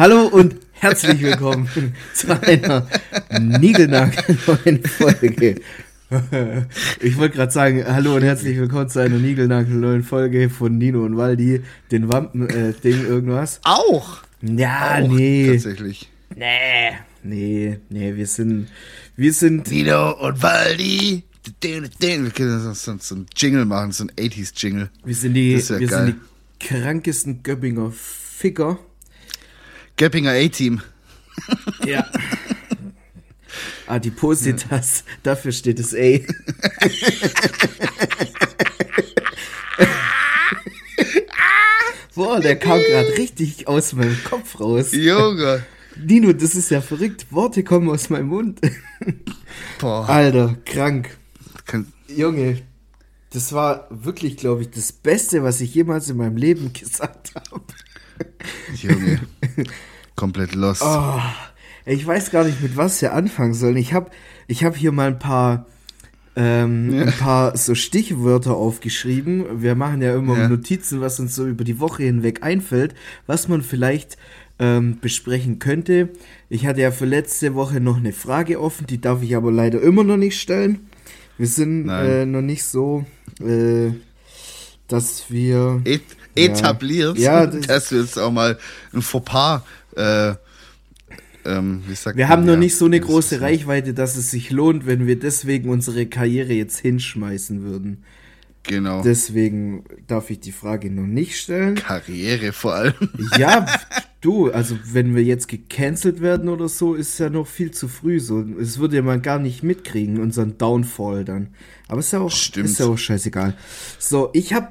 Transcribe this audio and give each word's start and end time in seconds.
Hallo 0.00 0.28
und 0.28 0.56
herzlich 0.72 1.20
willkommen 1.20 1.68
zu 2.14 2.28
einer 2.40 2.86
niegelnagelneuen 3.38 4.82
Folge. 4.82 5.60
Ich 7.02 7.18
wollte 7.18 7.36
gerade 7.36 7.52
sagen, 7.52 7.84
hallo 7.86 8.14
und 8.14 8.22
herzlich 8.22 8.56
willkommen 8.56 8.88
zu 8.88 9.00
einer 9.00 9.18
niegelnagelneuen 9.18 10.02
Folge 10.02 10.48
von 10.48 10.78
Nino 10.78 11.04
und 11.04 11.18
Waldi, 11.18 11.60
den 11.90 12.10
Wampen-Ding, 12.10 13.04
äh, 13.04 13.08
irgendwas. 13.08 13.60
Auch? 13.64 14.22
Ja, 14.40 15.00
Auch, 15.02 15.08
nee. 15.08 15.52
Tatsächlich. 15.52 16.10
Nee, 16.34 16.96
nee, 17.22 17.78
nee, 17.90 18.16
wir 18.16 18.26
sind, 18.26 18.68
wir 19.16 19.34
sind, 19.34 19.70
Nino 19.70 20.12
und 20.12 20.42
Waldi. 20.42 21.24
Wir 21.60 22.30
können 22.30 22.72
so, 22.72 22.96
so 22.98 23.14
einen 23.14 23.26
Jingle 23.36 23.66
machen, 23.66 23.92
so 23.92 24.04
ein 24.04 24.12
80s-Jingle. 24.12 24.88
wir 25.04 25.14
sind 25.14 25.34
die, 25.34 25.56
wir 25.56 25.78
geil. 25.86 25.88
sind 25.88 26.16
die 26.16 26.66
krankesten 26.68 27.42
Göppinger 27.42 27.92
Ficker. 27.92 28.78
Göppinger 30.00 30.32
A-Team. 30.32 30.80
Ja. 31.84 32.06
Adipositas, 33.86 35.04
dafür 35.22 35.52
steht 35.52 35.78
das 35.78 35.94
A. 35.94 36.20
Boah, 42.14 42.40
der 42.40 42.58
kam 42.58 42.78
gerade 42.78 43.14
richtig 43.18 43.68
aus 43.68 43.92
meinem 43.92 44.16
Kopf 44.24 44.58
raus. 44.58 44.92
Junge. 44.92 45.66
Nino, 46.02 46.32
das 46.32 46.54
ist 46.54 46.70
ja 46.70 46.80
verrückt. 46.80 47.26
Worte 47.28 47.62
kommen 47.62 47.90
aus 47.90 48.08
meinem 48.08 48.28
Mund. 48.28 48.58
Boah. 49.80 50.08
Alter, 50.08 50.56
krank. 50.64 51.10
Kann, 51.66 51.92
Junge, 52.08 52.62
das 53.34 53.52
war 53.52 53.86
wirklich, 53.90 54.38
glaube 54.38 54.62
ich, 54.62 54.70
das 54.70 54.92
Beste, 54.92 55.42
was 55.42 55.60
ich 55.60 55.74
jemals 55.74 56.08
in 56.08 56.16
meinem 56.16 56.38
Leben 56.38 56.72
gesagt 56.72 57.34
habe. 57.34 57.64
Junge. 58.76 59.20
Komplett 60.20 60.54
lost. 60.54 60.82
Oh, 60.84 61.18
ich 61.86 62.06
weiß 62.06 62.30
gar 62.30 62.44
nicht, 62.44 62.60
mit 62.62 62.76
was 62.76 63.00
wir 63.00 63.14
anfangen 63.14 63.54
sollen. 63.54 63.76
Ich 63.78 63.94
habe 63.94 64.10
ich 64.48 64.64
hab 64.64 64.76
hier 64.76 64.92
mal 64.92 65.06
ein 65.08 65.18
paar, 65.18 65.64
ähm, 66.36 66.92
Ja. 66.92 67.02
ein 67.06 67.12
paar 67.12 67.56
so 67.56 67.74
Stichwörter 67.74 68.54
aufgeschrieben. 68.54 69.62
Wir 69.62 69.74
machen 69.74 70.02
ja 70.02 70.14
immer 70.14 70.36
Ja. 70.38 70.48
Notizen, 70.48 71.00
was 71.00 71.18
uns 71.20 71.34
so 71.34 71.46
über 71.46 71.64
die 71.64 71.80
Woche 71.80 72.02
hinweg 72.02 72.42
einfällt, 72.42 72.94
was 73.26 73.48
man 73.48 73.62
vielleicht 73.62 74.18
ähm, 74.58 74.98
besprechen 75.00 75.58
könnte. 75.58 76.10
Ich 76.50 76.66
hatte 76.66 76.82
ja 76.82 76.90
für 76.90 77.06
letzte 77.06 77.54
Woche 77.54 77.80
noch 77.80 77.96
eine 77.96 78.12
Frage 78.12 78.60
offen, 78.60 78.86
die 78.86 79.00
darf 79.00 79.22
ich 79.22 79.34
aber 79.34 79.50
leider 79.50 79.80
immer 79.80 80.04
noch 80.04 80.18
nicht 80.18 80.38
stellen. 80.38 80.80
Wir 81.38 81.46
sind 81.46 81.88
äh, 81.88 82.26
noch 82.26 82.42
nicht 82.42 82.64
so, 82.64 83.06
äh, 83.42 83.92
dass 84.86 85.30
wir 85.30 85.80
Et 85.86 86.02
etabliert, 86.34 87.16
Ja, 87.18 87.46
das- 87.46 87.66
dass 87.66 87.90
wir 87.90 88.00
jetzt 88.02 88.18
auch 88.18 88.30
mal 88.32 88.58
ein 88.92 89.00
Fauxpas, 89.02 89.62
äh, 89.96 90.34
ähm, 91.44 91.82
Wir 92.14 92.28
haben 92.28 92.44
noch 92.44 92.52
ja, 92.54 92.58
nicht 92.58 92.76
so 92.76 92.84
eine 92.84 93.00
große 93.00 93.36
ist- 93.36 93.40
Reichweite, 93.40 93.94
dass 93.94 94.16
es 94.16 94.30
sich 94.30 94.50
lohnt, 94.50 94.86
wenn 94.86 95.06
wir 95.06 95.18
deswegen 95.18 95.70
unsere 95.70 96.06
Karriere 96.06 96.52
jetzt 96.52 96.78
hinschmeißen 96.78 97.62
würden. 97.62 98.04
Genau. 98.62 99.02
Deswegen 99.02 99.84
darf 100.06 100.28
ich 100.28 100.40
die 100.40 100.52
Frage 100.52 100.90
noch 100.90 101.06
nicht 101.06 101.40
stellen. 101.40 101.76
Karriere 101.76 102.52
vor 102.52 102.74
allem. 102.74 102.92
Ja, 103.38 103.64
du, 104.20 104.50
also 104.52 104.76
wenn 104.92 105.14
wir 105.14 105.24
jetzt 105.24 105.48
gecancelt 105.48 106.20
werden 106.20 106.50
oder 106.50 106.68
so, 106.68 106.94
ist 106.94 107.18
ja 107.18 107.30
noch 107.30 107.46
viel 107.46 107.70
zu 107.70 107.88
früh. 107.88 108.20
So, 108.20 108.44
es 108.60 108.78
würde 108.78 108.96
ja 108.96 109.02
man 109.02 109.22
gar 109.22 109.38
nicht 109.38 109.62
mitkriegen, 109.62 110.20
unseren 110.20 110.58
Downfall 110.58 111.24
dann. 111.24 111.48
Aber 111.88 112.00
ist 112.00 112.12
ja 112.12 112.18
auch, 112.20 112.30
Stimmt. 112.30 112.66
ist 112.68 112.78
ja 112.80 112.86
auch 112.86 112.98
scheißegal. 112.98 113.54
So, 113.98 114.28
ich 114.34 114.52
habe 114.52 114.68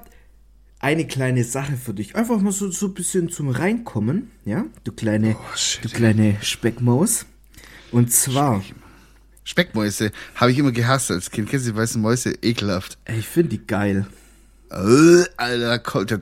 eine 0.79 1.05
kleine 1.07 1.43
Sache 1.43 1.75
für 1.77 1.93
dich. 1.93 2.15
Einfach 2.15 2.39
mal 2.41 2.51
so, 2.51 2.71
so 2.71 2.87
ein 2.87 2.93
bisschen 2.93 3.29
zum 3.29 3.49
Reinkommen, 3.49 4.31
ja? 4.45 4.65
Du 4.83 4.91
kleine, 4.91 5.35
Oh, 5.37 5.55
shit, 5.57 5.83
du 5.85 5.89
kleine 5.89 6.37
Speckmaus. 6.41 7.25
Und 7.91 8.11
zwar, 8.13 8.63
Speckmäuse 9.43 10.11
habe 10.35 10.51
ich 10.51 10.57
immer 10.59 10.71
gehasst 10.71 11.09
als 11.11 11.31
Kind. 11.31 11.49
Kennst 11.49 11.65
du 11.67 11.71
die 11.71 11.77
weißen 11.77 12.01
Mäuse? 12.01 12.33
Ekelhaft. 12.41 12.97
ey, 13.05 13.19
ich 13.19 13.27
finde 13.27 13.49
die 13.57 13.65
geil. 13.65 14.05
Äh, 14.71 15.23
Alter, 15.37 15.79
kommt, 15.79 16.11
da 16.11 16.19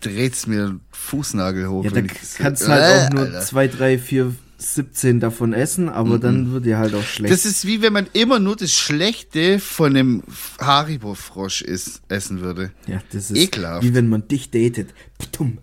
dreht's 0.00 0.46
mir 0.46 0.66
den 0.68 0.80
Fußnagel 0.92 1.68
hoch. 1.68 1.84
Ja, 1.84 1.90
da 1.90 2.00
kannst 2.38 2.66
halt 2.68 2.82
auch 2.82 3.10
Äh, 3.10 3.14
nur 3.14 3.24
Alter. 3.26 3.40
zwei, 3.42 3.68
drei, 3.68 3.98
vier, 3.98 4.34
17 4.60 5.20
davon 5.20 5.52
essen, 5.54 5.88
aber 5.88 6.18
dann 6.18 6.52
wird 6.52 6.66
dir 6.66 6.78
halt 6.78 6.94
auch 6.94 7.02
schlecht. 7.02 7.32
Das 7.32 7.46
ist 7.46 7.64
wie 7.66 7.80
wenn 7.82 7.92
man 7.94 8.06
immer 8.12 8.38
nur 8.38 8.56
das 8.56 8.72
Schlechte 8.72 9.58
von 9.58 9.96
einem 9.96 10.22
Haribo-Frosch 10.60 11.62
is- 11.62 12.02
essen 12.08 12.40
würde. 12.42 12.70
ja, 12.86 13.00
das 13.12 13.30
ist 13.30 13.38
ekelhaft. 13.38 13.82
wie 13.82 13.94
wenn 13.94 14.08
man 14.08 14.28
dich 14.28 14.50
datet. 14.50 14.90
Ptum. 15.18 15.58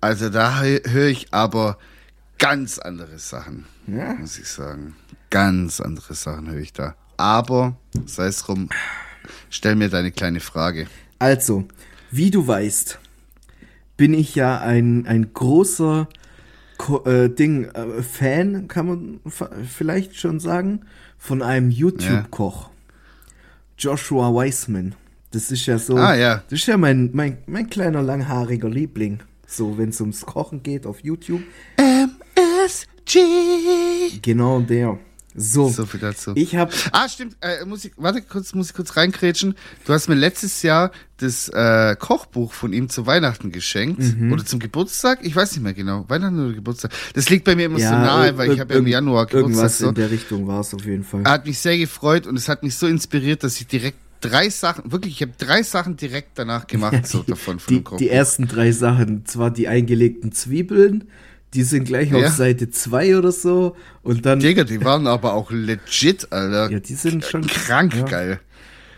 Also 0.00 0.28
da 0.28 0.60
höre 0.60 1.08
ich 1.08 1.32
aber 1.32 1.78
ganz 2.38 2.78
andere 2.78 3.18
Sachen, 3.18 3.64
Ja. 3.86 4.14
muss 4.14 4.38
ich 4.38 4.48
sagen. 4.48 4.94
Ganz 5.30 5.80
andere 5.80 6.14
Sachen 6.14 6.50
höre 6.50 6.60
ich 6.60 6.72
da. 6.72 6.94
Aber, 7.16 7.76
sei 8.04 8.26
es 8.26 8.42
drum, 8.42 8.68
stell 9.50 9.74
mir 9.74 9.88
deine 9.88 10.12
kleine 10.12 10.40
Frage. 10.40 10.86
Also, 11.18 11.66
wie 12.10 12.30
du 12.30 12.46
weißt, 12.46 12.98
bin 13.96 14.12
ich 14.12 14.34
ja 14.34 14.58
ein, 14.60 15.06
ein 15.06 15.32
großer 15.32 16.08
äh, 17.04 17.28
Ding, 17.28 17.64
äh, 17.64 18.02
Fan, 18.02 18.68
kann 18.68 18.86
man 18.86 19.20
vielleicht 19.66 20.16
schon 20.16 20.40
sagen, 20.40 20.82
von 21.18 21.42
einem 21.42 21.70
YouTube-Koch. 21.70 22.70
Joshua 23.78 24.34
Weissman. 24.34 24.94
Das 25.30 25.50
ist 25.50 25.66
ja 25.66 25.78
so. 25.78 25.96
Ah, 25.96 26.14
ja. 26.14 26.42
Das 26.48 26.60
ist 26.60 26.66
ja 26.66 26.76
mein, 26.76 27.10
mein, 27.12 27.38
mein 27.46 27.68
kleiner 27.68 28.02
langhaariger 28.02 28.70
Liebling. 28.70 29.20
So, 29.46 29.76
wenn 29.78 29.90
es 29.90 30.00
ums 30.00 30.24
Kochen 30.24 30.62
geht 30.62 30.86
auf 30.86 31.00
YouTube. 31.00 31.42
MSG. 31.76 33.18
Genau 34.22 34.60
der. 34.60 34.98
So. 35.36 35.68
So 35.68 35.86
viel 35.86 36.00
dazu. 36.00 36.32
Ich 36.34 36.56
habe 36.56 36.72
Ah, 36.92 37.08
stimmt. 37.08 37.36
Äh, 37.40 37.64
muss 37.64 37.84
ich, 37.84 37.92
warte 37.96 38.22
kurz, 38.22 38.54
muss 38.54 38.68
ich 38.70 38.74
kurz 38.74 38.96
reinkrätschen. 38.96 39.54
Du 39.84 39.92
hast 39.92 40.08
mir 40.08 40.14
letztes 40.14 40.62
Jahr 40.62 40.90
das 41.18 41.48
äh, 41.48 41.94
Kochbuch 41.98 42.52
von 42.52 42.72
ihm 42.72 42.88
zu 42.88 43.06
Weihnachten 43.06 43.52
geschenkt. 43.52 44.00
Mhm. 44.00 44.32
Oder 44.32 44.44
zum 44.44 44.58
Geburtstag? 44.60 45.20
Ich 45.22 45.34
weiß 45.36 45.52
nicht 45.52 45.62
mehr 45.62 45.74
genau. 45.74 46.04
Weihnachten 46.08 46.38
oder 46.44 46.54
Geburtstag? 46.54 46.92
Das 47.14 47.28
liegt 47.30 47.44
bei 47.44 47.54
mir 47.56 47.66
immer 47.66 47.78
so 47.78 47.84
nahe, 47.84 48.36
weil 48.38 48.52
ich 48.52 48.60
habe 48.60 48.74
ja 48.74 48.80
im 48.80 48.86
Januar 48.86 49.26
Geburtstag. 49.26 49.50
Irgendwas 49.50 49.78
So. 49.78 49.88
in 49.88 49.94
der 49.94 50.10
Richtung 50.10 50.46
war 50.46 50.60
es 50.60 50.74
auf 50.74 50.84
jeden 50.84 51.04
Fall. 51.04 51.24
Hat 51.24 51.46
mich 51.46 51.58
sehr 51.58 51.78
gefreut 51.78 52.26
und 52.26 52.36
es 52.36 52.48
hat 52.48 52.62
mich 52.62 52.74
so 52.76 52.86
inspiriert, 52.86 53.44
dass 53.44 53.60
ich 53.60 53.66
direkt 53.66 53.98
drei 54.20 54.48
Sachen, 54.48 54.90
wirklich, 54.90 55.14
ich 55.14 55.22
habe 55.22 55.32
drei 55.38 55.62
Sachen 55.62 55.96
direkt 55.96 56.30
danach 56.38 56.66
gemacht, 56.66 57.06
so 57.06 57.22
davon 57.22 57.58
von 57.60 57.68
die, 57.74 57.80
dem 57.80 57.84
Kochbuch. 57.84 57.98
die 57.98 58.08
ersten 58.08 58.48
drei 58.48 58.72
Sachen, 58.72 59.26
zwar 59.26 59.50
die 59.50 59.68
eingelegten 59.68 60.32
Zwiebeln, 60.32 61.04
die 61.56 61.62
sind 61.62 61.84
gleich 61.84 62.10
Ja. 62.10 62.18
auf 62.18 62.28
Seite 62.28 62.70
2 62.70 63.16
oder 63.16 63.32
so. 63.32 63.74
Und 64.02 64.26
dann, 64.26 64.38
Digga, 64.40 64.64
die 64.64 64.84
waren 64.84 65.06
aber 65.06 65.32
auch 65.34 65.50
legit, 65.50 66.30
Alter. 66.30 66.70
ja, 66.70 66.78
die 66.78 66.94
sind 66.94 67.24
schon 67.24 67.46
Krank 67.46 67.94
ja. 67.96 68.04
geil. 68.04 68.40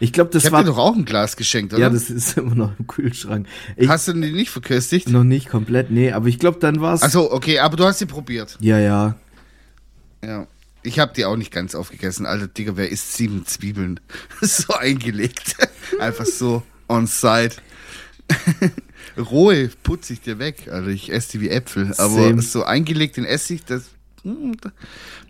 Ich 0.01 0.13
glaube, 0.13 0.31
das 0.31 0.45
Ich 0.45 0.53
war 0.53 0.63
dir 0.63 0.71
doch 0.71 0.79
auch 0.79 0.95
ein 0.95 1.05
Glas 1.05 1.37
geschenkt, 1.37 1.73
oder? 1.73 1.83
Ja, 1.83 1.91
das 1.91 2.11
ist 2.11 2.37
immer 2.39 2.55
noch 2.55 2.73
im 2.79 2.87
Kühlschrank. 2.87 3.47
Ich, 3.77 3.89
Hast 3.89 4.07
du 4.09 4.13
die 4.13 4.33
nicht 4.33 4.51
verköstigt? 4.51 5.09
noch 5.09 5.25
nicht 5.25 5.49
komplett, 5.49 5.91
nee, 5.91 6.13
aber 6.13 6.27
ich 6.27 6.39
glaube, 6.39 6.59
dann 6.61 6.81
war's. 6.81 7.03
Achso, 7.03 7.33
okay, 7.33 7.59
aber 7.61 7.77
du 7.77 7.85
hast 7.85 7.99
sie 8.01 8.07
probiert. 8.07 8.57
Ja, 8.61 8.79
ja. 8.79 9.17
Ja. 10.25 10.47
Ich 10.83 10.99
habe 10.99 11.13
die 11.15 11.25
auch 11.25 11.37
nicht 11.37 11.53
ganz 11.53 11.75
aufgegessen. 11.75 12.27
Alter, 12.27 12.47
Digga, 12.49 12.77
wer 12.77 12.91
isst 12.91 13.15
sieben 13.15 13.45
Zwiebeln? 13.47 13.99
so 14.41 14.73
eingelegt. 14.75 15.57
Einfach 16.01 16.27
so 16.27 16.63
on 16.89 17.07
site. 17.07 17.57
Rohe 19.19 19.71
putze 19.83 20.13
ich 20.13 20.21
dir 20.21 20.39
weg. 20.39 20.69
Also 20.71 20.91
ich 20.91 21.13
esse 21.13 21.33
die 21.33 21.41
wie 21.43 21.49
Äpfel. 21.51 21.93
Aber 21.99 22.09
Same. 22.29 22.43
so 22.43 22.65
eingelegt 22.65 23.19
in 23.19 23.25
Essig, 23.25 23.65
das. 23.65 23.85
hm, 24.23 24.57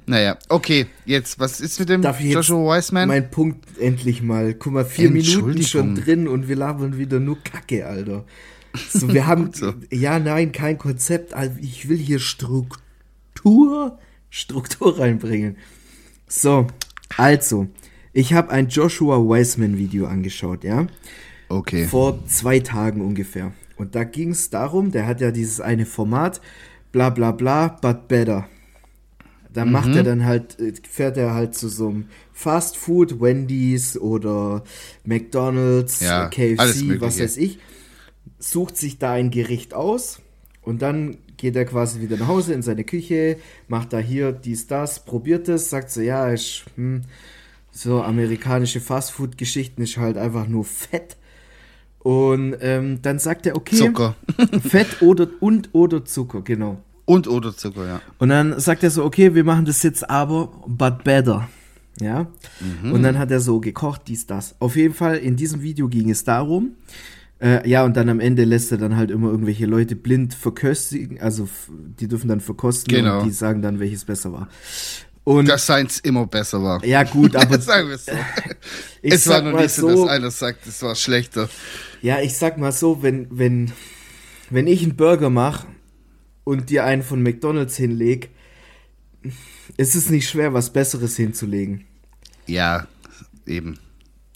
Naja, 0.07 0.39
okay, 0.49 0.87
jetzt, 1.05 1.39
was 1.39 1.61
ist 1.61 1.79
mit 1.81 1.89
dem 1.89 2.03
Darf 2.03 2.19
ich 2.21 2.27
jetzt 2.27 2.35
Joshua 2.35 2.77
Wiseman? 2.77 3.09
Mein 3.09 3.31
Punkt 3.31 3.65
endlich 3.79 4.23
mal. 4.23 4.55
Guck 4.55 4.73
mal, 4.73 4.85
vier 4.85 5.11
Minuten 5.11 5.63
schon 5.63 5.95
drin 5.95 6.29
und 6.29 6.49
wir 6.49 6.57
labern 6.57 6.99
wieder 6.99 7.21
nur 7.21 7.39
Kacke, 7.43 7.87
Alter. 7.87 8.25
So, 8.91 9.13
wir 9.13 9.27
haben, 9.27 9.51
so. 9.55 9.75
ja, 9.91 10.19
nein, 10.19 10.53
kein 10.53 10.79
Konzept. 10.79 11.35
Also, 11.35 11.55
Ich 11.61 11.89
will 11.89 11.97
hier 11.99 12.19
Struktur, 12.19 13.99
Struktur 14.31 14.99
reinbringen. 14.99 15.57
So, 16.27 16.67
also, 17.17 17.69
ich 18.13 18.33
habe 18.35 18.51
ein 18.51 18.69
Joshua 18.69 19.17
Wiseman 19.19 19.79
Video 19.79 20.07
angeschaut, 20.07 20.65
ja. 20.65 20.87
Okay. 21.51 21.87
vor 21.87 22.27
zwei 22.27 22.61
Tagen 22.61 23.01
ungefähr. 23.01 23.53
Und 23.79 23.95
da 23.95 24.05
ging 24.05 24.33
es 24.33 24.51
darum, 24.51 24.91
der 24.91 25.07
hat 25.07 25.21
ja 25.21 25.31
dieses 25.31 25.61
eine 25.61 25.87
Format, 25.87 26.41
bla 26.93 27.11
bla 27.11 27.31
bla, 27.31 27.69
but 27.81 28.09
better. 28.09 28.49
Da 29.53 29.65
macht 29.65 29.95
er 29.95 30.03
dann 30.03 30.25
halt, 30.25 30.61
äh, 30.61 30.75
fährt 30.89 31.17
er 31.17 31.35
halt 31.35 31.55
zu 31.55 31.69
so 31.69 31.89
einem 31.89 32.09
Fast 32.33 32.77
Food, 32.77 33.21
Wendy's 33.21 33.99
oder 33.99 34.63
McDonalds, 35.05 36.01
Ja, 36.01 36.27
äh, 36.27 36.31
KFC, 36.31 37.01
was 37.01 37.19
weiß 37.19 37.37
ich, 37.39 37.59
sucht 38.39 38.77
sich 38.77 38.99
da 38.99 39.13
ein 39.13 39.31
Gericht 39.31 39.75
aus 39.75 40.21
und 40.63 40.83
dann 40.83 41.19
geht 41.37 41.57
er 41.57 41.65
quasi 41.65 42.01
wieder 42.01 42.17
nach 42.17 42.29
Hause 42.29 42.53
in 42.53 42.63
seine 42.63 42.85
Küche, 42.85 43.39
macht 43.69 43.93
da 43.93 43.99
hier 43.99 44.33
dies, 44.33 44.67
das, 44.67 45.05
probiert 45.05 45.49
es, 45.49 45.71
sagt 45.71 45.91
so, 45.91 46.01
ja, 46.03 46.33
ich, 46.33 46.65
hm, 46.77 47.03
so 47.71 48.03
amerikanische 48.03 48.81
Fastfood-Geschichten 48.81 49.83
ist 49.83 49.97
halt 49.97 50.19
einfach 50.19 50.49
nur 50.49 50.65
fett. 50.65 51.17
Und 52.09 52.57
ähm, 52.63 53.03
dann 53.03 53.19
sagt 53.19 53.45
er, 53.45 53.55
okay, 53.55 53.77
Zucker. 53.77 54.17
Fett 54.67 55.03
oder 55.03 55.29
und 55.41 55.69
oder 55.75 56.07
Zucker, 56.07 56.41
genau. 56.41 56.79
Und 57.05 57.29
oder 57.29 57.55
Zucker, 57.55 57.87
ja. 57.87 58.01
Und 58.17 58.31
dann 58.31 58.59
sagt 58.59 58.83
er 58.83 58.89
so, 58.89 59.05
okay, 59.05 59.35
wir 59.35 59.45
machen 59.45 59.67
das 59.67 59.83
jetzt 59.83 60.09
aber, 60.09 60.49
but 60.67 61.05
better. 61.05 61.51
Ja. 62.01 62.29
Mhm. 62.83 62.93
Und 62.93 63.03
dann 63.03 63.19
hat 63.19 63.31
er 63.31 63.41
so 63.41 63.61
gekocht, 63.61 64.05
dies, 64.07 64.25
das. 64.25 64.55
Auf 64.59 64.75
jeden 64.77 64.95
Fall, 64.95 65.19
in 65.19 65.37
diesem 65.37 65.61
Video 65.61 65.87
ging 65.89 66.09
es 66.09 66.25
darum, 66.25 66.77
äh, 67.43 67.69
ja, 67.69 67.85
und 67.85 67.95
dann 67.95 68.09
am 68.09 68.21
Ende 68.21 68.45
lässt 68.45 68.73
er 68.73 68.79
dann 68.79 68.97
halt 68.97 69.11
immer 69.11 69.31
irgendwelche 69.31 69.67
Leute 69.67 69.95
blind 69.95 70.33
verköstigen, 70.33 71.21
also 71.21 71.47
die 72.01 72.09
dürfen 72.09 72.29
dann 72.29 72.41
verkosten 72.41 72.91
Genau. 72.91 73.19
und 73.19 73.27
die 73.27 73.33
sagen 73.33 73.61
dann, 73.61 73.81
welches 73.81 74.07
besser 74.07 74.33
war. 74.33 74.49
Und 75.29 75.47
Dass 75.47 75.67
seins 75.67 75.99
immer 76.01 76.27
besser 76.27 76.63
war. 76.63 76.83
ja, 76.87 77.03
gut, 77.03 77.37
aber 77.37 77.61
Sagen 77.61 77.89
wir 77.89 77.97
es 77.97 78.07
so. 78.07 78.13
ich 79.03 79.13
es 79.13 79.27
war 79.27 79.43
noch 79.43 79.61
nicht 79.61 79.75
so, 79.75 80.07
dass 80.07 80.09
einer 80.09 80.31
sagt, 80.31 80.67
es 80.67 80.81
war 80.83 80.95
schlechter. 80.95 81.51
ja, 82.01 82.21
ich 82.21 82.35
sag 82.39 82.57
mal 82.57 82.73
so, 82.73 83.03
wenn, 83.03 83.27
wenn, 83.31 83.73
wenn 84.49 84.67
ich 84.67 84.83
einen 84.83 84.97
Burger 84.97 85.29
mache 85.29 85.67
und 86.45 86.71
dir 86.71 86.85
einen 86.85 87.03
von 87.03 87.23
McDonalds 87.23 87.77
hinleg, 87.77 88.31
ist 89.77 89.95
es 89.95 90.09
nicht 90.09 90.31
schwer, 90.31 90.55
was 90.55 90.73
Besseres 90.73 91.17
hinzulegen. 91.17 91.85
Ja, 92.47 92.87
eben. 93.47 93.79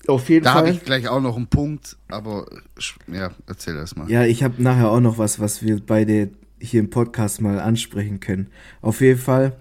Auf 0.08 0.28
jeden 0.28 0.44
Da 0.44 0.52
habe 0.52 0.66
Fall. 0.66 0.76
ich 0.76 0.84
gleich 0.84 1.08
auch 1.08 1.22
noch 1.22 1.36
einen 1.36 1.46
Punkt, 1.46 1.96
aber 2.08 2.44
ja, 3.10 3.30
erzähl 3.46 3.76
erst 3.76 3.96
mal. 3.96 4.10
Ja, 4.10 4.24
ich 4.24 4.42
habe 4.42 4.62
nachher 4.62 4.90
auch 4.90 5.00
noch 5.00 5.16
was, 5.16 5.40
was 5.40 5.62
wir 5.62 5.80
beide 5.80 6.32
hier 6.62 6.80
im 6.80 6.90
Podcast 6.90 7.40
mal 7.40 7.60
ansprechen 7.60 8.20
können. 8.20 8.46
Auf 8.80 9.00
jeden 9.00 9.18
Fall, 9.18 9.56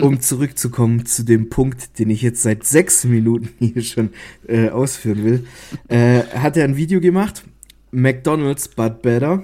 um 0.00 0.20
zurückzukommen 0.20 1.06
zu 1.06 1.24
dem 1.24 1.48
Punkt, 1.48 1.98
den 1.98 2.10
ich 2.10 2.22
jetzt 2.22 2.42
seit 2.42 2.64
sechs 2.64 3.04
Minuten 3.04 3.48
hier 3.58 3.82
schon 3.82 4.10
äh, 4.46 4.68
ausführen 4.68 5.24
will, 5.24 5.46
äh, 5.88 6.22
hat 6.38 6.56
er 6.56 6.64
ein 6.64 6.76
Video 6.76 7.00
gemacht, 7.00 7.44
McDonald's 7.90 8.68
but 8.68 9.02
better. 9.02 9.42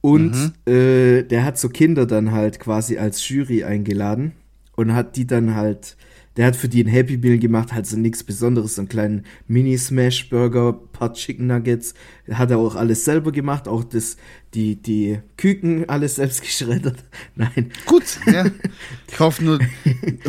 Und 0.00 0.54
äh, 0.66 1.24
der 1.24 1.44
hat 1.44 1.58
so 1.58 1.68
Kinder 1.68 2.06
dann 2.06 2.32
halt 2.32 2.58
quasi 2.58 2.96
als 2.96 3.28
Jury 3.28 3.64
eingeladen 3.64 4.32
und 4.74 4.94
hat 4.94 5.16
die 5.16 5.26
dann 5.26 5.54
halt, 5.54 5.98
der 6.38 6.46
hat 6.46 6.56
für 6.56 6.68
die 6.68 6.82
ein 6.82 6.88
Happy 6.88 7.18
Meal 7.18 7.38
gemacht, 7.38 7.74
halt 7.74 7.86
so 7.86 7.98
nichts 7.98 8.24
Besonderes, 8.24 8.76
so 8.76 8.80
einen 8.80 8.88
kleinen 8.88 9.26
Mini-Smash-Burger, 9.46 10.72
paar 10.72 11.12
Chicken 11.12 11.48
Nuggets, 11.48 11.92
hat 12.32 12.50
er 12.50 12.58
auch 12.58 12.76
alles 12.76 13.04
selber 13.04 13.32
gemacht, 13.32 13.66
auch 13.68 13.82
das, 13.84 14.16
die, 14.54 14.76
die 14.76 15.18
Küken 15.36 15.88
alles 15.88 16.16
selbst 16.16 16.42
geschreddert. 16.42 17.04
Nein, 17.36 17.70
Gut, 17.86 18.04
ja. 18.26 18.46
Ich 19.10 19.18
hoffe 19.18 19.44
nur, 19.44 19.58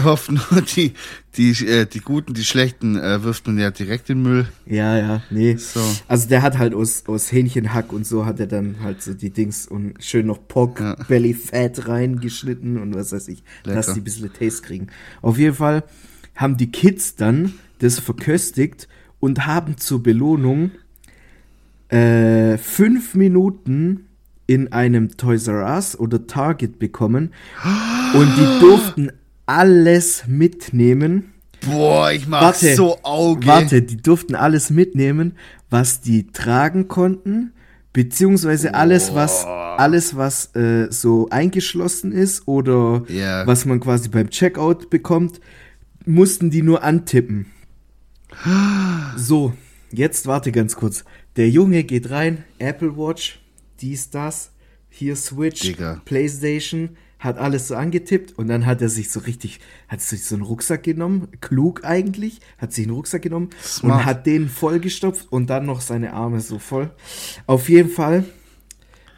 hoffe 0.04 0.34
nur 0.34 0.62
die, 0.76 0.94
die, 1.38 1.52
äh, 1.66 1.86
die 1.86 2.00
guten, 2.00 2.34
die 2.34 2.44
schlechten 2.44 2.98
äh, 2.98 3.24
wirft 3.24 3.46
man 3.48 3.58
ja 3.60 3.70
direkt 3.72 4.10
in 4.10 4.24
den 4.24 4.32
Müll. 4.32 4.48
ja, 4.66 4.98
ja, 4.98 5.24
nee. 5.30 5.56
So. 5.56 5.80
Also 6.08 6.28
der 6.28 6.42
hat 6.42 6.58
halt 6.58 6.74
aus, 6.74 7.04
aus 7.08 7.32
Hähnchenhack 7.32 7.94
und 7.94 8.06
so 8.08 8.26
hat 8.26 8.40
er 8.40 8.48
dann 8.48 8.78
halt 8.82 9.02
so 9.04 9.14
die 9.14 9.30
Dings 9.30 9.68
und 9.68 10.04
schön 10.04 10.26
noch 10.26 10.40
Pork 10.48 10.80
Ja. 10.80 10.96
Belly 11.08 11.34
Fat 11.36 11.88
reingeschnitten 11.88 12.78
und 12.80 12.96
was 12.96 13.12
weiß 13.12 13.28
ich, 13.28 13.44
Lecker. 13.64 13.76
dass 13.78 13.94
die 13.94 14.02
ein 14.02 14.04
bisschen 14.04 14.34
Taste 14.34 14.62
kriegen. 14.64 14.88
Auf 15.22 15.38
jeden 15.38 15.56
Fall 15.56 15.84
haben 16.36 16.58
die 16.58 16.72
Kids 16.72 17.16
dann 17.16 17.54
das 17.80 18.00
verköstigt 18.00 18.88
und 19.20 19.46
haben 19.46 19.78
zur 19.78 20.02
Belohnung 20.02 20.72
äh, 21.92 22.58
fünf 22.58 23.16
Minuten 23.16 24.06
in 24.48 24.72
einem 24.72 25.16
Toys 25.18 25.48
R 25.48 25.66
Us 25.76 25.98
oder 25.98 26.28
Target 26.28 26.80
bekommen 26.80 27.32
und 28.14 28.28
die 28.38 28.60
durften 28.60 29.12
alles 29.46 30.24
mitnehmen. 30.28 31.34
Boah, 31.66 32.12
ich 32.12 32.28
mach 32.28 32.42
Warte, 32.42 32.76
so 32.76 32.98
Auge. 33.04 33.46
Warte, 33.46 33.82
die 33.82 33.98
durften 33.98 34.36
alles 34.36 34.70
mitnehmen, 34.72 35.34
was 35.70 36.02
die 36.02 36.28
tragen 36.32 36.88
konnten, 36.88 37.54
beziehungsweise 37.94 38.74
alles, 38.74 39.14
was 39.14 39.46
alles, 39.46 40.16
was 40.16 40.56
äh, 40.56 40.88
so 40.90 41.28
eingeschlossen 41.30 42.12
ist 42.12 42.48
oder 42.48 43.04
Ja. 43.10 43.46
was 43.46 43.66
man 43.66 43.80
quasi 43.80 44.10
beim 44.10 44.30
Checkout 44.30 44.90
bekommt, 44.90 45.40
mussten 46.06 46.50
die 46.50 46.62
nur 46.62 46.84
antippen. 46.84 47.46
So, 49.18 49.54
jetzt 49.92 50.26
warte 50.26 50.52
ganz 50.52 50.76
kurz. 50.76 51.04
Der 51.38 51.50
Junge 51.50 51.84
geht 51.84 52.10
rein, 52.10 52.44
Apple 52.60 52.98
Watch, 52.98 53.40
dies, 53.80 54.10
das, 54.10 54.52
hier 54.90 55.16
Switch, 55.16 55.62
Digga. 55.62 56.02
Playstation, 56.06 56.98
hat 57.20 57.38
alles 57.38 57.68
so 57.68 57.76
angetippt 57.76 58.38
und 58.38 58.48
dann 58.48 58.66
hat 58.66 58.82
er 58.82 58.90
sich 58.90 59.12
so 59.12 59.20
richtig, 59.22 59.60
hat 59.88 60.02
sich 60.02 60.26
so 60.26 60.36
einen 60.36 60.44
Rucksack 60.44 60.84
genommen, 60.84 61.28
klug 61.40 61.86
eigentlich, 61.86 62.40
hat 62.58 62.74
sich 62.74 62.86
einen 62.86 62.96
Rucksack 62.96 63.22
genommen 63.22 63.52
Smart. 63.64 64.00
und 64.02 64.06
hat 64.06 64.26
den 64.26 64.50
vollgestopft 64.50 65.32
und 65.32 65.50
dann 65.50 65.66
noch 65.66 65.82
seine 65.82 66.14
Arme 66.14 66.42
so 66.42 66.60
voll. 66.60 66.90
Auf 67.46 67.70
jeden 67.70 67.90
Fall, 67.90 68.26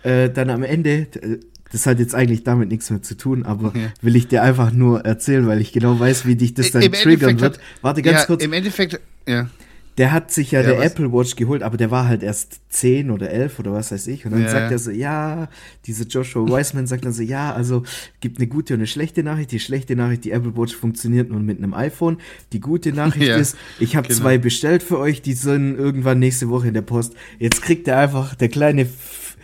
äh, 0.03 0.29
dann 0.29 0.49
am 0.49 0.63
Ende, 0.63 1.07
äh, 1.21 1.39
das 1.71 1.87
hat 1.87 1.97
jetzt 1.97 2.13
eigentlich 2.13 2.43
damit 2.43 2.69
nichts 2.69 2.91
mehr 2.91 3.01
zu 3.01 3.15
tun, 3.17 3.43
aber 3.43 3.73
Ja. 3.75 3.91
will 4.01 4.15
ich 4.15 4.27
dir 4.27 4.43
einfach 4.43 4.71
nur 4.71 5.05
erzählen, 5.05 5.47
weil 5.47 5.61
ich 5.61 5.71
genau 5.71 5.99
weiß, 5.99 6.27
wie 6.27 6.35
dich 6.35 6.53
das 6.53 6.71
dann 6.71 6.83
Im 6.83 6.91
triggern 6.91 7.31
Endeffekt 7.31 7.41
wird. 7.41 7.59
Warte 7.81 8.01
ganz 8.03 8.19
ja, 8.19 8.25
kurz. 8.25 8.43
Im 8.43 8.53
Endeffekt, 8.53 8.99
ja. 9.27 9.49
Der 9.97 10.11
hat 10.11 10.31
sich 10.31 10.51
ja, 10.51 10.61
Ja, 10.61 10.69
der 10.69 10.77
was? 10.79 10.85
Apple 10.85 11.11
Watch 11.13 11.35
geholt, 11.35 11.61
aber 11.61 11.77
der 11.77 11.91
war 11.91 12.07
halt 12.07 12.23
erst 12.23 12.61
10 12.69 13.11
oder 13.11 13.29
11 13.29 13.59
oder 13.59 13.73
was 13.73 13.91
weiß 13.91 14.07
ich. 14.07 14.25
Und 14.25 14.31
dann 14.31 14.41
Ja, 14.41 14.49
sagt 14.49 14.71
er 14.71 14.79
so, 14.79 14.89
ja, 14.89 15.49
dieser 15.85 16.05
Joshua 16.05 16.47
Wiseman 16.47 16.87
sagt 16.87 17.05
dann 17.05 17.13
so, 17.13 17.21
ja, 17.21 17.53
also 17.53 17.83
gibt 18.19 18.39
eine 18.39 18.47
gute 18.47 18.73
und 18.73 18.79
eine 18.79 18.87
schlechte 18.87 19.23
Nachricht. 19.23 19.51
Die 19.51 19.59
schlechte 19.59 19.95
Nachricht, 19.95 20.25
die 20.25 20.31
Apple 20.31 20.57
Watch 20.57 20.75
funktioniert 20.75 21.29
nur 21.29 21.39
mit 21.39 21.59
einem 21.59 21.73
iPhone. 21.73 22.17
Die 22.53 22.59
gute 22.59 22.91
Nachricht 22.91 23.27
Ja, 23.27 23.37
ist, 23.37 23.55
ich 23.79 23.95
habe 23.95 24.07
genau. 24.07 24.19
zwei 24.19 24.37
bestellt 24.39 24.81
für 24.81 24.97
euch, 24.97 25.21
die 25.21 25.33
sind 25.33 25.77
irgendwann 25.77 26.19
nächste 26.19 26.49
Woche 26.49 26.67
in 26.69 26.73
der 26.73 26.81
Post. 26.81 27.13
Jetzt 27.37 27.61
kriegt 27.61 27.87
er 27.87 27.99
einfach, 27.99 28.35
der 28.35 28.49
kleine 28.49 28.81
F 28.81 29.37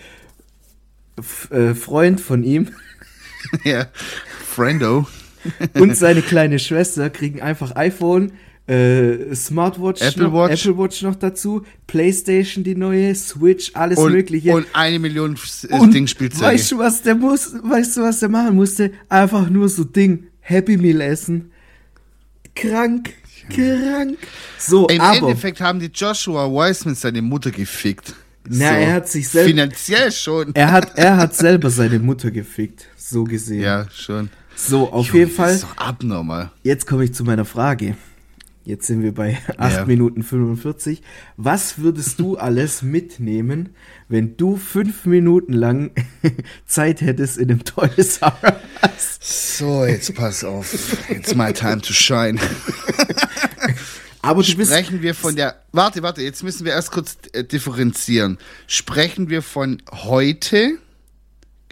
F 1.17 1.51
äh, 1.51 1.75
Freund 1.75 2.21
von 2.21 2.43
ihm 2.43 2.69
ja. 3.63 3.87
Friendo. 4.45 5.07
und 5.75 5.95
seine 5.95 6.21
kleine 6.21 6.59
Schwester 6.59 7.09
kriegen 7.09 7.41
einfach 7.41 7.75
iPhone, 7.75 8.33
äh, 8.69 9.33
Smartwatch, 9.35 10.01
Apple 10.01 10.23
noch, 10.25 10.33
Watch. 10.33 10.65
Apple 10.65 10.77
Watch 10.77 11.01
noch 11.01 11.15
dazu, 11.15 11.63
Playstation 11.87 12.63
die 12.63 12.75
neue, 12.75 13.15
Switch, 13.15 13.71
alles 13.73 13.97
Und, 13.97 14.11
mögliche. 14.11 14.53
und 14.53 14.67
eine 14.73 14.99
Million 14.99 15.35
äh, 15.69 15.87
Dingspielzeuge. 15.89 16.45
weißt 16.45 16.71
du, 16.71 16.77
was 16.77 17.01
der 17.01 17.15
muss, 17.15 17.53
weißt 17.63 17.97
du, 17.97 18.01
was 18.01 18.19
der 18.19 18.29
machen 18.29 18.55
musste? 18.55 18.91
Einfach 19.09 19.49
nur 19.49 19.69
so 19.69 19.83
Ding, 19.83 20.27
Happy 20.41 20.77
Meal 20.77 21.01
essen. 21.01 21.51
Krank, 22.55 23.13
krank. 23.49 24.17
So, 24.57 24.87
Im 24.87 25.01
aber, 25.01 25.17
Endeffekt 25.29 25.61
haben 25.61 25.79
die 25.79 25.89
Joshua 25.93 26.47
Wiseman 26.47 26.95
seine 26.95 27.21
Mutter 27.21 27.51
gefickt. 27.51 28.13
na, 28.47 28.77
er 28.77 28.93
hat 28.93 29.09
sich 29.09 29.29
selbst, 29.29 29.49
Finanziell 29.49 30.11
schon. 30.11 30.53
er 30.55 30.71
hat, 30.71 30.97
er 30.97 31.17
hat 31.17 31.35
selber 31.35 31.69
seine 31.69 31.99
Mutter 31.99 32.31
gefickt, 32.31 32.85
so 32.97 33.23
gesehen. 33.23 33.61
ja, 33.61 33.87
schon. 33.95 34.29
So, 34.55 34.91
auf 34.91 35.07
Junge, 35.07 35.19
jeden 35.19 35.29
Das 35.29 35.35
Fall. 35.37 35.53
ist 35.55 35.63
doch 35.63 35.77
abnormal. 35.77 36.51
Jetzt 36.63 36.85
komme 36.85 37.05
ich 37.05 37.13
zu 37.13 37.23
meiner 37.23 37.45
Frage. 37.45 37.95
Jetzt 38.65 38.87
sind 38.87 39.01
wir 39.01 39.13
bei 39.13 39.37
8 39.57 39.77
Ja. 39.77 39.85
Minuten 39.85 40.21
45. 40.21 41.01
Was 41.37 41.79
würdest 41.79 42.19
du 42.19 42.37
alles 42.37 42.81
mitnehmen, 42.81 43.69
wenn 44.07 44.37
du 44.37 44.57
fünf 44.57 45.05
Minuten 45.05 45.53
lang 45.53 45.91
Zeit 46.65 47.01
hättest 47.01 47.37
in 47.37 47.49
einem 47.49 47.63
Toys 47.63 48.17
R 48.21 48.61
Us? 48.83 49.19
So, 49.21 49.85
jetzt 49.85 50.13
pass 50.13 50.43
auf. 50.43 50.73
It's 51.09 51.33
my 51.35 51.53
time 51.53 51.81
to 51.81 51.93
shine. 51.93 52.39
Aber. 54.21 54.43
Sprechen 54.43 55.01
wir 55.01 55.15
von 55.15 55.35
der. 55.35 55.61
Warte, 55.71 56.03
warte, 56.03 56.21
jetzt 56.21 56.43
müssen 56.43 56.65
wir 56.65 56.73
erst 56.73 56.91
kurz 56.91 57.17
äh, 57.33 57.43
differenzieren. 57.43 58.37
Sprechen 58.67 59.29
wir 59.29 59.41
von 59.41 59.81
heute 59.91 60.77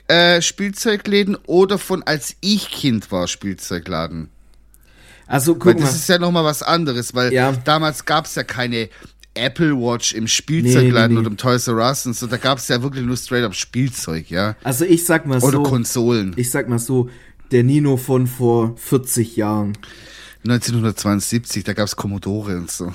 äh, 0.07 0.41
Spielzeugläden 0.41 1.35
oder 1.45 1.77
von 1.77 2.03
als 2.03 2.35
ich 2.41 2.69
Kind 2.69 3.11
war 3.11 3.27
Spielzeugladen? 3.27 4.29
Also 5.27 5.53
Weil 5.53 5.59
guck 5.73 5.77
das 5.81 5.91
mal. 5.91 5.95
ist 5.97 6.09
ja 6.09 6.19
nochmal 6.19 6.43
was 6.45 6.63
anderes, 6.63 7.13
weil 7.13 7.33
Ja. 7.33 7.51
damals 7.51 8.05
gab 8.05 8.25
es 8.25 8.35
ja 8.35 8.43
keine 8.43 8.89
Apple 9.33 9.73
Watch 9.75 10.13
im 10.13 10.27
Spielzeugladen 10.27 10.91
Nee, 10.93 11.07
nee, 11.07 11.13
nee. 11.13 11.19
oder 11.19 11.27
im 11.29 11.37
Toys 11.37 11.67
R 11.67 11.75
Us 11.75 12.05
und 12.07 12.15
so. 12.15 12.25
Da 12.27 12.37
gab 12.37 12.57
es 12.57 12.67
ja 12.69 12.81
wirklich 12.81 13.05
nur 13.05 13.17
straight 13.17 13.43
up 13.43 13.53
Spielzeug, 13.53 14.29
ja. 14.31 14.55
Also 14.63 14.83
ich 14.85 15.05
sag 15.05 15.25
mal 15.27 15.37
Oder 15.43 15.57
so. 15.57 15.63
Konsolen. 15.63 16.33
Ich 16.37 16.49
sag 16.49 16.69
mal 16.69 16.79
so. 16.79 17.09
Der 17.51 17.63
Nino 17.63 17.95
von 17.97 18.27
vor 18.27 18.75
40 18.77 19.35
Jahren. 19.37 19.77
1972, 20.43 21.63
da 21.63 21.73
gab 21.73 21.85
es 21.87 21.95
Commodore 21.95 22.57
und 22.57 22.69
so. 22.71 22.93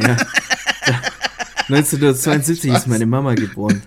Ja. 0.00 0.16
1972 1.68 2.72
ist 2.72 2.86
meine 2.86 3.06
Mama 3.06 3.34
geboren. 3.34 3.82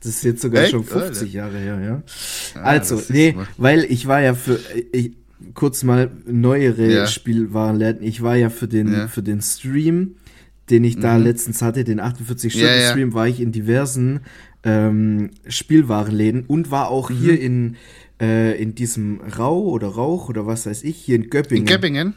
Das 0.00 0.16
ist 0.16 0.24
jetzt 0.24 0.42
sogar 0.42 0.64
Echt? 0.64 0.72
schon 0.72 0.84
50 0.84 1.32
Jahre 1.32 1.56
her, 1.58 1.80
ja. 1.80 2.60
Also, 2.62 3.00
nee, 3.08 3.34
weil 3.56 3.84
ich 3.84 4.06
war 4.06 4.20
ja 4.20 4.34
für, 4.34 4.60
ich, 4.92 5.12
kurz 5.54 5.82
mal 5.82 6.10
neuere 6.26 6.90
Ja. 6.92 7.06
Spielwarenläden. 7.06 8.02
Ich 8.02 8.22
war 8.22 8.36
ja 8.36 8.50
für 8.50 8.68
den, 8.68 8.92
Ja. 8.92 9.08
für 9.08 9.22
den 9.22 9.40
Stream, 9.42 10.16
den 10.70 10.84
ich 10.84 10.98
da 10.98 11.16
letztens 11.18 11.60
hatte, 11.62 11.84
den 11.84 12.00
48-Stunden-Stream, 12.00 13.08
Ja, 13.10 13.14
war 13.14 13.28
ich 13.28 13.40
in 13.40 13.52
diversen 13.52 14.20
ähm, 14.62 15.30
Spielwarenläden 15.46 16.44
und 16.46 16.70
war 16.70 16.88
auch 16.88 17.10
Mhm. 17.10 17.14
hier 17.16 17.40
in 17.40 17.76
äh, 18.22 18.56
in 18.62 18.76
diesem 18.76 19.20
Rau 19.38 19.60
oder 19.64 19.88
Rauch 19.88 20.28
oder 20.28 20.46
was 20.46 20.66
weiß 20.66 20.84
ich, 20.84 20.96
hier 20.96 21.16
in 21.16 21.30
Göppingen. 21.30 21.62
In 21.64 21.66
Göppingen? 21.66 22.14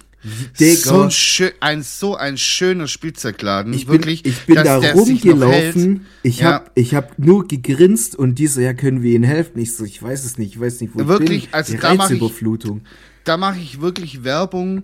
Digga. 0.60 0.76
So 0.76 1.02
ein, 1.02 1.12
schön, 1.12 1.50
ein, 1.60 1.82
so 1.82 2.16
ein 2.16 2.38
schöner 2.38 2.88
Spielzeugladen. 2.88 3.74
Ich 3.74 3.88
bin, 3.88 3.94
wirklich, 3.96 4.24
ich 4.26 4.42
bin 4.46 4.56
da 4.56 4.78
rumgelaufen. 4.78 6.06
Ich 6.22 6.40
Ja. 6.40 6.54
hab, 6.54 6.72
ich 6.76 6.94
hab 6.94 7.18
nur 7.18 7.48
gegrinst 7.48 8.16
und 8.16 8.36
die 8.38 8.46
so, 8.48 8.62
ja, 8.62 8.74
können 8.74 9.02
wir 9.02 9.14
Ihnen 9.16 9.24
helfen? 9.24 9.60
Ich 9.60 9.76
so, 9.76 9.86
ich 9.86 10.02
weiß 10.02 10.24
es 10.24 10.38
nicht, 10.38 10.54
ich 10.54 10.60
weiß 10.60 10.82
nicht, 10.82 10.94
wo 10.96 11.08
Wirklich? 11.08 11.46
ich 11.46 11.46
bin. 11.46 11.54
Also 11.56 11.74
Die 11.74 11.80
da 11.80 11.96
mach 11.96 12.12
ich-. 12.12 12.20
Da 13.28 13.36
mache 13.38 13.60
ich 13.60 13.82
wirklich 13.82 14.24
Werbung. 14.24 14.84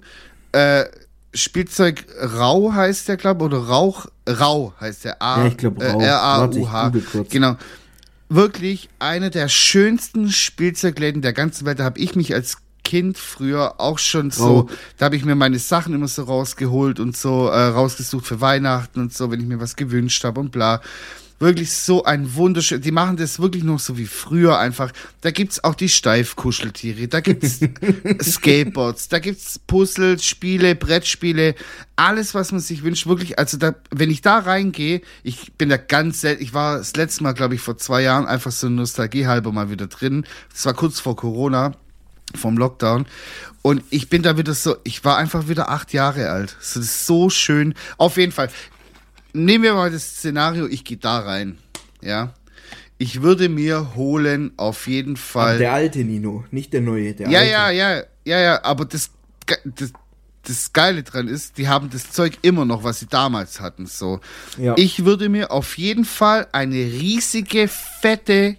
Äh, 0.51 0.85
Spielzeug 1.33 2.05
Rau 2.21 2.73
heißt 2.73 3.07
der, 3.07 3.17
glaube 3.17 3.45
oder 3.45 3.57
Rauch, 3.57 4.07
Rau 4.27 4.73
heißt 4.79 5.05
der. 5.05 5.21
A, 5.21 5.41
Ja, 5.43 5.47
ich 5.47 5.57
glaub, 5.57 5.81
Rau. 5.81 5.99
Äh, 5.99 6.05
R-A-U-H. 6.05 6.91
Genau. 7.29 7.55
Wirklich 8.29 8.89
einer 8.99 9.29
der 9.29 9.47
schönsten 9.47 10.29
Spielzeugläden 10.29 11.21
der 11.21 11.33
ganzen 11.33 11.65
Welt. 11.65 11.79
Da 11.79 11.85
habe 11.85 11.99
ich 11.99 12.15
mich 12.15 12.33
als 12.33 12.57
Kind 12.83 13.17
früher 13.17 13.79
auch 13.79 13.97
schon 13.97 14.29
so, 14.29 14.69
da 14.97 15.05
habe 15.05 15.15
ich 15.15 15.23
mir 15.23 15.35
meine 15.35 15.57
Sachen 15.57 15.93
immer 15.93 16.09
so 16.09 16.23
rausgeholt 16.23 16.99
und 16.99 17.15
so 17.15 17.47
äh, 17.47 17.67
rausgesucht 17.67 18.25
für 18.25 18.41
Weihnachten 18.41 18.99
und 18.99 19.13
so, 19.13 19.31
wenn 19.31 19.39
ich 19.39 19.45
mir 19.45 19.61
was 19.61 19.77
gewünscht 19.77 20.23
habe 20.25 20.41
und 20.41 20.51
bla. 20.51 20.81
Wirklich 21.43 21.73
so 21.73 22.05
ein 22.05 22.35
wunderschön. 22.35 22.79
Die 22.79 22.91
machen 22.91 23.17
das 23.17 23.37
wirklich 23.37 23.65
noch 23.65 23.77
so 23.77 23.97
wie 23.97 24.05
früher 24.05 24.59
einfach. 24.59 24.93
Da 25.19 25.29
gibt's 25.29 25.61
auch 25.61 25.75
die 25.75 25.89
Steifkuscheltiere, 25.89 27.09
da 27.09 27.19
gibt's 27.19 27.59
Skateboards, 28.21 29.09
da 29.09 29.19
gibt's 29.19 29.59
Puzzle, 29.59 30.17
Spiele, 30.19 30.73
Brettspiele, 30.73 31.55
alles, 31.97 32.33
was 32.33 32.53
man 32.53 32.61
sich 32.61 32.83
wünscht. 32.83 33.07
Wirklich, 33.07 33.39
also 33.39 33.57
da, 33.57 33.75
wenn 33.91 34.09
ich 34.09 34.21
da 34.21 34.37
reingehe, 34.37 35.01
ich 35.23 35.51
bin 35.57 35.67
da 35.67 35.75
ganz 35.75 36.21
selten, 36.21 36.41
ich 36.41 36.53
war 36.53 36.77
das 36.77 36.95
letzte 36.95 37.23
Mal, 37.23 37.33
glaube 37.33 37.55
ich, 37.55 37.61
vor 37.61 37.77
zwei 37.77 38.03
Jahren 38.03 38.25
einfach 38.25 38.53
so 38.53 38.69
Nostalgie 38.69 39.27
halber 39.27 39.51
mal 39.51 39.69
wieder 39.69 39.87
drin. 39.87 40.25
Das 40.49 40.65
war 40.65 40.73
kurz 40.73 41.01
vor 41.01 41.17
Corona 41.17 41.73
vom 42.35 42.57
Lockdown. 42.57 43.05
Und 43.61 43.83
ich 43.89 44.09
bin 44.09 44.23
da 44.23 44.37
wieder 44.37 44.53
so, 44.53 44.75
ich 44.83 45.05
war 45.05 45.17
einfach 45.17 45.47
wieder 45.47 45.69
acht 45.69 45.93
Jahre 45.93 46.29
alt. 46.29 46.55
Das 46.59 46.75
ist 46.75 47.05
so 47.05 47.29
schön. 47.29 47.73
Auf 47.97 48.17
jeden 48.17 48.31
Fall. 48.31 48.49
Nehmen 49.33 49.63
wir 49.63 49.73
mal 49.73 49.91
das 49.91 50.17
Szenario, 50.17 50.67
ich 50.67 50.83
gehe 50.83 50.97
da 50.97 51.19
rein. 51.19 51.57
Ja. 52.01 52.33
Ich 52.97 53.21
würde 53.21 53.49
mir 53.49 53.95
holen, 53.95 54.53
auf 54.57 54.87
jeden 54.87 55.17
Fall. 55.17 55.57
Der 55.57 55.73
alte 55.73 55.99
Nino, 56.03 56.45
nicht 56.51 56.71
der 56.73 56.81
neue, 56.81 57.13
der 57.13 57.29
ja, 57.29 57.39
alte. 57.39 57.51
ja, 57.51 57.69
ja, 57.71 58.03
ja, 58.25 58.39
ja, 58.39 58.63
aber 58.63 58.85
das, 58.85 59.09
das, 59.65 59.91
das 60.43 60.73
Geile 60.73 61.03
dran 61.03 61.27
ist, 61.27 61.57
die 61.57 61.67
haben 61.67 61.89
das 61.89 62.11
Zeug 62.11 62.37
immer 62.43 62.65
noch, 62.65 62.83
was 62.83 62.99
sie 62.99 63.07
damals 63.07 63.59
hatten. 63.59 63.87
So. 63.87 64.19
Ja. 64.57 64.75
Ich 64.77 65.05
würde 65.05 65.29
mir 65.29 65.51
auf 65.51 65.77
jeden 65.77 66.05
Fall 66.05 66.47
eine 66.51 66.75
riesige, 66.75 67.67
fette 67.67 68.57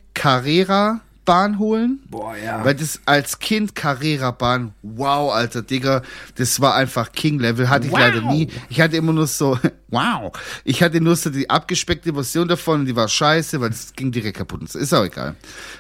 Carrera-Bahn 1.25 1.59
holen. 1.59 2.01
Boah, 2.09 2.37
ja. 2.37 2.65
Weil 2.65 2.75
das 2.75 3.01
als 3.07 3.39
Kind 3.39 3.75
Carrera-Bahn, 3.75 4.75
wow, 4.83 5.33
alter 5.33 5.63
Digga, 5.63 6.03
das 6.37 6.61
war 6.61 6.75
einfach 6.75 7.13
King-Level. 7.13 7.69
Hatte 7.69 7.87
ich 7.87 7.93
Wow. 7.93 7.99
leider 7.99 8.21
nie. 8.23 8.49
Ich 8.69 8.81
hatte 8.81 8.97
immer 8.97 9.13
nur 9.13 9.27
so, 9.27 9.59
wow. 9.89 10.33
Ich 10.65 10.83
hatte 10.83 11.01
nur 11.01 11.17
so 11.17 11.31
die 11.31 11.49
abgespeckte 11.49 12.13
Version 12.15 12.49
davon 12.49 12.81
und 12.81 12.87
die 12.87 12.97
war 12.97 13.09
scheiße, 13.09 13.61
weil 13.61 13.71
das 13.71 13.93
ging 13.95 14.13
direkt 14.13 14.37
kaputt. 14.39 14.69
so. 14.71 14.79
Ist 14.79 14.93
auch 14.93 15.05
egal. 15.05 15.35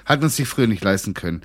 Hat 0.04 0.20
man 0.20 0.30
sich 0.30 0.48
früher 0.48 0.66
nicht 0.66 0.82
leisten 0.84 1.14
können. 1.14 1.42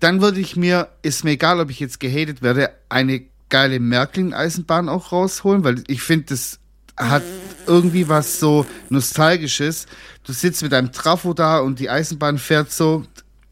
Dann 0.00 0.20
würde 0.20 0.40
ich 0.40 0.56
mir, 0.56 0.88
ist 1.02 1.24
mir 1.24 1.32
egal, 1.32 1.60
ob 1.60 1.70
ich 1.70 1.80
jetzt 1.80 2.00
gehatet 2.00 2.42
werde, 2.42 2.70
eine 2.88 3.22
geile 3.48 3.80
Märklin-Eisenbahn 3.80 4.88
auch 4.88 5.12
rausholen, 5.12 5.64
weil 5.64 5.82
ich 5.86 6.02
finde, 6.02 6.26
das 6.26 6.58
hat 6.98 7.22
irgendwie 7.66 8.08
was 8.08 8.40
so 8.40 8.66
Nostalgisches. 8.88 9.86
Du 10.24 10.32
sitzt 10.32 10.62
mit 10.62 10.72
deinem 10.72 10.92
Trafo 10.92 11.34
da 11.34 11.58
und 11.60 11.78
die 11.78 11.88
Eisenbahn 11.90 12.38
fährt 12.38 12.72
so 12.72 13.04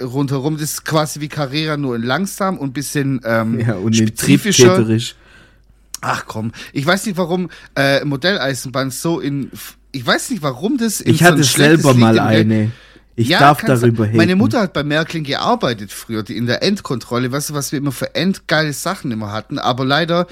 rundherum. 0.03 0.55
Das 0.55 0.73
ist 0.73 0.85
quasi 0.85 1.21
wie 1.21 1.29
Carrera, 1.29 1.77
nur 1.77 1.97
in 1.97 2.03
langsam 2.03 2.59
und 2.59 2.73
bisschen 2.73 3.21
ähm, 3.25 3.61
ja, 3.61 3.75
und 3.75 3.97
spezifischer. 3.97 4.87
Ach 6.01 6.25
komm, 6.27 6.53
ich 6.73 6.85
weiß 6.85 7.07
nicht, 7.07 7.17
warum 7.17 7.49
äh, 7.77 8.05
Modelleisenbahn 8.05 8.91
so 8.91 9.21
in. 9.21 9.51
Ich 9.93 10.05
weiß 10.05 10.31
nicht, 10.31 10.43
warum 10.43 10.77
das. 10.77 11.01
In 11.01 11.15
Ich 11.15 11.21
so 11.21 11.27
ein 11.27 11.33
hatte 11.33 11.45
selber 11.45 11.95
mal 11.95 12.19
eine. 12.19 12.73
Ich 13.17 13.29
Ja, 13.29 13.39
darf 13.39 13.63
darüber 13.63 14.07
haten. 14.07 14.17
Meine 14.17 14.35
Mutter 14.35 14.61
hat 14.61 14.73
bei 14.73 14.83
Märklin 14.83 15.23
gearbeitet 15.23 15.93
früher, 15.93 16.25
die 16.25 16.37
in 16.37 16.47
der 16.47 16.63
Endkontrolle, 16.65 17.31
weißt 17.31 17.51
du, 17.51 17.55
was 17.55 17.71
wir 17.71 17.79
immer 17.79 17.93
für 17.93 18.15
endgeile 18.15 18.73
Sachen 18.73 19.13
immer 19.13 19.31
hatten, 19.31 19.59
aber 19.59 19.85
leider, 19.85 20.27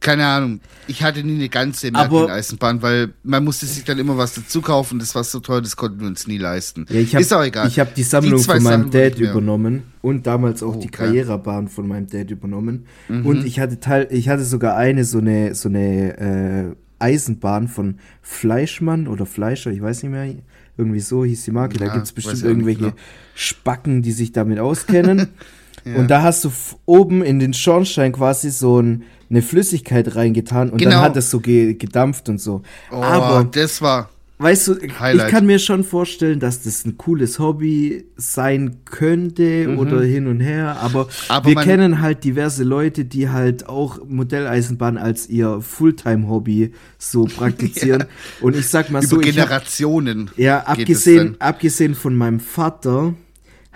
keine 0.00 0.26
Ahnung, 0.26 0.60
ich 0.86 1.02
hatte 1.02 1.22
nie 1.22 1.34
eine 1.36 1.48
ganze 1.48 1.90
Märklin-Eisenbahn, 1.90 2.82
weil 2.82 3.14
man 3.22 3.44
musste 3.44 3.66
sich 3.66 3.84
dann 3.84 3.98
immer 3.98 4.16
was 4.16 4.34
dazu 4.34 4.60
kaufen, 4.60 4.98
das 4.98 5.14
war 5.14 5.24
so 5.24 5.40
teuer, 5.40 5.60
das 5.62 5.76
konnten 5.76 6.00
wir 6.00 6.06
uns 6.06 6.26
nie 6.26 6.38
leisten. 6.38 6.86
Ja, 6.88 7.00
hab, 7.00 7.20
Ist 7.20 7.32
auch 7.32 7.42
egal. 7.42 7.68
Ich 7.68 7.78
habe 7.80 7.90
die 7.96 8.02
Sammlung 8.02 8.38
Die 8.38 8.44
von 8.44 8.62
meinem 8.62 8.80
Sachen 8.82 8.90
Dad 8.90 9.18
übernommen 9.18 9.82
und 10.02 10.26
damals 10.26 10.62
auch 10.62 10.76
Oh, 10.76 10.80
die. 10.80 10.88
Karrierebahn 10.88 11.68
von 11.68 11.88
meinem 11.88 12.06
Dad 12.08 12.30
übernommen. 12.30 12.86
Mhm. 13.08 13.26
Und 13.26 13.46
ich 13.46 13.58
hatte 13.60 13.80
teil, 13.80 14.08
ich 14.10 14.28
hatte 14.28 14.44
sogar 14.44 14.76
eine 14.76 15.04
so 15.04 15.18
eine 15.18 15.54
so 15.54 15.68
eine 15.68 16.18
äh, 16.18 16.76
Eisenbahn 16.98 17.68
von 17.68 17.98
Fleischmann 18.22 19.06
oder 19.08 19.26
Fleischer, 19.26 19.70
ich 19.70 19.82
weiß 19.82 20.02
nicht 20.02 20.12
mehr, 20.12 20.34
irgendwie 20.78 21.00
so 21.00 21.24
hieß 21.24 21.44
die 21.44 21.50
Marke. 21.50 21.78
Da 21.78 21.86
Ja, 21.86 21.94
gibt's 21.94 22.10
weiß 22.10 22.14
bestimmt 22.14 22.36
ich 22.38 22.44
auch 22.44 22.48
nicht 22.48 22.56
irgendwelche 22.56 22.90
genau. 22.92 23.02
Spacken, 23.34 24.02
die 24.02 24.12
sich 24.12 24.32
damit 24.32 24.58
auskennen. 24.58 25.28
Ja. 25.86 25.94
Und 25.96 26.10
da 26.10 26.22
hast 26.22 26.44
du 26.44 26.50
oben 26.84 27.22
in 27.22 27.38
den 27.38 27.54
Schornstein 27.54 28.12
quasi 28.12 28.50
so 28.50 28.80
ein, 28.82 29.04
eine 29.30 29.40
Flüssigkeit 29.42 30.16
reingetan 30.16 30.70
und 30.70 30.78
Genau. 30.78 30.90
dann 30.96 31.00
hat 31.00 31.16
es 31.16 31.30
so 31.30 31.40
ge 31.40 31.74
gedampft 31.74 32.28
und 32.28 32.40
so. 32.40 32.62
Oh, 32.90 32.96
Aber 32.96 33.44
das 33.44 33.80
war. 33.80 34.10
Weißt 34.38 34.68
du, 34.68 34.74
ich 34.76 35.00
Highlight. 35.00 35.30
kann 35.30 35.46
mir 35.46 35.58
schon 35.58 35.82
vorstellen, 35.82 36.40
dass 36.40 36.62
das 36.62 36.84
ein 36.84 36.98
cooles 36.98 37.38
Hobby 37.38 38.04
sein 38.18 38.76
könnte 38.84 39.74
oder 39.78 40.02
hin 40.02 40.26
und 40.26 40.40
her, 40.40 40.76
aber, 40.82 41.04
Mhm. 41.04 41.10
Aber 41.28 41.48
wir 41.48 41.54
kennen 41.56 42.02
halt 42.02 42.22
diverse 42.22 42.62
Leute, 42.62 43.06
die 43.06 43.30
halt 43.30 43.66
auch 43.66 43.98
Modelleisenbahn 44.06 44.98
als 44.98 45.26
ihr 45.30 45.62
Fulltime-Hobby 45.62 46.72
so 46.98 47.24
praktizieren. 47.36 48.04
Und 48.42 48.56
ich 48.56 48.68
sag 48.68 48.90
mal 48.90 48.98
Über 48.98 49.08
so, 49.08 49.20
ich 49.22 49.28
hab, 49.28 49.34
Generationen. 49.48 50.30
ja, 50.36 50.58
geht 50.58 50.66
es 50.90 50.98
abgesehen, 51.06 51.36
abgesehen 51.40 51.94
von 51.94 52.14
meinem 52.14 52.40
Vater 52.40 53.14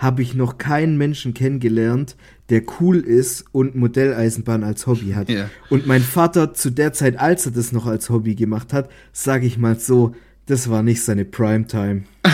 habe 0.01 0.23
ich 0.23 0.33
noch 0.33 0.57
keinen 0.57 0.97
Menschen 0.97 1.35
kennengelernt, 1.35 2.15
der 2.49 2.63
cool 2.79 2.97
ist 2.97 3.45
und 3.51 3.75
Modelleisenbahn 3.75 4.63
als 4.63 4.87
Hobby 4.87 5.11
hat. 5.11 5.29
Ja. 5.29 5.47
Und 5.69 5.85
mein 5.85 6.01
Vater 6.01 6.55
zu 6.55 6.71
der 6.71 6.91
Zeit, 6.91 7.19
als 7.19 7.45
er 7.45 7.51
das 7.51 7.71
noch 7.71 7.85
als 7.85 8.09
Hobby 8.09 8.33
gemacht 8.33 8.73
hat, 8.73 8.89
sage 9.13 9.45
ich 9.45 9.59
mal 9.59 9.79
so, 9.79 10.15
das 10.47 10.71
war 10.71 10.81
nicht 10.81 11.03
seine 11.03 11.23
Primetime. 11.23 12.03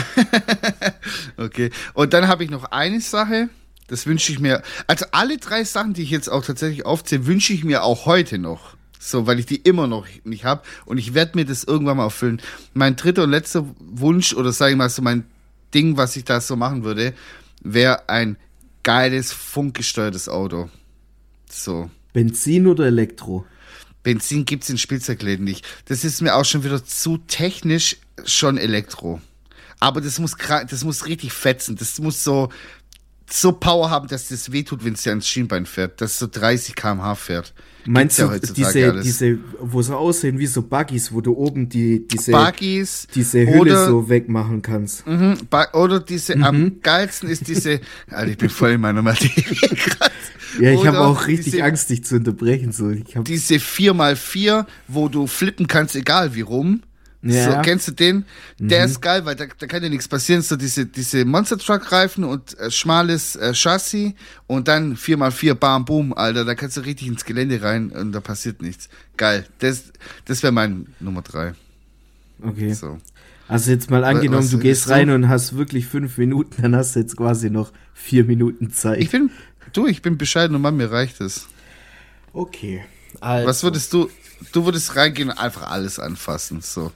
Okay. 1.38 1.70
Und 1.94 2.14
dann 2.14 2.28
habe 2.28 2.44
ich 2.44 2.50
noch 2.50 2.66
eine 2.66 3.00
Sache, 3.00 3.50
das 3.88 4.08
wünsche 4.08 4.32
ich 4.32 4.40
mir. 4.40 4.64
Also 4.88 5.06
alle 5.12 5.38
drei 5.38 5.64
Sachen, 5.64 5.94
die 5.94 6.02
ich 6.02 6.10
jetzt 6.10 6.30
auch 6.30 6.44
tatsächlich 6.44 6.86
aufzähle, 6.86 7.28
wünsche 7.28 7.54
ich 7.54 7.64
mir 7.64 7.84
auch 7.84 8.08
heute 8.08 8.40
noch. 8.40 8.76
So, 9.00 9.28
weil 9.28 9.40
ich 9.40 9.46
die 9.46 9.58
immer 9.58 9.86
noch 9.86 10.08
nicht 10.24 10.46
habe. 10.46 10.64
Und 10.86 10.98
ich 10.98 11.14
werde 11.14 11.34
mir 11.36 11.46
das 11.46 11.64
irgendwann 11.64 11.98
mal 11.98 12.06
erfüllen. 12.06 12.42
Mein 12.74 12.96
dritter 12.96 13.24
und 13.24 13.30
letzter 13.30 13.66
Wunsch, 13.80 14.34
oder 14.34 14.52
sage 14.52 14.72
ich 14.72 14.78
mal 14.78 14.90
so 14.90 15.04
mein 15.04 15.26
Ding, 15.74 15.96
was 15.96 16.16
ich 16.16 16.26
da 16.26 16.42
so 16.42 16.56
machen 16.56 16.84
würde, 16.84 17.14
wäre 17.74 18.10
ein 18.10 18.38
geiles, 18.84 19.32
funkgesteuertes 19.34 20.30
Auto. 20.30 20.70
So. 21.50 21.90
Benzin 22.14 22.68
oder 22.68 22.86
Elektro? 22.86 23.46
Benzin 24.04 24.46
gibt's 24.46 24.70
in 24.70 24.78
Spielzeugläden 24.78 25.44
nicht. 25.44 25.68
Das 25.86 26.04
ist 26.04 26.22
mir 26.22 26.36
auch 26.36 26.46
schon 26.46 26.64
wieder 26.64 26.84
zu 26.84 27.18
technisch 27.18 27.98
schon 28.24 28.58
Elektro. 28.58 29.22
Aber 29.80 30.02
das 30.02 30.20
muss 30.20 30.36
das 30.48 30.84
muss 30.84 31.06
richtig 31.06 31.34
fetzen. 31.34 31.76
Das 31.76 32.00
muss 32.00 32.24
so 32.24 32.50
so 33.30 33.52
Power 33.52 33.90
haben, 33.90 34.08
dass 34.08 34.30
das 34.30 34.52
wehtut, 34.52 34.86
wenn 34.86 34.94
es 34.94 35.04
dir 35.04 35.10
ans 35.10 35.28
Schienbein 35.28 35.66
fährt, 35.66 36.00
dass 36.02 36.18
so 36.18 36.28
30 36.32 36.76
km/h 36.76 37.16
fährt. 37.16 37.54
Meinst 37.86 38.20
ja 38.20 38.28
du 38.28 38.54
diese, 38.54 38.92
alles. 38.92 39.06
diese, 39.06 39.38
wo 39.60 39.82
so 39.82 39.96
aussehen 39.96 40.40
wie 40.40 40.46
so 40.48 40.62
Buggies, 40.62 41.12
wo 41.14 41.22
du 41.22 41.34
oben 41.34 41.70
die, 41.70 42.06
diese, 42.06 42.32
Buggies 42.32 43.08
diese 43.16 43.46
Hülle 43.46 43.60
oder, 43.62 43.86
so 43.88 44.10
wegmachen 44.10 44.62
kannst? 44.62 45.08
Mhm, 45.08 45.38
oder 45.74 46.00
diese, 46.02 46.36
Mhm. 46.36 46.44
am 46.44 46.82
geilsten 46.82 47.30
ist 47.30 47.48
diese, 47.48 47.80
Alter, 48.10 48.32
ich 48.32 48.38
bin 48.38 48.50
voll 48.50 48.72
in 48.72 48.82
meiner 48.82 49.02
Materie 49.02 49.44
gerade. 49.70 50.12
Ja, 50.60 50.72
ich 50.72 50.86
habe 50.86 51.00
auch 51.00 51.28
richtig 51.28 51.54
diese, 51.54 51.64
Angst, 51.64 51.90
dich 51.90 52.04
zu 52.04 52.16
unterbrechen. 52.16 52.72
So, 52.72 52.90
ich 52.90 53.16
hab, 53.16 53.26
Diese 53.26 53.56
4x4, 53.56 54.66
wo 54.88 55.08
du 55.10 55.28
flippen 55.28 55.68
kannst, 55.68 55.96
egal 55.96 56.36
wie 56.36 56.42
rum. 56.42 56.82
Ja. 57.24 57.52
So, 57.52 57.62
kennst 57.64 57.88
du 57.88 57.92
den? 57.92 58.26
Der 58.60 58.86
ist 58.86 59.02
geil, 59.02 59.26
weil 59.26 59.36
da, 59.36 59.46
da 59.58 59.66
kann 59.68 59.82
dir 59.82 59.90
nichts 59.90 60.08
passieren. 60.08 60.42
So 60.42 60.56
diese, 60.56 60.86
diese 60.86 61.26
Monster 61.26 61.58
Truck 61.58 61.92
Reifen 61.92 62.24
und 62.24 62.58
äh, 62.60 62.70
schmales 62.70 63.36
äh, 63.36 63.54
Chassis 63.54 64.14
und 64.46 64.68
dann 64.68 64.96
4x4 64.96 65.56
Bam 65.56 65.84
Boom, 65.86 66.14
Alter. 66.14 66.46
Da 66.46 66.54
kannst 66.56 66.78
du 66.78 66.82
richtig 66.82 67.08
ins 67.08 67.26
Gelände 67.26 67.62
rein 67.62 67.90
und 67.92 68.12
da 68.12 68.22
passiert 68.22 68.62
nichts. 68.62 68.88
Geil. 69.18 69.48
Das, 69.60 69.86
das 70.26 70.44
wäre 70.44 70.54
mein 70.54 70.88
Nummer 71.00 71.24
drei. 71.24 71.54
okay. 72.44 72.74
So. 72.74 72.98
Also 73.48 73.72
jetzt 73.72 73.90
mal 73.90 74.04
angenommen, 74.04 74.44
was 74.44 74.52
du 74.52 74.60
gehst 74.60 74.82
ist 74.82 74.88
so? 74.88 74.94
rein 74.94 75.10
und 75.10 75.30
hast 75.30 75.56
wirklich 75.56 75.88
fünf 75.88 76.18
Minuten, 76.18 76.62
dann 76.62 76.76
hast 76.76 76.96
du 76.96 77.00
jetzt 77.00 77.16
quasi 77.16 77.50
noch 77.50 77.72
vier 77.94 78.26
Minuten 78.26 78.72
Zeit. 78.72 79.00
Ich 79.00 79.10
bin, 79.10 79.32
du, 79.74 79.88
ich 79.88 80.02
bin 80.02 80.18
bescheiden 80.18 80.56
und 80.56 80.62
Mann, 80.62 80.76
mir 80.78 80.92
reicht 80.92 81.22
es. 81.22 81.48
okay. 82.34 82.84
Also, 83.22 83.48
Was 83.48 83.64
würdest 83.64 83.94
du, 83.94 84.10
du 84.52 84.66
würdest 84.66 84.96
reingehen 84.96 85.30
und 85.30 85.38
einfach 85.38 85.72
alles 85.72 85.98
anfassen, 85.98 86.62
so. 86.62 86.92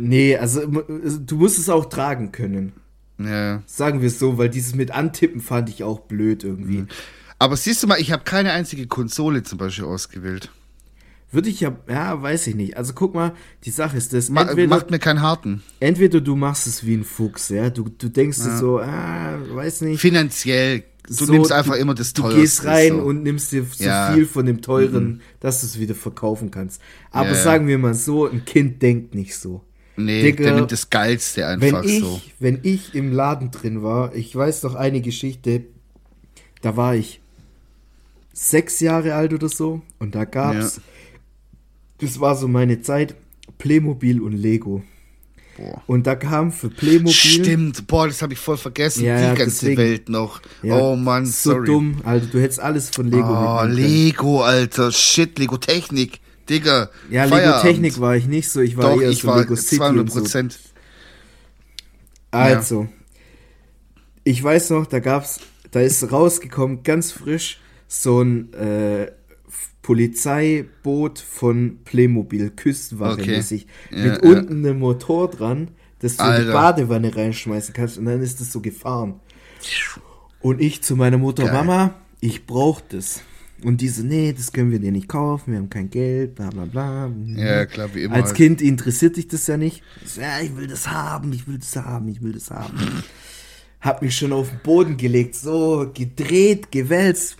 Nee, 0.00 0.36
also 0.36 0.62
du 0.66 1.36
musst 1.36 1.58
es 1.58 1.68
auch 1.68 1.86
tragen 1.86 2.32
können. 2.32 2.72
Ja. 3.18 3.62
Sagen 3.66 4.00
wir 4.00 4.08
es 4.08 4.18
so, 4.18 4.38
weil 4.38 4.48
dieses 4.48 4.74
mit 4.74 4.90
Antippen 4.92 5.40
fand 5.40 5.68
ich 5.68 5.84
auch 5.84 6.00
blöd 6.00 6.42
irgendwie. 6.44 6.86
Aber 7.38 7.56
siehst 7.56 7.82
du 7.82 7.86
mal, 7.86 8.00
ich 8.00 8.12
habe 8.12 8.24
keine 8.24 8.52
einzige 8.52 8.86
Konsole 8.86 9.42
zum 9.42 9.58
Beispiel 9.58 9.84
ausgewählt. 9.84 10.50
Würde 11.32 11.48
ich 11.48 11.60
ja, 11.60 11.76
ja, 11.88 12.20
weiß 12.20 12.48
ich 12.48 12.54
nicht. 12.56 12.76
Also 12.76 12.92
guck 12.92 13.14
mal, 13.14 13.32
die 13.64 13.70
Sache 13.70 13.96
ist 13.96 14.12
das, 14.12 14.30
Ma 14.30 14.42
entweder, 14.42 14.68
macht 14.68 14.90
mir 14.90 14.98
keinen 14.98 15.22
harten. 15.22 15.62
entweder 15.78 16.20
du 16.20 16.34
machst 16.34 16.66
es 16.66 16.84
wie 16.84 16.94
ein 16.94 17.04
Fuchs, 17.04 17.50
ja, 17.50 17.70
du, 17.70 17.88
du 17.88 18.08
denkst 18.08 18.38
dir 18.38 18.56
so, 18.58 18.80
ah, 18.80 19.38
weiß 19.52 19.82
nicht. 19.82 20.00
Finanziell. 20.00 20.82
Du 21.06 21.14
so, 21.26 21.32
nimmst 21.32 21.52
einfach 21.52 21.74
immer 21.76 21.94
das 21.94 22.12
Du 22.14 22.22
teuerste. 22.22 22.40
gehst 22.40 22.64
rein 22.64 22.96
so. 22.96 23.02
und 23.02 23.22
nimmst 23.22 23.52
dir 23.52 23.64
so 23.64 23.84
Ja. 23.84 24.10
Mhm. 24.10 24.14
viel 24.14 24.26
von 24.26 24.46
dem 24.46 24.60
teuren, 24.60 25.20
dass 25.40 25.60
du 25.60 25.66
es 25.66 25.78
wieder 25.78 25.94
verkaufen 25.94 26.50
kannst. 26.50 26.80
Aber 27.10 27.30
Ja, 27.30 27.34
ja. 27.36 27.42
sagen 27.42 27.66
wir 27.68 27.78
mal 27.78 27.94
so, 27.94 28.26
ein 28.28 28.44
Kind 28.44 28.82
denkt 28.82 29.14
nicht 29.14 29.36
so. 29.36 29.62
Nee, 30.04 30.22
Digga, 30.22 30.44
der 30.44 30.54
nimmt 30.56 30.72
das 30.72 30.90
Geilste 30.90 31.42
Wenn 31.42 31.74
einfach 31.74 31.84
ich, 31.84 32.00
so. 32.00 32.20
wenn 32.38 32.60
ich 32.62 32.94
im 32.94 33.12
Laden 33.12 33.50
drin 33.50 33.82
war, 33.82 34.14
ich 34.14 34.34
weiß 34.34 34.62
noch 34.64 34.74
eine 34.74 35.00
Geschichte, 35.00 35.64
da 36.62 36.76
war 36.76 36.94
ich 36.94 37.20
sechs 38.32 38.80
Jahre 38.80 39.14
alt 39.14 39.32
oder 39.32 39.48
so 39.48 39.82
und 39.98 40.14
da 40.14 40.24
gab's, 40.24 40.80
das 41.98 42.20
war 42.20 42.36
so 42.36 42.48
meine 42.48 42.80
Zeit, 42.82 43.14
Playmobil 43.58 44.20
und 44.20 44.32
Lego. 44.32 44.82
Boah. 45.58 45.82
Und 45.86 46.06
da 46.06 46.14
kam 46.14 46.52
für 46.52 46.70
Playmobil 46.70 47.12
Stimmt, 47.12 47.86
boah, 47.86 48.06
das 48.06 48.22
habe 48.22 48.32
ich 48.32 48.38
voll 48.38 48.56
vergessen. 48.56 49.04
Ja, 49.04 49.16
die 49.16 49.22
ja, 49.24 49.34
ganze 49.34 49.44
deswegen. 49.66 49.76
Welt 49.76 50.08
noch. 50.08 50.40
Ja, 50.62 50.78
oh 50.78 50.96
Mann, 50.96 51.26
so 51.26 51.50
sorry. 51.52 51.66
dumm, 51.66 51.96
Alter, 52.04 52.26
du 52.26 52.40
hättest 52.40 52.60
alles 52.60 52.88
von 52.90 53.10
Lego 53.10 53.28
Oh. 53.28 53.64
Lego, 53.64 54.40
Alter. 54.42 54.90
Shit, 54.92 55.38
Lego 55.38 55.58
Technik. 55.58 56.20
Digga. 56.50 56.90
Ja, 57.10 57.24
Lego. 57.24 57.60
Technik 57.62 58.00
war 58.00 58.16
ich 58.16 58.26
nicht 58.26 58.48
so, 58.50 58.60
ich 58.60 58.76
war 58.76 58.94
Doch, 58.94 59.00
eher 59.00 59.10
ich 59.10 59.22
so 59.22 59.28
war 59.28 59.38
Lego 59.40 59.56
City 59.56 59.76
200 59.76 60.00
und 60.02 60.10
so. 60.12 60.20
Prozent. 60.20 60.58
Also, 62.32 62.88
ich 64.24 64.42
weiß 64.42 64.70
noch, 64.70 64.86
da 64.86 64.98
gab's, 65.00 65.40
da 65.70 65.80
ist 65.80 66.12
rausgekommen, 66.12 66.82
ganz 66.82 67.12
frisch, 67.12 67.60
so 67.88 68.20
ein 68.22 68.52
äh, 68.54 69.10
Polizeiboot 69.82 71.18
von 71.18 71.78
Playmobil, 71.84 72.50
Küstenwache 72.50 73.20
Okay. 73.22 73.36
mäßig, 73.36 73.66
Ja, 73.90 73.98
mit 74.04 74.22
ja. 74.22 74.30
unten 74.30 74.64
einem 74.64 74.78
Motor 74.78 75.28
dran, 75.30 75.68
dass 76.00 76.16
du 76.16 76.24
in 76.24 76.30
die 76.30 76.36
Alter. 76.36 76.52
Badewanne 76.52 77.16
reinschmeißen 77.16 77.74
kannst 77.74 77.98
und 77.98 78.04
dann 78.04 78.20
ist 78.22 78.40
das 78.40 78.52
so 78.52 78.60
gefahren. 78.60 79.20
Und 80.40 80.60
ich 80.60 80.82
zu 80.82 80.96
meiner 80.96 81.18
Mutter, 81.18 81.44
Geil. 81.44 81.52
Mama, 81.52 81.94
ich 82.20 82.46
brauch 82.46 82.80
das. 82.80 83.22
Und 83.64 83.80
diese, 83.80 84.06
nee, 84.06 84.32
das 84.32 84.52
können 84.52 84.70
wir 84.70 84.78
dir 84.78 84.92
nicht 84.92 85.08
kaufen, 85.08 85.52
wir 85.52 85.58
haben 85.58 85.70
kein 85.70 85.90
Geld, 85.90 86.34
bla 86.34 86.50
bla 86.50 86.64
bla. 86.64 87.10
Ja, 87.36 87.66
klar, 87.66 87.94
wie 87.94 88.04
immer. 88.04 88.14
Als 88.14 88.28
halt. 88.28 88.36
Kind 88.36 88.62
interessiert 88.62 89.16
dich 89.16 89.28
das 89.28 89.46
ja 89.46 89.56
nicht. 89.56 89.82
Ich 90.04 90.12
so, 90.12 90.20
ja, 90.20 90.40
ich 90.42 90.56
will 90.56 90.66
das 90.66 90.88
haben, 90.88 91.32
ich 91.32 91.46
will 91.46 91.58
das 91.58 91.76
haben, 91.76 92.08
ich 92.08 92.22
will 92.22 92.32
das 92.32 92.50
haben. 92.50 92.78
Hab 93.80 94.02
mich 94.02 94.16
schon 94.16 94.32
auf 94.32 94.50
den 94.50 94.60
Boden 94.62 94.96
gelegt, 94.96 95.34
so 95.34 95.90
gedreht, 95.94 96.70
gewälzt. 96.70 97.36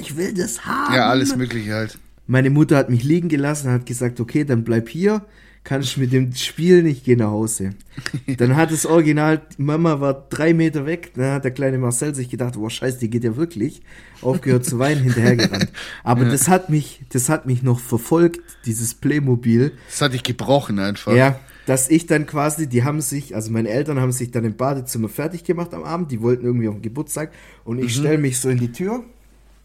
Ich 0.00 0.16
will 0.16 0.34
das 0.34 0.64
haben. 0.64 0.94
Ja, 0.94 1.08
alles 1.08 1.36
Mögliche 1.36 1.72
halt. 1.72 1.98
Meine 2.26 2.50
Mutter 2.50 2.76
hat 2.76 2.90
mich 2.90 3.04
liegen 3.04 3.28
gelassen, 3.28 3.70
hat 3.70 3.86
gesagt, 3.86 4.18
okay, 4.18 4.44
dann 4.44 4.64
bleib 4.64 4.88
hier, 4.88 5.24
kannst 5.64 5.96
mit 5.96 6.12
dem 6.12 6.34
spielen, 6.34 6.86
ich 6.86 7.04
gehe 7.04 7.16
nach 7.16 7.30
Hause. 7.30 7.70
Dann 8.36 8.54
hat 8.54 8.70
das 8.70 8.86
Original, 8.86 9.40
Mama 9.56 10.00
war 10.00 10.26
drei 10.28 10.52
Meter 10.52 10.84
weg, 10.84 11.12
dann 11.14 11.32
hat 11.32 11.44
der 11.44 11.52
kleine 11.52 11.78
Marcel 11.78 12.14
sich 12.14 12.28
gedacht, 12.28 12.56
oh 12.56 12.68
scheiße, 12.68 12.98
die 12.98 13.08
geht 13.08 13.24
ja 13.24 13.36
wirklich. 13.36 13.82
Aufgehört 14.20 14.64
zu 14.64 14.78
weinen, 14.78 15.02
hinterhergerannt. 15.02 15.68
Aber 16.04 16.24
das 16.24 16.48
hat 16.48 16.70
mich, 16.70 17.02
das 17.10 17.28
hat 17.28 17.46
mich 17.46 17.62
noch 17.62 17.78
verfolgt, 17.78 18.40
dieses 18.66 18.94
Playmobil. 18.94 19.72
Das 19.88 20.00
hat 20.00 20.12
dich 20.12 20.22
gebrochen 20.22 20.78
einfach. 20.78 21.14
Ja, 21.14 21.38
dass 21.66 21.88
ich 21.88 22.06
dann 22.06 22.26
quasi, 22.26 22.68
die 22.68 22.84
haben 22.84 23.00
sich, 23.00 23.34
also 23.34 23.50
meine 23.50 23.68
Eltern 23.68 24.00
haben 24.00 24.12
sich 24.12 24.30
dann 24.30 24.44
im 24.44 24.56
Badezimmer 24.56 25.08
fertig 25.08 25.44
gemacht 25.44 25.72
am 25.72 25.84
Abend, 25.84 26.10
die 26.10 26.20
wollten 26.20 26.44
irgendwie 26.44 26.68
auf 26.68 26.74
den 26.74 26.82
Geburtstag 26.82 27.32
und 27.64 27.78
ich 27.78 27.94
stell 27.94 28.18
mich 28.18 28.38
so 28.38 28.48
in 28.48 28.58
die 28.58 28.72
Tür, 28.72 29.04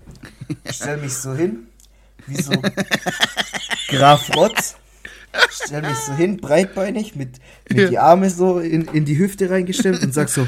stell 0.72 0.98
mich 0.98 1.14
so 1.14 1.34
hin, 1.34 1.68
wie 2.28 2.42
so 2.42 2.54
Graf 3.90 4.36
Rotz, 4.36 4.76
stell 5.50 5.82
mich 5.82 5.98
so 5.98 6.14
hin, 6.14 6.38
breitbeinig, 6.38 7.16
mit, 7.16 7.40
mit 7.70 7.90
die 7.90 8.00
Arme 8.00 8.30
so 8.30 8.60
in, 8.60 8.86
in 8.86 9.06
die 9.06 9.18
Hüfte 9.18 9.50
reingestemmt 9.50 10.02
und 10.02 10.14
sag 10.14 10.30
so, 10.30 10.48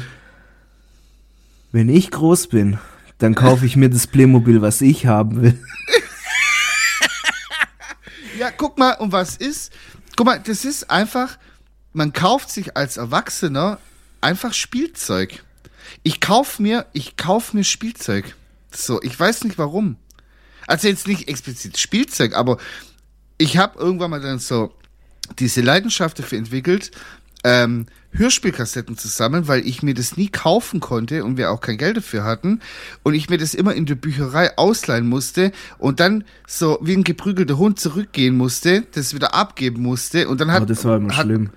wenn 1.72 1.88
ich 1.88 2.10
groß 2.10 2.48
bin, 2.48 2.78
dann 3.18 3.34
kaufe 3.34 3.64
ich 3.66 3.76
mir 3.76 3.88
das 3.88 4.06
Playmobil, 4.06 4.60
was 4.60 4.80
ich 4.80 5.06
haben 5.06 5.42
will. 5.42 5.58
Ja, 8.38 8.50
guck 8.50 8.76
mal, 8.76 8.94
und 8.94 9.12
was 9.12 9.36
ist? 9.36 9.72
Guck 10.16 10.26
mal, 10.26 10.40
das 10.40 10.64
ist 10.64 10.90
einfach, 10.90 11.38
man 11.92 12.12
kauft 12.12 12.50
sich 12.50 12.76
als 12.76 12.96
Erwachsener 12.96 13.78
einfach 14.20 14.52
Spielzeug. 14.52 15.44
Ich 16.02 16.20
kauf 16.20 16.58
mir, 16.58 16.86
ich 16.92 17.16
kauf 17.16 17.54
mir 17.54 17.62
Spielzeug. 17.62 18.34
So, 18.72 19.00
ich 19.02 19.18
weiß 19.18 19.44
nicht 19.44 19.58
warum. 19.58 19.96
Also 20.66 20.88
jetzt 20.88 21.06
nicht 21.06 21.28
explizit 21.28 21.78
Spielzeug, 21.78 22.34
aber 22.34 22.58
ich 23.42 23.56
habe 23.58 23.78
irgendwann 23.78 24.10
mal 24.10 24.20
dann 24.20 24.38
so 24.38 24.72
diese 25.38 25.62
Leidenschaft 25.62 26.18
dafür 26.18 26.38
entwickelt, 26.38 26.92
ähm, 27.42 27.86
Hörspielkassetten 28.12 28.96
zu 28.96 29.08
sammeln, 29.08 29.48
weil 29.48 29.66
ich 29.66 29.82
mir 29.82 29.94
das 29.94 30.16
nie 30.16 30.28
kaufen 30.28 30.78
konnte 30.78 31.24
und 31.24 31.38
wir 31.38 31.50
auch 31.50 31.60
kein 31.60 31.76
Geld 31.76 31.96
dafür 31.96 32.22
hatten 32.24 32.60
und 33.02 33.14
ich 33.14 33.30
mir 33.30 33.38
das 33.38 33.54
immer 33.54 33.74
in 33.74 33.86
der 33.86 33.96
Bücherei 33.96 34.56
ausleihen 34.56 35.08
musste 35.08 35.50
und 35.78 35.98
dann 35.98 36.24
so 36.46 36.78
wie 36.82 36.92
ein 36.92 37.04
geprügelter 37.04 37.58
Hund 37.58 37.80
zurückgehen 37.80 38.36
musste, 38.36 38.84
das 38.92 39.14
wieder 39.14 39.34
abgeben 39.34 39.82
musste 39.82 40.28
und 40.28 40.40
dann 40.40 40.52
hat 40.52 40.58
Aber 40.58 40.66
das 40.66 40.84
war 40.84 40.98
immer 40.98 41.16
hat, 41.16 41.24
schlimm. 41.24 41.50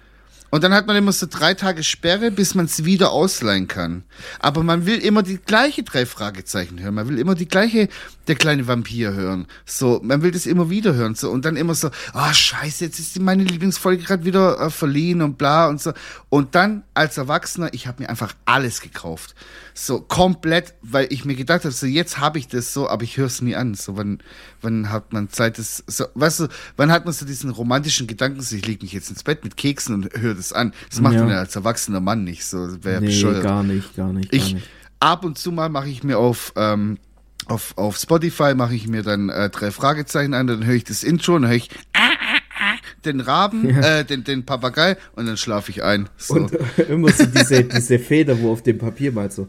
Und 0.52 0.64
dann 0.64 0.74
hat 0.74 0.88
man 0.88 0.96
immer 0.96 1.12
so 1.12 1.28
drei 1.30 1.54
Tage 1.54 1.84
Sperre, 1.84 2.32
bis 2.32 2.56
man 2.56 2.66
es 2.66 2.86
wieder 2.86 3.12
ausleihen 3.12 3.68
kann. 3.68 4.04
Aber 4.40 4.64
man 4.64 4.86
will 4.86 5.00
immer 5.00 5.24
die 5.24 5.38
gleiche 5.38 5.84
drei 5.84 6.06
Fragezeichen 6.06 6.80
hören. 6.80 6.96
Man 6.96 7.10
will 7.10 7.20
immer 7.20 7.36
die 7.36 7.48
gleiche, 7.48 7.90
der 8.28 8.36
kleine 8.36 8.68
Vampir 8.68 9.14
hören. 9.14 9.48
So, 9.66 10.00
man 10.04 10.22
will 10.22 10.32
das 10.32 10.46
immer 10.46 10.70
wieder 10.70 10.94
hören. 10.94 11.16
So, 11.16 11.30
und 11.30 11.46
dann 11.46 11.58
immer 11.58 11.76
so, 11.76 11.90
ah, 12.14 12.34
scheiße, 12.34 12.86
jetzt 12.86 13.00
ist 13.00 13.20
meine 13.20 13.44
Lieblingsfolge 13.44 14.04
gerade 14.04 14.24
wieder 14.24 14.60
äh, 14.60 14.70
verliehen 14.70 15.22
und 15.22 15.38
bla 15.38 15.68
und 15.68 15.82
so. 15.82 15.94
Und 16.30 16.56
dann 16.56 16.84
als 16.94 17.18
Erwachsener, 17.18 17.74
ich 17.74 17.88
habe 17.88 18.04
mir 18.04 18.10
einfach 18.10 18.34
alles 18.46 18.82
gekauft. 18.82 19.36
So, 19.78 20.00
komplett, 20.00 20.74
weil 20.82 21.08
ich 21.12 21.26
mir 21.26 21.36
gedacht 21.36 21.66
habe, 21.66 21.74
so, 21.74 21.86
jetzt 21.86 22.18
habe 22.18 22.40
ich 22.40 22.48
das 22.48 22.74
so, 22.74 22.88
aber 22.90 23.04
ich 23.04 23.18
höre 23.18 23.26
es 23.28 23.42
nie 23.42 23.58
an. 23.58 23.74
So, 23.74 23.98
wann, 23.98 24.20
wann 24.62 24.90
hat 24.90 25.12
man 25.12 25.30
Zeit, 25.30 25.58
das, 25.58 25.84
so, 25.86 26.06
weißt 26.16 26.40
du, 26.40 26.48
wann 26.78 26.94
hat 26.94 27.04
man 27.04 27.14
so 27.14 27.26
diesen 27.26 27.50
romantischen 27.50 28.08
Gedanken, 28.08 28.40
so, 28.42 28.56
ich 28.56 28.66
lege 28.66 28.84
mich 28.84 28.94
jetzt 28.94 29.10
ins 29.10 29.24
Bett 29.24 29.44
mit 29.44 29.58
Keksen 29.58 29.94
und 29.96 30.14
höre 30.18 30.34
das 30.34 30.54
an. 30.54 30.74
Das 30.90 31.02
macht 31.02 31.16
Ja. 31.16 31.24
man 31.24 31.32
ja 31.32 31.40
als 31.40 31.58
erwachsener 31.58 32.00
Mann 32.00 32.24
nicht. 32.24 32.46
So, 32.46 32.84
wäre 32.86 33.02
Nee, 33.02 33.08
bescheuert. 33.08 33.44
gar 33.44 33.64
nicht, 33.64 33.96
gar 33.98 34.14
nicht, 34.14 34.32
gar 34.32 34.40
Ich 34.40 34.54
nicht. 34.54 34.68
ab 35.02 35.26
und 35.26 35.38
zu 35.38 35.52
mal 35.52 35.68
mache 35.68 35.90
ich 35.90 36.04
mir 36.06 36.20
auf 36.20 36.54
ähm, 36.56 36.98
auf, 37.48 37.78
auf 37.78 37.98
Spotify 37.98 38.56
mache 38.56 38.74
ich 38.74 38.88
mir 38.88 39.04
dann 39.04 39.30
äh, 39.30 39.50
drei 39.52 39.70
Fragezeichen 39.70 40.34
an, 40.34 40.48
dann 40.48 40.66
höre 40.66 40.74
ich 40.76 40.84
das 40.86 41.04
Intro, 41.04 41.34
dann 41.38 41.48
höre 41.48 41.58
ich 41.58 41.70
ah, 41.94 42.00
den 43.04 43.19
Raben, 43.19 43.69
äh, 43.69 44.06
den, 44.06 44.24
den 44.24 44.45
Papagei 44.45 44.98
und 45.15 45.26
dann 45.26 45.38
schlafe 45.38 45.71
ich 45.71 45.84
ein. 45.84 46.10
So. 46.17 46.36
Und 46.36 46.52
immer 46.89 47.12
so 47.12 47.26
diese, 47.26 47.63
diese 47.63 48.00
Feder, 48.00 48.39
wo 48.39 48.52
auf 48.52 48.63
dem 48.63 48.78
Papier 48.78 49.12
mal 49.12 49.32
so. 49.32 49.48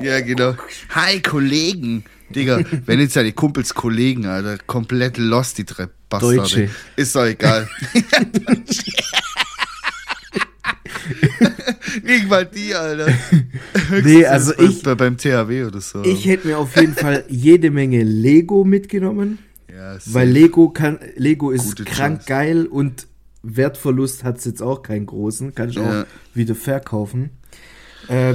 ja, 0.00 0.20
genau. 0.20 0.54
Hi, 0.90 1.20
Kollegen. 1.20 2.04
Digga, 2.34 2.60
wenn 2.86 2.98
jetzt 3.00 3.16
deine 3.16 3.32
Kumpels 3.32 3.74
Kollegen, 3.74 4.26
Alter, 4.26 4.58
komplett 4.66 5.18
lost, 5.18 5.58
die 5.58 5.64
drei 5.64 5.88
Bastarde. 6.08 6.36
Deutsche. 6.36 6.70
Ist 6.96 7.14
doch 7.14 7.26
egal. 7.26 7.68
Nicht 12.02 12.28
mal 12.28 12.46
die, 12.46 12.74
Alter. 12.74 13.12
Nee, 14.02 14.24
also 14.24 14.52
ich, 14.58 14.82
bei, 14.82 14.94
beim 14.94 15.16
THW 15.16 15.64
oder 15.64 15.80
so. 15.80 16.02
ich 16.04 16.26
hätte 16.26 16.48
mir 16.48 16.58
auf 16.58 16.76
jeden 16.76 16.94
Fall 16.94 17.24
jede 17.28 17.70
Menge 17.70 18.02
Lego 18.02 18.64
mitgenommen, 18.64 19.38
ja, 19.82 19.98
weil 20.06 20.28
Lego 20.28 20.68
kann, 20.70 20.98
Lego 21.16 21.50
ist 21.50 21.84
krank 21.84 22.20
Choice. 22.20 22.26
geil 22.26 22.66
und 22.66 23.06
Wertverlust 23.42 24.22
hat 24.24 24.38
es 24.38 24.44
jetzt 24.44 24.62
auch 24.62 24.82
keinen 24.82 25.06
großen, 25.06 25.54
kann 25.54 25.68
ich 25.70 25.76
Ja. 25.76 26.02
auch 26.02 26.06
wieder 26.34 26.54
verkaufen. 26.54 27.30
Äh, 28.08 28.34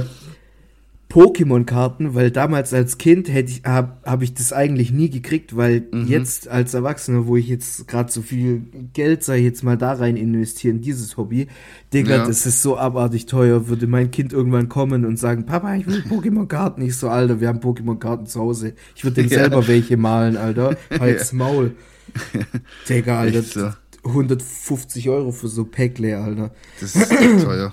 Pokémon-Karten, 1.08 2.14
weil 2.14 2.30
damals 2.30 2.74
als 2.74 2.98
Kind 2.98 3.32
hätte 3.32 3.50
ich, 3.50 3.62
habe 3.64 3.96
hab 4.04 4.20
ich 4.20 4.34
das 4.34 4.52
eigentlich 4.52 4.92
nie 4.92 5.08
gekriegt, 5.08 5.56
weil 5.56 5.86
Mhm. 5.90 6.06
jetzt 6.06 6.48
als 6.48 6.74
Erwachsener, 6.74 7.26
wo 7.26 7.36
ich 7.36 7.48
jetzt 7.48 7.88
gerade 7.88 8.12
so 8.12 8.20
viel 8.20 8.62
Geld, 8.92 9.26
ich 9.26 9.42
jetzt 9.42 9.62
mal, 9.64 9.78
da 9.78 9.94
rein 9.94 10.16
investieren, 10.18 10.82
dieses 10.82 11.16
Hobby, 11.16 11.48
Digga, 11.94 12.16
Ja. 12.18 12.26
das 12.26 12.44
ist 12.44 12.60
so 12.62 12.76
abartig 12.76 13.24
teuer, 13.24 13.68
würde 13.68 13.86
mein 13.86 14.10
Kind 14.10 14.34
irgendwann 14.34 14.68
kommen 14.68 15.06
und 15.06 15.18
sagen, 15.18 15.46
Papa, 15.46 15.74
ich 15.76 15.86
will 15.86 16.02
Pokémon-Karten. 16.08 16.82
Ich 16.82 16.96
so, 16.96 17.08
Alter, 17.08 17.40
wir 17.40 17.48
haben 17.48 17.60
Pokémon-Karten 17.60 18.26
zu 18.26 18.40
Hause. 18.40 18.74
Ich 18.94 19.02
würde 19.02 19.22
dem 19.22 19.28
Ja. 19.30 19.38
selber 19.40 19.66
welche 19.66 19.96
malen, 19.96 20.36
Alter. 20.36 20.76
Halt's 21.00 21.32
Maul. 21.32 21.72
Digga, 22.88 23.18
Alter, 23.20 23.42
so. 23.42 23.70
150 24.04 25.08
Euro 25.08 25.32
für 25.32 25.48
so 25.48 25.64
Päckle, 25.64 26.18
Alter. 26.18 26.50
Das 26.80 26.94
ist 26.94 27.10
echt 27.10 27.44
teuer. 27.44 27.72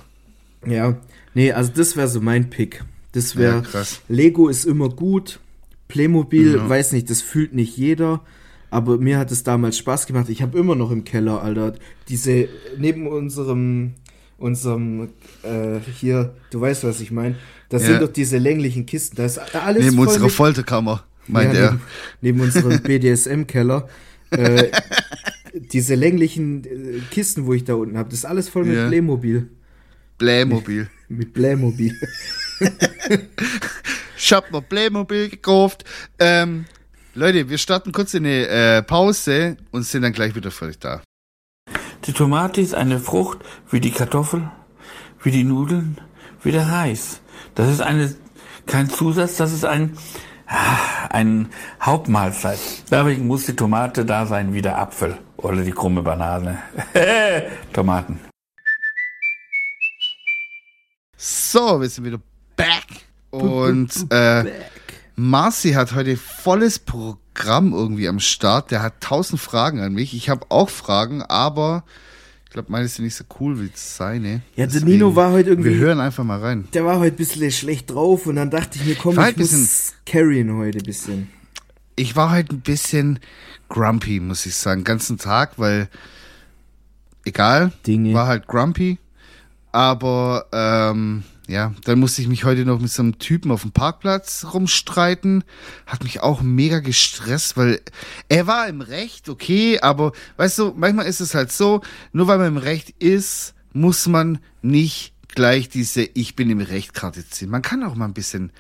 Ja, 0.65 0.98
nee, 1.34 1.52
also 1.52 1.71
das 1.76 1.95
wäre 1.98 2.08
so 2.08 2.21
mein 2.21 2.50
Pick. 2.50 2.84
Das 3.15 3.36
wäre 3.36 3.63
Ja. 3.73 3.84
Lego 4.10 4.49
ist 4.49 4.65
immer 4.65 4.89
gut. 4.89 5.39
Playmobil, 5.88 6.56
Ja. 6.56 6.69
weiß 6.69 6.91
nicht, 6.91 7.10
das 7.10 7.21
fühlt 7.21 7.54
nicht 7.54 7.75
jeder. 7.78 8.21
Aber 8.69 8.97
mir 8.97 9.17
hat 9.17 9.32
es 9.32 9.43
damals 9.43 9.78
Spaß 9.78 10.06
gemacht. 10.06 10.28
Ich 10.30 10.41
habe 10.41 10.58
immer 10.60 10.75
noch 10.75 10.91
im 10.91 11.04
Keller, 11.06 11.41
Alter, 11.41 11.73
diese 12.10 12.47
neben 12.78 13.08
unserem 13.08 13.93
unserem, 14.38 15.10
äh, 15.43 15.80
hier, 15.97 16.36
du 16.51 16.60
weißt, 16.60 16.84
was 16.84 16.99
ich 16.99 17.10
meine. 17.10 17.36
Da 17.69 17.78
Ja. 17.78 17.86
sind 17.86 18.01
doch 18.01 18.12
diese 18.12 18.38
länglichen 18.38 18.86
Kisten. 18.86 19.15
Da 19.15 19.23
ist 19.25 19.38
alles 19.56 19.86
Neben 19.86 19.95
voll 19.95 20.08
unserer 20.08 20.23
mit- 20.25 20.34
Folterkammer, 20.34 21.06
meint 21.28 21.54
ja, 21.54 21.60
er. 21.62 21.71
Neben, 21.71 21.82
neben 22.21 22.41
unserem 22.41 22.82
BDSM-Keller. 22.84 23.88
Äh, 24.32 24.71
diese 25.71 25.95
länglichen 25.95 26.65
äh, 26.65 26.99
Kisten, 27.12 27.45
wo 27.45 27.54
ich 27.54 27.63
da 27.63 27.75
unten 27.75 27.97
habe, 27.97 28.10
das 28.10 28.19
ist 28.19 28.25
alles 28.25 28.49
voll 28.49 28.65
mit 28.65 28.75
Ja. 28.75 28.88
Playmobil. 28.89 29.47
Playmobil. 30.17 30.89
Mit 31.08 31.34
Playmobil. 31.34 31.93
Ich 34.17 34.33
hab 34.33 34.51
mir 34.51 34.61
Playmobil 34.61 35.29
gekauft. 35.29 35.83
Ähm, 36.19 36.65
Leute, 37.13 37.49
wir 37.49 37.57
starten 37.57 37.91
kurz 37.91 38.13
in 38.13 38.25
eine 38.25 38.47
äh, 38.47 38.81
Pause 38.81 39.57
und 39.71 39.83
sind 39.83 40.01
dann 40.01 40.13
gleich 40.13 40.35
wieder 40.35 40.51
euch 40.61 40.79
da. 40.79 41.01
Die 42.05 42.13
Tomate 42.13 42.61
ist 42.61 42.73
eine 42.73 42.99
Frucht 42.99 43.39
wie 43.71 43.79
die 43.79 43.91
Kartoffel, 43.91 44.49
wie 45.21 45.31
die 45.31 45.43
Nudeln, 45.43 45.99
wie 46.43 46.51
der 46.51 46.67
Reis. 46.67 47.21
Das 47.55 47.69
ist 47.69 47.81
eine, 47.81 48.15
kein 48.65 48.89
Zusatz, 48.89 49.37
das 49.37 49.53
ist 49.53 49.65
ein, 49.65 49.97
ah, 50.47 51.07
ein 51.09 51.49
Hauptmahlzeit. 51.81 52.59
Deswegen 52.91 53.27
muss 53.27 53.45
die 53.45 53.55
Tomate 53.55 54.05
da 54.05 54.25
sein 54.25 54.53
wie 54.53 54.61
der 54.61 54.77
Apfel 54.77 55.17
oder 55.37 55.63
die 55.63 55.71
krumme 55.71 56.01
Banane. 56.03 56.61
Tomaten. 57.73 58.19
So, 61.17 61.79
wir 61.79 61.89
sind 61.89 62.05
wieder 62.05 62.19
back. 62.55 62.85
Und 63.31 63.89
äh, 64.11 64.45
Marci 65.15 65.71
hat 65.73 65.93
heute 65.93 66.15
volles 66.17 66.79
Programm 66.79 67.73
irgendwie 67.73 68.07
am 68.07 68.19
Start. 68.19 68.71
Der 68.71 68.81
hat 68.81 69.01
tausend 69.01 69.39
Fragen 69.41 69.79
an 69.79 69.93
mich. 69.93 70.13
Ich 70.13 70.29
habe 70.29 70.45
auch 70.49 70.69
Fragen, 70.69 71.21
aber 71.21 71.83
ich 72.45 72.51
glaube, 72.51 72.71
meine 72.71 72.87
sind 72.87 73.03
nicht 73.03 73.15
so 73.15 73.25
cool 73.39 73.59
wie 73.61 73.69
seine. 73.73 74.41
Ja, 74.55 74.67
der 74.67 74.81
Nino 74.81 75.15
war 75.15 75.31
heute 75.31 75.49
irgendwie- 75.49 75.71
Wir 75.71 75.77
hören 75.79 75.99
einfach 75.99 76.23
mal 76.23 76.39
rein. 76.39 76.67
Der 76.73 76.85
war 76.85 76.99
heute 76.99 77.15
ein 77.15 77.17
bisschen 77.17 77.51
schlecht 77.51 77.91
drauf 77.91 78.25
und 78.27 78.37
dann 78.37 78.49
dachte 78.49 78.77
ich 78.79 78.85
mir, 78.85 78.95
komm, 78.95 79.13
ich 79.13 79.19
ein 79.19 79.35
bisschen- 79.35 79.61
muss 79.61 79.93
carryen 80.05 80.55
heute 80.57 80.77
ein 80.77 80.83
bisschen. 80.85 81.29
Ich 81.97 82.15
war 82.15 82.31
heute 82.31 82.55
ein 82.55 82.61
bisschen 82.61 83.19
grumpy, 83.67 84.19
muss 84.21 84.45
ich 84.45 84.55
sagen, 84.55 84.81
den 84.81 84.85
ganzen 84.85 85.17
Tag, 85.17 85.53
weil 85.57 85.89
egal, 87.25 87.71
Dinge. 87.87 88.13
war 88.13 88.27
halt 88.27 88.47
grumpy. 88.47 88.97
Aber 89.71 90.45
ähm, 90.53 91.23
ja, 91.47 91.73
dann 91.84 91.99
musste 91.99 92.21
ich 92.21 92.27
mich 92.27 92.43
heute 92.43 92.65
noch 92.65 92.79
mit 92.79 92.89
so 92.89 93.03
einem 93.03 93.19
Typen 93.19 93.51
auf 93.51 93.62
dem 93.62 93.71
Parkplatz 93.71 94.47
rumstreiten. 94.53 95.43
Hat 95.86 96.03
mich 96.03 96.21
auch 96.21 96.41
mega 96.41 96.79
gestresst, 96.79 97.55
weil 97.55 97.81
er 98.29 98.47
war 98.47 98.67
im 98.67 98.81
Recht, 98.81 99.29
okay, 99.29 99.79
aber 99.79 100.13
weißt 100.38 100.60
du, 100.60 100.73
manchmal 100.75 101.05
ist 101.05 101.21
es 101.21 101.36
halt 101.36 101.51
so, 101.51 101.81
nur 102.13 102.27
weil 102.27 102.39
man 102.39 102.47
im 102.47 102.58
Recht 102.58 102.89
ist, 103.01 103.53
muss 103.73 104.08
man 104.08 104.39
nicht 104.62 105.13
gleich 105.27 105.69
diese 105.69 106.03
Ich 106.13 106.36
bin 106.36 106.49
im 106.49 106.62
Recht-Karte 106.62 107.27
ziehen. 107.27 107.49
Man 107.49 107.62
kann 107.62 107.84
auch 107.84 107.95
mal 107.95 108.05
ein 108.05 108.13
bisschen 108.13 108.51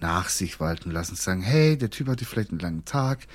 nach 0.00 0.28
sich 0.28 0.60
walten 0.60 0.92
lassen, 0.92 1.16
sagen, 1.16 1.42
hey, 1.42 1.76
der 1.76 1.90
Typ 1.90 2.08
hatte 2.08 2.24
vielleicht 2.24 2.50
einen 2.50 2.60
langen 2.60 2.84
Tag, 2.84 3.26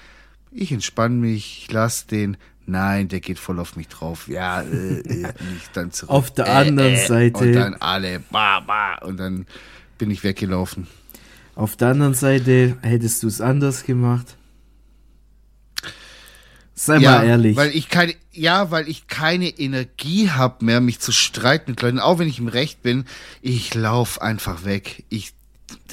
ich 0.55 0.71
entspanne 0.71 1.15
mich, 1.15 1.63
ich 1.63 1.71
lass 1.71 2.05
den. 2.05 2.37
Nein, 2.65 3.09
der 3.09 3.19
geht 3.19 3.39
voll 3.39 3.59
auf 3.59 3.75
mich 3.75 3.87
drauf. 3.89 4.27
Ja, 4.27 4.61
äh, 4.61 4.99
äh, 4.99 5.33
nicht 5.53 5.69
dann 5.73 5.91
zurück. 5.91 6.09
Auf 6.11 6.31
der 6.33 6.47
anderen 6.53 6.95
Seite- 6.95 7.37
Und 7.39 7.53
dann 7.53 7.73
alle, 7.75 8.19
ba, 8.19 8.61
ba, 8.61 8.95
und 8.99 9.17
dann 9.17 9.45
bin 9.97 10.09
ich 10.11 10.23
weggelaufen. 10.23 10.87
Auf 11.55 11.75
der 11.75 11.89
anderen 11.89 12.13
Seite 12.13 12.77
hättest 12.81 13.21
du 13.23 13.27
es 13.27 13.41
anders 13.41 13.83
gemacht. 13.83 14.37
Sei 16.75 16.99
mal 16.99 17.23
ehrlich. 17.25 17.55
Weil 17.55 17.69
ich 17.69 17.89
keine, 17.89 18.15
ja, 18.31 18.71
weil 18.71 18.89
ich 18.89 19.07
keine 19.07 19.47
Energie 19.47 20.31
habe 20.31 20.65
mehr, 20.65 20.81
mich 20.81 20.99
zu 20.99 21.11
streiten 21.11 21.71
mit 21.71 21.81
Leuten, 21.81 21.99
auch 21.99 22.17
wenn 22.17 22.27
ich 22.27 22.39
im 22.39 22.47
Recht 22.47 22.81
bin. 22.81 23.05
Ich 23.41 23.75
lauf 23.75 24.21
einfach 24.21 24.65
weg. 24.65 25.03
Ich, 25.09 25.33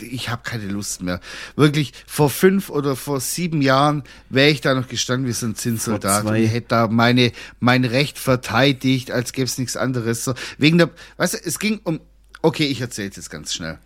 ich 0.00 0.28
habe 0.28 0.42
keine 0.42 0.66
Lust 0.66 1.02
mehr. 1.02 1.20
Wirklich, 1.56 1.92
vor 2.06 2.30
fünf 2.30 2.70
oder 2.70 2.96
vor 2.96 3.20
sieben 3.20 3.62
Jahren 3.62 4.04
wäre 4.28 4.50
ich 4.50 4.60
da 4.60 4.74
noch 4.74 4.88
gestanden 4.88 5.28
wie 5.28 5.32
so 5.32 5.46
ein 5.46 5.54
Zinssoldat 5.54 6.24
und 6.24 6.34
hätte 6.34 6.68
da 6.68 6.88
meine, 6.88 7.32
mein 7.58 7.84
Recht 7.84 8.18
verteidigt, 8.18 9.10
als 9.10 9.32
gäbe 9.32 9.46
es 9.46 9.58
nichts 9.58 9.76
anderes. 9.76 10.24
So, 10.24 10.34
wegen 10.58 10.78
der, 10.78 10.90
weißt 11.16 11.34
du, 11.34 11.38
es 11.44 11.58
ging 11.58 11.80
um, 11.84 12.00
okay, 12.42 12.66
ich 12.66 12.80
erzähle 12.80 13.10
jetzt 13.14 13.30
ganz 13.30 13.54
schnell. 13.54 13.78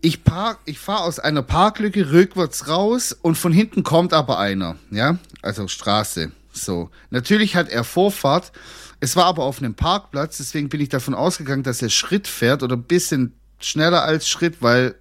Ich 0.00 0.22
park, 0.22 0.60
ich 0.64 0.78
fahre 0.78 1.02
aus 1.02 1.18
einer 1.18 1.42
Parklücke 1.42 2.12
rückwärts 2.12 2.68
raus 2.68 3.12
und 3.12 3.36
von 3.36 3.52
hinten 3.52 3.82
kommt 3.82 4.12
aber 4.12 4.38
einer, 4.38 4.76
ja, 4.90 5.18
also 5.42 5.66
Straße. 5.66 6.30
So, 6.52 6.90
natürlich 7.10 7.56
hat 7.56 7.68
er 7.68 7.84
Vorfahrt. 7.84 8.52
Es 9.00 9.14
war 9.16 9.26
aber 9.26 9.44
auf 9.44 9.58
einem 9.58 9.74
Parkplatz, 9.74 10.38
deswegen 10.38 10.68
bin 10.68 10.80
ich 10.80 10.88
davon 10.88 11.14
ausgegangen, 11.14 11.62
dass 11.62 11.82
er 11.82 11.90
Schritt 11.90 12.26
fährt 12.26 12.62
oder 12.62 12.76
ein 12.76 12.82
bisschen 12.82 13.37
schneller 13.60 14.02
als 14.02 14.28
Schritt, 14.28 14.56
weil 14.60 14.94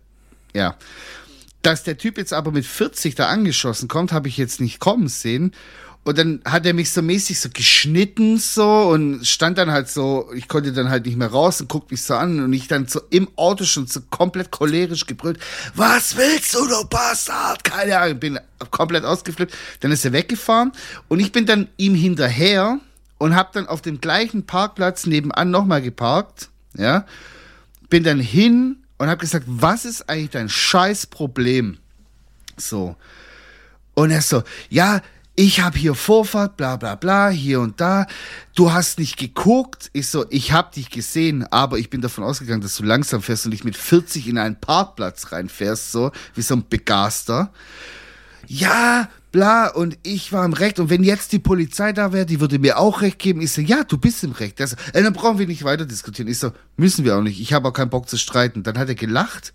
ja, 0.53 0.75
dass 1.61 1.83
der 1.83 1.97
Typ 1.97 2.17
jetzt 2.17 2.33
aber 2.33 2.51
mit 2.51 2.65
40 2.65 3.15
da 3.15 3.27
angeschossen 3.27 3.87
kommt, 3.87 4.11
habe 4.11 4.27
ich 4.27 4.37
jetzt 4.37 4.61
nicht 4.61 4.79
kommen 4.79 5.07
sehen. 5.07 5.53
Und 6.03 6.17
dann 6.17 6.41
hat 6.45 6.65
er 6.65 6.73
mich 6.73 6.93
so 6.93 7.01
mäßig 7.01 7.37
so 7.37 7.49
geschnitten 7.49 8.37
so 8.37 8.83
und 8.91 9.27
stand 9.27 9.57
dann 9.57 9.71
halt 9.71 9.89
so, 9.89 10.31
ich 10.33 10.47
konnte 10.47 10.71
dann 10.71 10.89
halt 10.89 11.05
nicht 11.05 11.17
mehr 11.17 11.27
raus 11.27 11.59
und 11.59 11.67
guckt 11.67 11.91
mich 11.91 12.01
so 12.01 12.15
an 12.15 12.39
und 12.39 12.53
ich 12.53 12.69
dann 12.69 12.87
so 12.87 13.01
im 13.09 13.27
Auto 13.35 13.65
schon 13.65 13.87
so 13.87 13.99
komplett 14.09 14.49
cholerisch 14.49 15.05
gebrüllt, 15.05 15.37
was 15.75 16.15
willst 16.15 16.55
du, 16.55 16.65
du 16.65 16.85
Bastard? 16.87 17.65
Keine 17.65 17.99
Ahnung, 17.99 18.19
bin 18.21 18.39
komplett 18.71 19.03
ausgeflippt. 19.03 19.53
Dann 19.81 19.91
ist 19.91 20.05
er 20.05 20.13
weggefahren 20.13 20.71
und 21.09 21.19
ich 21.19 21.33
bin 21.33 21.45
dann 21.45 21.67
ihm 21.75 21.93
hinterher 21.93 22.79
und 23.17 23.35
habe 23.35 23.49
dann 23.51 23.67
auf 23.67 23.81
dem 23.81 23.99
gleichen 23.99 24.45
Parkplatz 24.45 25.07
nebenan 25.07 25.51
nochmal 25.51 25.81
geparkt, 25.81 26.47
ja, 26.77 27.05
bin 27.89 28.03
dann 28.03 28.19
hin 28.19 28.83
und 28.97 29.07
habe 29.07 29.19
gesagt, 29.19 29.45
was 29.47 29.85
ist 29.85 30.09
eigentlich 30.09 30.31
dein 30.31 30.49
scheiß 30.49 31.07
Problem? 31.07 31.77
So. 32.57 32.95
Und 33.93 34.11
er 34.11 34.21
so, 34.21 34.43
ja, 34.69 35.01
ich 35.39 35.61
habe 35.61 35.77
hier 35.77 35.93
Vorfahrt, 35.93 36.57
bla 36.57 36.77
bla 36.77 36.95
bla, 36.95 37.29
hier 37.29 37.61
und 37.61 37.79
da. 37.79 38.07
Du 38.55 38.73
hast 38.73 38.97
nicht 38.97 39.17
geguckt. 39.17 39.91
Ich 39.93 40.07
so, 40.07 40.25
ich 40.31 40.51
habe 40.51 40.73
dich 40.73 40.89
gesehen, 40.89 41.45
aber 41.51 41.77
ich 41.77 41.91
bin 41.91 42.01
davon 42.01 42.23
ausgegangen, 42.23 42.61
dass 42.61 42.75
du 42.75 42.83
langsam 42.83 43.21
fährst 43.21 43.45
und 43.45 43.51
nicht 43.51 43.63
mit 43.63 43.77
40 43.77 44.27
in 44.27 44.39
einen 44.39 44.59
Parkplatz 44.59 45.31
reinfährst, 45.31 45.91
so 45.91 46.11
wie 46.33 46.41
so 46.41 46.55
ein 46.55 46.67
Begaster. 46.67 47.51
Ja, 48.47 49.09
bla, 49.37 49.67
und 49.67 49.97
ich 50.01 50.33
war 50.33 50.43
im 50.45 50.53
Recht. 50.53 50.79
Und 50.79 50.89
wenn 50.89 51.03
jetzt 51.03 51.31
die 51.31 51.37
Polizei 51.39 51.93
da 51.93 52.11
wäre, 52.11 52.25
die 52.25 52.39
würde 52.39 52.57
mir 52.57 52.79
auch 52.79 53.01
Recht 53.01 53.19
geben. 53.19 53.41
Ich 53.41 53.51
so, 53.51 53.61
ja, 53.61 53.83
du 53.83 53.97
bist 53.99 54.23
im 54.23 54.31
Recht. 54.31 54.57
Der 54.57 54.67
so, 54.67 54.75
äh, 54.93 55.03
dann 55.03 55.13
brauchen 55.13 55.37
wir 55.37 55.45
nicht 55.45 55.63
weiter 55.63 55.85
diskutieren. 55.85 56.27
Ich 56.27 56.39
so, 56.39 56.51
müssen 56.75 57.05
wir 57.05 57.15
auch 57.15 57.21
nicht. 57.21 57.39
Ich 57.39 57.53
habe 57.53 57.67
auch 57.67 57.73
keinen 57.73 57.91
Bock 57.91 58.09
zu 58.09 58.17
streiten. 58.17 58.63
Dann 58.63 58.77
hat 58.79 58.89
er 58.89 58.95
gelacht. 58.95 59.53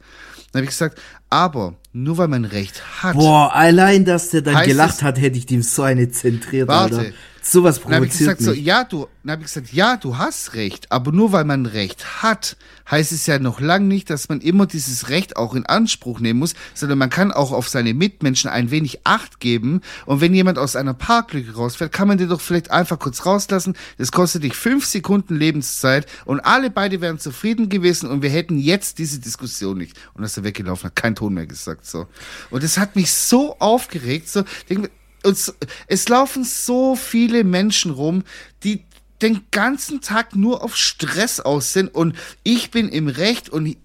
Dann 0.52 0.60
habe 0.60 0.64
ich 0.64 0.70
gesagt, 0.70 1.00
aber 1.30 1.74
nur 1.92 2.16
weil 2.18 2.28
man 2.28 2.44
Recht 2.44 3.02
hat. 3.02 3.16
Boah, 3.16 3.52
allein, 3.54 4.04
dass 4.04 4.30
der 4.30 4.42
dann 4.42 4.64
gelacht 4.66 4.96
es- 4.98 5.02
hat, 5.02 5.18
hätte 5.20 5.36
ich 5.38 5.46
dem 5.46 5.62
so 5.62 5.82
eine 5.82 6.10
zentriert, 6.10 6.68
Warte. 6.68 6.98
Alter. 6.98 7.12
Sowas 7.44 7.80
Dann 7.80 7.94
habe 7.94 8.06
ich 8.06 8.12
provoziert 8.12 8.38
gesagt, 8.38 8.40
so, 8.40 8.50
mich. 8.52 8.64
ja, 8.64 8.84
du, 8.84 9.08
dann 9.24 9.32
habe 9.32 9.42
ich 9.42 9.48
gesagt, 9.48 9.72
ja, 9.72 9.96
du 9.96 10.16
hast 10.16 10.54
recht, 10.54 10.92
aber 10.92 11.10
nur 11.10 11.32
weil 11.32 11.44
man 11.44 11.66
Recht 11.66 12.22
hat, 12.22 12.56
heißt 12.88 13.10
es 13.10 13.26
ja 13.26 13.40
noch 13.40 13.60
lang 13.60 13.88
nicht, 13.88 14.10
dass 14.10 14.28
man 14.28 14.40
immer 14.40 14.66
dieses 14.66 15.08
Recht 15.08 15.36
auch 15.36 15.54
in 15.54 15.66
Anspruch 15.66 16.20
nehmen 16.20 16.38
muss, 16.38 16.54
sondern 16.72 16.98
man 16.98 17.10
kann 17.10 17.32
auch 17.32 17.50
auf 17.50 17.68
seine 17.68 17.94
Mitmenschen 17.94 18.48
ein 18.48 18.70
wenig 18.70 19.00
Acht 19.04 19.40
geben 19.40 19.80
und 20.06 20.20
wenn 20.20 20.32
jemand 20.34 20.56
aus 20.56 20.76
einer 20.76 20.94
Parklücke 20.94 21.54
rausfährt, 21.54 21.90
kann 21.90 22.06
man 22.06 22.16
den 22.16 22.28
doch 22.28 22.40
vielleicht 22.40 22.70
einfach 22.70 23.00
kurz 23.00 23.26
rauslassen, 23.26 23.74
das 23.98 24.12
kostet 24.12 24.44
dich 24.44 24.54
fünf 24.54 24.86
Sekunden 24.86 25.34
Lebenszeit 25.34 26.06
und 26.24 26.40
alle 26.40 26.70
beide 26.70 27.00
wären 27.00 27.18
zufrieden 27.18 27.68
gewesen 27.68 28.08
und 28.08 28.22
wir 28.22 28.30
hätten 28.30 28.56
jetzt 28.56 28.98
diese 28.98 29.18
Diskussion 29.18 29.78
nicht. 29.78 29.96
Und 30.14 30.18
dann 30.18 30.26
ist 30.26 30.36
er 30.36 30.44
weggelaufen, 30.44 30.86
hat 30.86 30.96
keinen 30.96 31.16
Ton 31.16 31.34
mehr 31.34 31.46
gesagt, 31.46 31.86
so. 31.86 32.06
Und 32.50 32.62
es 32.62 32.78
hat 32.78 32.94
mich 32.94 33.12
so 33.12 33.58
aufgeregt, 33.58 34.28
so, 34.28 34.44
denk 34.70 34.90
so- 35.24 35.52
es 35.86 36.08
laufen 36.08 36.44
so 36.44 36.96
viele 36.96 37.44
Menschen 37.44 37.90
rum, 37.90 38.24
die 38.64 38.84
den 39.20 39.42
ganzen 39.52 40.00
Tag 40.00 40.34
nur 40.34 40.62
auf 40.64 40.76
Stress 40.76 41.38
aus 41.40 41.72
sind 41.72 41.94
und 41.94 42.16
ich 42.42 42.70
bin 42.70 42.88
im 42.88 43.06
Recht 43.08 43.48
und 43.48 43.76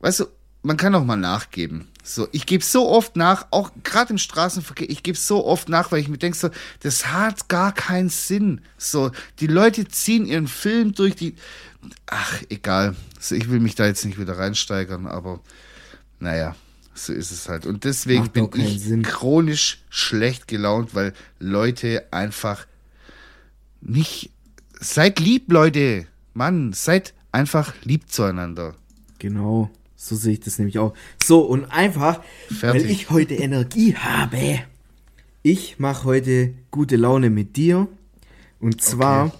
weißt 0.00 0.20
du, 0.20 0.26
man 0.62 0.76
kann 0.76 0.94
auch 0.94 1.04
mal 1.04 1.16
nachgeben. 1.16 1.88
So, 2.02 2.28
ich 2.30 2.46
gebe 2.46 2.62
so 2.62 2.88
oft 2.88 3.16
nach, 3.16 3.46
auch 3.50 3.70
gerade 3.82 4.10
im 4.10 4.18
Straßenverkehr, 4.18 4.88
ich 4.90 5.02
gebe 5.02 5.16
so 5.18 5.44
oft 5.44 5.68
nach, 5.68 5.90
weil 5.90 6.00
ich 6.00 6.08
mir 6.08 6.18
denke 6.18 6.36
so, 6.38 6.50
das 6.80 7.06
hat 7.06 7.48
gar 7.48 7.72
keinen 7.72 8.10
Sinn. 8.10 8.60
So, 8.76 9.10
die 9.40 9.48
Leute 9.48 9.88
ziehen 9.88 10.26
ihren 10.26 10.46
Film 10.46 10.92
durch 10.92 11.16
die, 11.16 11.34
ach, 12.06 12.42
egal. 12.48 12.94
So, 13.18 13.34
ich 13.34 13.48
will 13.50 13.60
mich 13.60 13.74
da 13.74 13.86
jetzt 13.86 14.04
nicht 14.04 14.20
wieder 14.20 14.38
reinsteigern, 14.38 15.06
aber 15.06 15.40
naja, 16.20 16.54
so 16.96 17.12
ist 17.12 17.30
es 17.30 17.48
halt. 17.48 17.66
Und 17.66 17.84
deswegen 17.84 18.22
Macht 18.22 18.32
bin 18.32 18.50
ich 18.54 18.80
Sinn. 18.80 19.02
chronisch 19.02 19.82
schlecht 19.90 20.48
gelaunt, 20.48 20.94
weil 20.94 21.12
Leute 21.38 22.06
einfach 22.10 22.66
nicht. 23.80 24.30
Seid 24.80 25.20
lieb, 25.20 25.50
Leute. 25.52 26.06
Mann, 26.34 26.72
seid 26.72 27.14
einfach 27.32 27.74
lieb 27.82 28.10
zueinander. 28.10 28.74
Genau, 29.18 29.70
so 29.94 30.14
sehe 30.16 30.34
ich 30.34 30.40
das 30.40 30.58
nämlich 30.58 30.78
auch. 30.78 30.94
So, 31.22 31.40
und 31.40 31.64
einfach, 31.66 32.22
Fertig. 32.48 32.82
weil 32.82 32.90
ich 32.90 33.10
heute 33.10 33.34
Energie 33.34 33.94
habe. 33.94 34.60
Ich 35.42 35.78
mache 35.78 36.04
heute 36.04 36.54
gute 36.70 36.96
Laune 36.96 37.30
mit 37.30 37.56
dir. 37.56 37.88
Und 38.60 38.82
zwar 38.82 39.32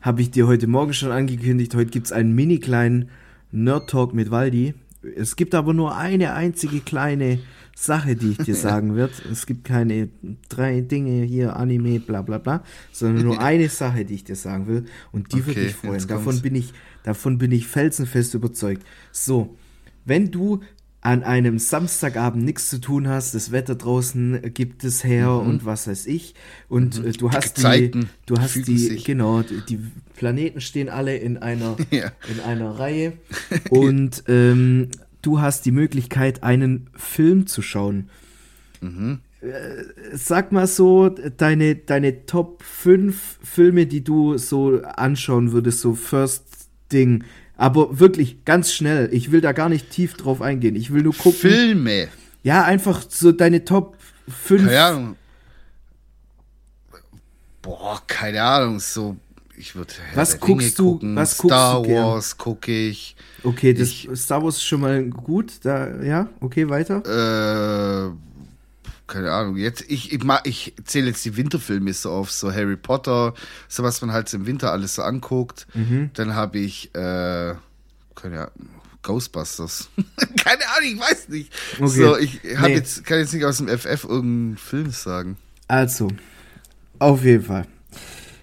habe 0.00 0.22
ich 0.22 0.30
dir 0.30 0.46
heute 0.46 0.66
Morgen 0.66 0.94
schon 0.94 1.12
angekündigt. 1.12 1.74
Heute 1.74 1.90
gibt's 1.90 2.12
einen 2.12 2.34
mini 2.34 2.58
kleinen 2.58 3.10
Nerd-Talk 3.52 4.14
mit 4.14 4.30
Waldi. 4.30 4.74
Es 5.16 5.36
gibt 5.36 5.54
aber 5.54 5.72
nur 5.72 5.96
eine 5.96 6.34
einzige 6.34 6.80
kleine 6.80 7.38
Sache, 7.74 8.16
die 8.16 8.32
ich 8.32 8.38
dir 8.38 8.54
sagen 8.68 8.94
wird. 8.96 9.12
Es 9.30 9.46
gibt 9.46 9.64
keine 9.64 10.08
drei 10.48 10.80
Dinge 10.82 11.24
hier, 11.24 11.56
Anime, 11.56 12.00
bla 12.00 12.22
bla 12.22 12.38
bla, 12.38 12.62
sondern 12.92 13.24
nur 13.24 13.40
eine 13.40 13.68
Sache, 13.68 14.04
die 14.04 14.14
ich 14.14 14.24
dir 14.24 14.36
sagen 14.36 14.66
will. 14.66 14.84
Und 15.12 15.32
die 15.32 15.46
wird 15.46 15.56
Okay, 15.56 15.66
dich 15.66 15.76
freuen. 15.76 15.94
jetzt 15.94 16.10
Davon 16.10 16.40
bin 16.42 16.54
ich, 16.54 16.72
davon 17.02 17.38
bin 17.38 17.52
ich 17.52 17.66
felsenfest 17.66 18.34
überzeugt. 18.34 18.84
So, 19.12 19.56
wenn 20.04 20.30
du 20.30 20.60
an 21.02 21.22
einem 21.22 21.58
Samstagabend 21.58 22.44
nichts 22.44 22.68
zu 22.68 22.78
tun 22.78 23.08
hast, 23.08 23.34
das 23.34 23.52
Wetter 23.52 23.74
draußen 23.74 24.52
gibt 24.52 24.84
es 24.84 25.02
her 25.02 25.32
und 25.32 25.64
was 25.64 25.86
weiß 25.88 26.06
ich, 26.06 26.34
und 26.68 27.02
äh, 27.04 27.12
du 27.12 27.30
hast 27.30 27.56
die, 27.56 27.62
Gezeiten 27.62 28.10
du 28.26 28.36
hast 28.38 28.54
die, 28.66 28.76
sich. 28.76 29.04
genau, 29.04 29.40
die, 29.42 29.62
die 29.66 29.78
Planeten 30.16 30.60
stehen 30.60 30.88
alle 30.90 31.16
in 31.16 31.38
einer, 31.38 31.76
Ja. 31.90 32.12
in 32.30 32.40
einer 32.40 32.78
Reihe 32.78 33.14
und 33.70 34.24
ähm, 34.28 34.88
du 35.22 35.40
hast 35.40 35.64
die 35.64 35.72
Möglichkeit, 35.72 36.42
einen 36.42 36.90
Film 36.96 37.46
zu 37.46 37.62
schauen. 37.62 38.10
Äh, 38.82 39.06
Sag 40.12 40.52
mal 40.52 40.66
so, 40.66 41.08
deine, 41.08 41.76
deine 41.76 42.26
Top 42.26 42.62
5 42.62 43.38
Filme, 43.42 43.86
die 43.86 44.04
du 44.04 44.36
so 44.38 44.82
anschauen 44.82 45.52
würdest, 45.52 45.80
so 45.80 45.94
First 45.94 46.44
Ding. 46.92 47.24
Aber 47.60 48.00
wirklich 48.00 48.46
ganz 48.46 48.72
schnell. 48.72 49.10
Ich 49.12 49.32
will 49.32 49.42
da 49.42 49.52
gar 49.52 49.68
nicht 49.68 49.90
tief 49.90 50.14
drauf 50.14 50.40
eingehen. 50.40 50.76
Ich 50.76 50.94
will 50.94 51.02
nur 51.02 51.12
gucken. 51.14 51.38
Filme. 51.40 52.08
Ja, 52.42 52.64
einfach 52.64 53.02
so 53.06 53.32
deine 53.32 53.66
Top 53.66 53.98
5. 54.28 54.64
Keine 54.64 54.80
Ahnung. 54.82 55.16
Boah, 57.60 58.00
keine 58.06 58.42
Ahnung, 58.42 58.80
so. 58.80 59.16
Ich 59.58 59.74
würde. 59.74 59.92
Was 60.14 60.40
guckst 60.40 60.78
du- 60.78 60.98
was 61.02 61.36
guckst 61.36 61.54
Star 61.54 61.82
du? 61.82 61.90
Wars 61.94 62.38
gucke 62.38 62.72
ich. 62.72 63.14
Okay, 63.44 63.74
das 63.74 63.88
Ich- 63.90 64.08
Star 64.14 64.42
Wars 64.42 64.56
ist 64.56 64.64
schon 64.64 64.80
mal 64.80 65.04
gut. 65.04 65.52
Da, 65.62 66.00
ja, 66.02 66.28
okay, 66.40 66.66
weiter. 66.70 67.02
Äh, 67.04 68.10
keine 69.10 69.32
Ahnung. 69.32 69.56
Jetzt, 69.56 69.84
ich, 69.88 70.12
ich, 70.12 70.20
ich 70.44 70.74
zähle 70.84 71.08
jetzt 71.08 71.24
die 71.24 71.36
Winterfilme 71.36 71.92
so 71.92 72.10
auf, 72.10 72.30
so 72.30 72.52
Harry 72.52 72.76
Potter, 72.76 73.34
so 73.68 73.82
was 73.82 74.00
man 74.00 74.12
halt 74.12 74.32
im 74.32 74.46
Winter 74.46 74.72
alles 74.72 74.94
so 74.94 75.02
anguckt. 75.02 75.66
Mhm. 75.74 76.10
Dann 76.14 76.34
habe 76.34 76.58
ich, 76.58 76.94
äh, 76.94 77.54
keine 78.14 78.38
Ahnung, 78.38 78.68
Ghostbusters. 79.02 79.88
keine 80.44 80.62
Ahnung, 80.76 80.94
ich 80.94 81.00
weiß 81.00 81.28
nicht. 81.30 81.52
Okay. 81.78 81.86
So, 81.88 82.16
ich 82.16 82.40
hab 82.56 82.68
Nee. 82.68 82.74
jetzt, 82.76 83.04
kann 83.04 83.18
jetzt 83.18 83.34
nicht 83.34 83.44
aus 83.44 83.58
dem 83.58 83.68
FF 83.68 84.04
irgendeinen 84.04 84.56
Film 84.56 84.90
sagen. 84.90 85.36
Also, 85.68 86.08
auf 86.98 87.24
jeden 87.24 87.44
Fall. 87.44 87.66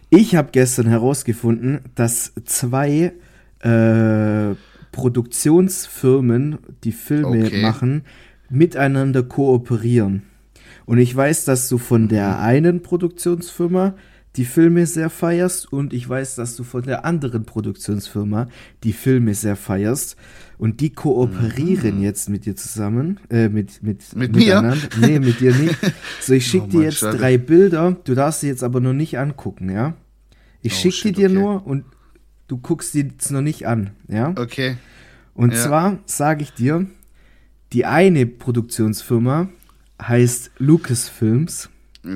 Ich 0.09 0.35
habe 0.35 0.49
gestern 0.51 0.87
herausgefunden, 0.87 1.81
dass 1.95 2.31
zwei 2.45 3.13
äh, 3.59 4.55
Produktionsfirmen, 4.91 6.57
die 6.83 6.91
Filme 6.91 7.45
Okay. 7.45 7.61
machen, 7.61 8.05
miteinander 8.49 9.23
kooperieren. 9.23 10.23
Und 10.87 10.97
ich 10.97 11.15
weiß, 11.15 11.45
dass 11.45 11.69
du 11.69 11.77
von 11.77 12.07
der 12.07 12.39
einen 12.39 12.81
Produktionsfirma 12.81 13.93
die 14.37 14.45
Filme 14.45 14.85
sehr 14.85 15.09
feierst 15.09 15.71
und 15.73 15.93
ich 15.93 16.07
weiß, 16.07 16.35
dass 16.35 16.55
du 16.55 16.63
von 16.63 16.83
der 16.83 17.03
anderen 17.05 17.43
Produktionsfirma 17.43 18.47
die 18.83 18.93
Filme 18.93 19.33
sehr 19.33 19.55
feierst. 19.55 20.15
Und 20.57 20.79
die 20.79 20.91
kooperieren 20.91 22.01
jetzt 22.01 22.29
mit 22.29 22.45
dir 22.45 22.55
zusammen, 22.55 23.19
äh, 23.29 23.49
mit, 23.49 23.83
mit, 23.83 24.15
Mit 24.15 24.35
mir? 24.35 24.75
Nee, 24.99 25.19
mit 25.19 25.39
dir 25.39 25.53
nicht. 25.55 25.75
So, 26.21 26.33
ich 26.33 26.47
schicke 26.47 26.65
Oh 26.67 26.69
dir 26.71 26.83
jetzt 26.83 26.99
schade. 26.99 27.17
drei 27.17 27.37
Bilder. 27.37 27.97
Du 28.05 28.15
darfst 28.15 28.41
sie 28.41 28.47
jetzt 28.47 28.63
aber 28.63 28.79
noch 28.79 28.93
nicht 28.93 29.17
angucken, 29.19 29.69
ja? 29.69 29.95
Ich 30.61 30.73
Oh, 30.73 30.75
schicke 30.89 31.09
die 31.09 31.11
dir 31.13 31.27
okay. 31.29 31.35
nur 31.39 31.67
und 31.67 31.83
du 32.47 32.57
guckst 32.57 32.93
sie 32.93 33.01
jetzt 33.01 33.31
noch 33.31 33.41
nicht 33.41 33.67
an, 33.67 33.89
ja? 34.07 34.33
Okay. 34.37 34.77
Und 35.33 35.53
Ja. 35.53 35.59
zwar 35.63 35.99
sage 36.05 36.43
ich 36.43 36.53
dir, 36.53 36.85
die 37.73 37.85
eine 37.85 38.25
Produktionsfirma 38.25 39.49
heißt 40.01 40.51
Lucasfilms. 40.57 41.69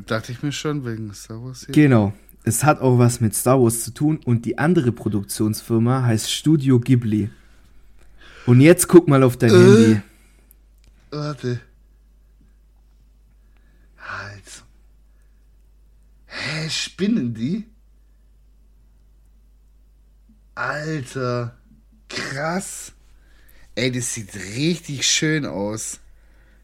Dachte 0.05 0.31
ich 0.31 0.41
mir 0.43 0.51
schon, 0.51 0.85
wegen 0.85 1.13
Star 1.13 1.43
Wars 1.43 1.65
hier. 1.65 1.73
Genau. 1.73 2.13
Es 2.43 2.63
hat 2.63 2.81
auch 2.81 2.97
was 2.97 3.21
mit 3.21 3.35
Star 3.35 3.61
Wars 3.61 3.83
zu 3.83 3.91
tun 3.93 4.19
und 4.25 4.45
die 4.45 4.57
andere 4.57 4.91
Produktionsfirma 4.91 6.03
heißt 6.03 6.31
Studio 6.31 6.79
Ghibli. 6.79 7.29
Und 8.45 8.61
jetzt 8.61 8.87
guck 8.87 9.07
mal 9.07 9.21
auf 9.23 9.37
dein 9.37 9.51
Äh. 9.51 9.53
Handy. 9.53 10.01
Warte. 11.11 11.59
Halt. 13.99 14.63
Hä, 16.25 16.69
spinnen 16.69 17.33
die? 17.33 17.65
Alter. 20.55 21.55
Krass. 22.09 22.93
Ey, 23.75 23.91
das 23.91 24.13
sieht 24.13 24.33
richtig 24.35 25.05
schön 25.05 25.45
aus. 25.45 25.99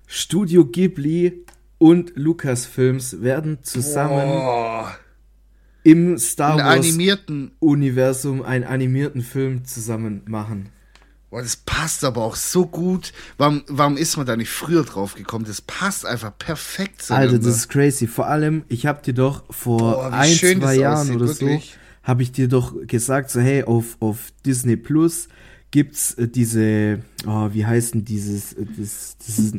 Studio 0.08 0.66
Ghibli 0.66 1.46
und 1.78 2.14
Lucasfilms 2.16 3.22
werden 3.22 3.60
zusammen 3.64 4.28
Boah. 4.28 4.96
im 5.84 6.18
Star 6.18 6.58
Wars 6.58 6.78
animierten. 6.78 7.52
Universum 7.60 8.42
einen 8.42 8.64
animierten 8.64 9.22
Film 9.22 9.66
zusammen 9.66 10.22
machen. 10.26 10.70
Boah, 11.30 11.42
das 11.42 11.58
passt 11.58 12.06
aber 12.06 12.24
auch 12.24 12.38
so 12.38 12.66
gut. 12.66 13.12
Warum, 13.38 13.64
warum 13.68 13.98
ist 13.98 14.16
man 14.16 14.26
da 14.26 14.38
nicht 14.38 14.50
früher 14.50 14.84
drauf 14.84 15.16
gekommen? 15.16 15.44
Das 15.46 15.60
passt 15.60 16.06
einfach 16.06 16.36
perfekt 16.38 17.02
Alter, 17.02 17.04
zueinander. 17.04 17.40
das 17.40 17.58
ist 17.58 17.68
crazy. 17.68 18.08
Vor 18.08 18.28
allem, 18.28 18.64
ich 18.70 18.86
hab 18.86 19.04
dir 19.04 19.14
doch 19.14 19.44
vor 19.54 19.78
Boah, 19.78 20.14
ein, 20.14 20.34
zwei 20.34 20.54
das 20.54 20.76
Jahren 20.78 21.00
aussieht, 21.00 21.16
oder 21.18 21.28
wirklich. 21.28 21.72
so, 21.72 21.78
habe 22.08 22.24
ich 22.24 22.32
dir 22.32 22.48
doch 22.48 22.74
gesagt, 22.88 23.30
so 23.30 23.42
hey, 23.42 23.64
auf, 23.64 23.98
auf 24.00 24.32
Disney 24.46 24.78
Plus 24.78 25.28
gibt's 25.72 26.14
äh, 26.14 26.30
diese, 26.30 27.00
oh, 27.26 27.50
wie 27.52 27.66
heißt 27.66 27.94
denn 27.94 28.06
dieses, 28.06 28.54
äh, 28.54 28.66
das, 28.78 29.18
dieses 29.18 29.54
ah, 29.54 29.58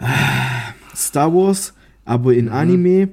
Star 0.96 1.32
Wars, 1.32 1.74
aber 2.04 2.32
Mhm. 2.32 2.38
in 2.38 2.48
Anime 2.48 3.08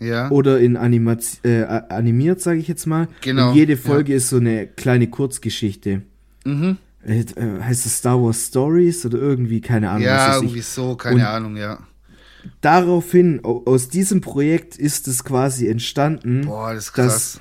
ja. 0.00 0.30
oder 0.30 0.60
in 0.60 0.76
Animaz 0.76 1.40
äh, 1.44 1.62
animiert, 1.64 2.40
sage 2.40 2.58
ich 2.60 2.68
jetzt 2.68 2.86
mal. 2.86 3.08
Genau, 3.20 3.50
Und 3.50 3.56
jede 3.56 3.72
ja. 3.74 3.78
Folge 3.78 4.14
ist 4.14 4.28
so 4.28 4.36
eine 4.36 4.66
kleine 4.66 5.08
Kurzgeschichte. 5.08 6.02
Mhm. 6.44 6.76
Äh, 7.06 7.20
äh, 7.20 7.62
heißt 7.62 7.86
es 7.86 7.98
Star 7.98 8.20
Wars 8.22 8.46
Stories 8.48 9.06
oder 9.06 9.18
irgendwie, 9.18 9.60
keine 9.60 9.90
Ahnung. 9.90 10.02
Ja, 10.04 10.36
ich. 10.36 10.42
irgendwie 10.42 10.60
so, 10.60 10.94
keine 10.96 11.16
Und- 11.16 11.22
Ahnung, 11.22 11.56
ja. 11.56 11.78
daraufhin, 12.60 13.40
au- 13.44 13.62
aus 13.66 13.88
diesem 13.88 14.20
Projekt 14.20 14.76
ist 14.76 15.08
es 15.08 15.24
quasi 15.24 15.68
entstanden, 15.68 16.42
Boah, 16.46 16.74
das 16.74 16.86
ist 16.88 16.98
dass. 16.98 17.40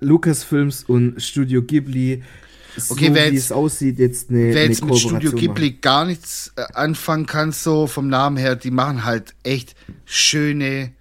Lucasfilms 0.00 0.82
und 0.84 1.22
Studio 1.22 1.62
Ghibli, 1.62 2.22
Okay, 2.76 3.08
so 3.08 3.14
wer 3.14 3.30
wie 3.30 3.34
jetzt- 3.34 3.44
es 3.46 3.52
aussieht, 3.52 3.98
jetzt 3.98 4.30
eine, 4.30 4.38
Wer 4.54 4.62
eine 4.62 4.72
jetzt 4.72 4.84
mit 4.84 4.96
Studio 4.98 5.32
Ghibli 5.32 5.72
gar 5.72 6.04
nichts 6.04 6.52
äh, 6.56 6.64
anfangen 6.74 7.26
kann, 7.26 7.52
so 7.52 7.86
vom 7.86 8.08
Namen 8.08 8.36
her, 8.36 8.56
die 8.56 8.70
machen 8.70 9.04
halt 9.04 9.34
echt 9.42 9.74
schöne 10.04 10.92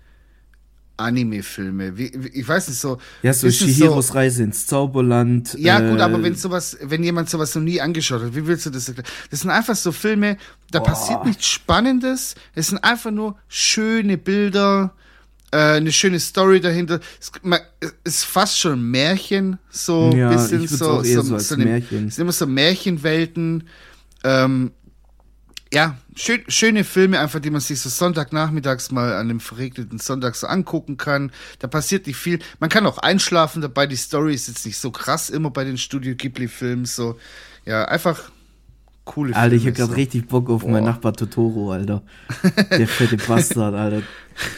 Anime-Filme. 0.98 1.94
Ich 1.98 2.48
weiß 2.48 2.68
nicht 2.68 2.80
so. 2.80 2.90
machen. 2.92 3.02
Ja, 3.24 3.34
so 3.34 3.50
Shihiros 3.50 4.14
Reise 4.14 4.44
ins 4.44 4.68
Zauberland. 4.68 5.56
Ja, 5.58 5.80
äh, 5.80 5.90
gut, 5.90 6.00
aber 6.00 6.22
wenn 6.22 6.36
sowas, 6.36 6.78
wenn 6.82 7.04
jemand 7.04 7.30
sowas 7.30 7.56
noch 7.56 7.62
nie 7.64 7.82
angeschaut 7.82 8.22
hat, 8.22 8.36
wie 8.36 8.46
willst 8.46 8.66
du 8.68 8.70
das 8.70 8.88
erklären? 8.88 9.08
Das 9.32 9.40
sind 9.42 9.50
einfach 9.50 9.76
so 9.76 9.92
Filme, 9.92 10.38
da 10.70 10.80
passiert 10.80 11.26
nichts 11.26 11.48
Spannendes. 11.48 12.36
Es 12.54 12.68
sind 12.68 12.84
einfach 12.84 13.12
nur 13.12 13.36
schöne 13.48 14.18
Bilder, 14.18 14.94
äh, 15.52 15.58
eine 15.78 15.92
schöne 15.92 16.20
Story 16.20 16.62
dahinter. 16.62 17.00
Es 17.20 17.32
man- 17.44 17.60
ist 18.04 18.26
fast 18.26 18.60
schon 18.60 18.80
ein 18.80 18.84
Märchen, 18.92 19.60
so 19.70 20.10
ein 20.12 20.18
Ja, 20.18 20.30
bisschen 20.32 20.64
ich 20.64 20.72
würd's 20.72 20.80
so. 20.80 21.02
eher 21.04 21.22
so 21.22 21.34
als 21.36 21.52
eine-. 21.52 21.80
Es 21.80 21.90
sind 21.90 22.20
immer 22.20 22.32
so 22.32 22.48
Märchenwelten. 22.48 23.68
Ähm, 24.24 24.72
ja, 25.74 25.98
schön, 26.16 26.42
schöne 26.50 26.84
Filme 26.84 27.20
einfach, 27.20 27.40
die 27.40 27.50
man 27.50 27.62
sich 27.62 27.80
so 27.80 27.88
Sonntagnachmittags 27.90 28.92
mal 28.92 29.14
an 29.14 29.30
einem 29.30 29.40
verregneten 29.40 30.00
Sonntag 30.00 30.36
so 30.36 30.48
angucken 30.48 30.98
kann. 30.98 31.32
Da 31.60 31.68
passiert 31.68 32.08
nicht 32.08 32.18
viel. 32.18 32.40
Man 32.60 32.70
kann 32.70 32.86
auch 32.86 32.98
einschlafen 32.98 33.62
dabei. 33.62 33.88
Die 33.88 33.96
Story 33.96 34.34
ist 34.34 34.50
jetzt 34.50 34.66
nicht 34.66 34.78
so 34.78 34.92
krass 34.92 35.30
immer 35.30 35.50
bei 35.50 35.64
den 35.64 35.78
Studio 35.78 36.14
Ghibli-Filmen. 36.16 36.84
So, 36.86 37.18
ja, 37.66 37.86
einfach 37.86 38.32
coole 39.06 39.36
Alter, 39.36 39.56
ich 39.56 39.68
hab 39.68 39.76
grad 39.76 39.96
richtig 39.96 40.28
Bock 40.28 40.50
auf 40.50 40.64
meinen 40.64 40.84
Boah. 40.86 40.92
Nachbar 40.92 41.14
Totoro, 41.14 41.72
Alter. 41.72 42.04
Der 42.72 42.88
fette 42.88 43.18
Bastard, 43.18 43.74
Alter. 43.76 44.04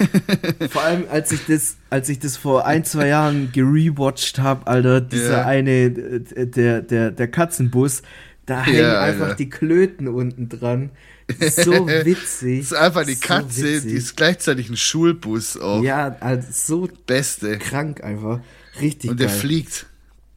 Vor 0.69 0.83
allem, 0.83 1.05
als 1.11 1.31
ich 1.31 1.45
das, 1.47 1.77
als 1.89 2.07
ich 2.09 2.19
das 2.19 2.37
vor 2.37 2.65
ein, 2.65 2.85
zwei 2.85 3.07
Jahren 3.07 3.51
gerewatcht 3.51 4.39
hab, 4.39 4.69
Alter, 4.69 5.01
dieser 5.01 5.39
Ja. 5.39 5.45
eine, 5.45 5.71
äh, 5.71 6.47
der, 6.47 6.81
der, 6.81 7.11
der 7.11 7.27
Katzenbus, 7.27 8.01
da 8.45 8.63
hängen 8.63 8.85
einfach 8.85 9.23
Alter. 9.25 9.35
die 9.35 9.49
Klöten 9.49 10.07
unten 10.07 10.49
dran. 10.49 10.91
So 11.39 11.87
witzig. 11.87 12.59
Das 12.59 12.71
ist 12.71 12.73
einfach 12.73 13.05
die 13.05 13.13
So 13.15 13.27
Katze, 13.27 13.63
witzig. 13.63 13.91
die 13.91 13.97
ist 13.97 14.15
gleichzeitig 14.17 14.69
ein 14.69 14.77
Schulbus 14.77 15.57
auch. 15.57 15.81
Ja, 15.81 16.15
also 16.19 16.47
so 16.51 16.89
Beste. 17.07 17.57
krank 17.57 18.03
einfach. 18.03 18.41
Richtig 18.81 19.09
Und 19.11 19.19
der 19.19 19.27
geil. 19.27 19.35
fliegt. 19.37 19.85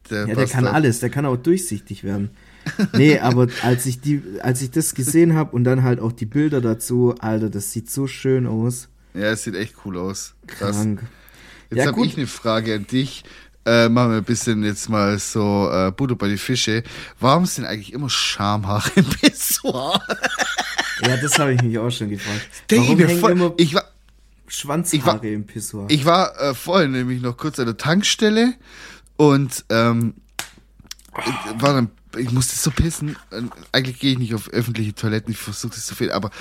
Der 0.09 0.19
Ja, 0.21 0.25
der 0.27 0.35
Bastard. 0.35 0.63
kann 0.63 0.73
alles, 0.73 0.99
der 1.01 1.09
kann 1.09 1.25
auch 1.25 1.37
durchsichtig 1.37 2.03
werden. 2.03 2.31
Nee, 2.93 3.19
aber 3.19 3.47
als 3.63 3.85
ich 3.85 4.01
die, 4.01 4.21
als 4.41 4.61
ich 4.61 4.71
das 4.71 4.93
gesehen 4.95 5.33
habe 5.35 5.55
und 5.55 5.63
dann 5.63 5.83
halt 5.83 5.99
auch 5.99 6.11
die 6.11 6.25
Bilder 6.25 6.61
dazu, 6.61 7.15
Alter, 7.19 7.49
das 7.49 7.71
sieht 7.71 7.89
so 7.91 8.07
schön 8.07 8.47
aus. 8.47 8.87
Ja, 9.13 9.31
es 9.31 9.43
sieht 9.43 9.55
echt 9.55 9.75
cool 9.85 9.97
aus. 9.97 10.35
Krass. 10.47 10.75
Krank. 10.77 11.03
Jetzt 11.69 11.79
Ja, 11.79 11.85
habe 11.87 12.05
ich 12.05 12.15
eine 12.17 12.27
Frage 12.27 12.75
an 12.75 12.87
dich. 12.87 13.23
äh, 13.65 13.89
machen 13.89 14.11
wir 14.11 14.17
ein 14.17 14.23
bisschen 14.23 14.63
jetzt 14.63 14.89
mal 14.89 15.19
so 15.19 15.69
äh, 15.71 15.91
Butter 15.91 16.15
bei 16.15 16.29
die 16.29 16.37
Fische. 16.37 16.83
Warum 17.19 17.45
sind 17.45 17.65
eigentlich 17.65 17.91
immer 17.93 18.09
Schamhaare 18.09 18.89
im 18.95 19.05
Pissoir? 19.05 20.01
Ja, 21.05 21.15
das 21.17 21.37
habe 21.37 21.53
ich 21.53 21.61
mich 21.61 21.77
auch 21.77 21.91
schon 21.91 22.09
gefragt. 22.09 22.41
Warum 22.71 22.97
hängen 22.97 23.19
voll, 23.19 23.31
immer 23.33 23.53
ich 23.57 23.75
war, 23.75 23.83
Schwanzhaare 24.47 24.97
ich 24.97 25.05
war- 25.05 25.23
im 25.23 25.45
Pissoir? 25.45 25.85
Ich 25.89 26.05
war 26.05 26.35
äh, 26.41 26.55
vorhin 26.55 26.91
nämlich 26.91 27.21
noch 27.21 27.37
kurz 27.37 27.59
an 27.59 27.67
der 27.67 27.77
Tankstelle 27.77 28.55
und 29.15 29.63
ähm, 29.69 30.15
war 31.59 31.73
dann, 31.73 31.89
ich 32.17 32.31
musste 32.31 32.55
so 32.55 32.71
pissen. 32.71 33.15
Und 33.31 33.51
Eigentlich 33.71 33.99
gehe 33.99 34.13
ich 34.13 34.19
nicht 34.19 34.33
auf 34.33 34.49
öffentliche 34.49 34.93
Toiletten, 34.93 35.31
ich 35.31 35.37
versuche 35.37 35.73
das 35.73 35.85
zu 35.85 35.95
viel, 35.95 36.11
aber 36.11 36.31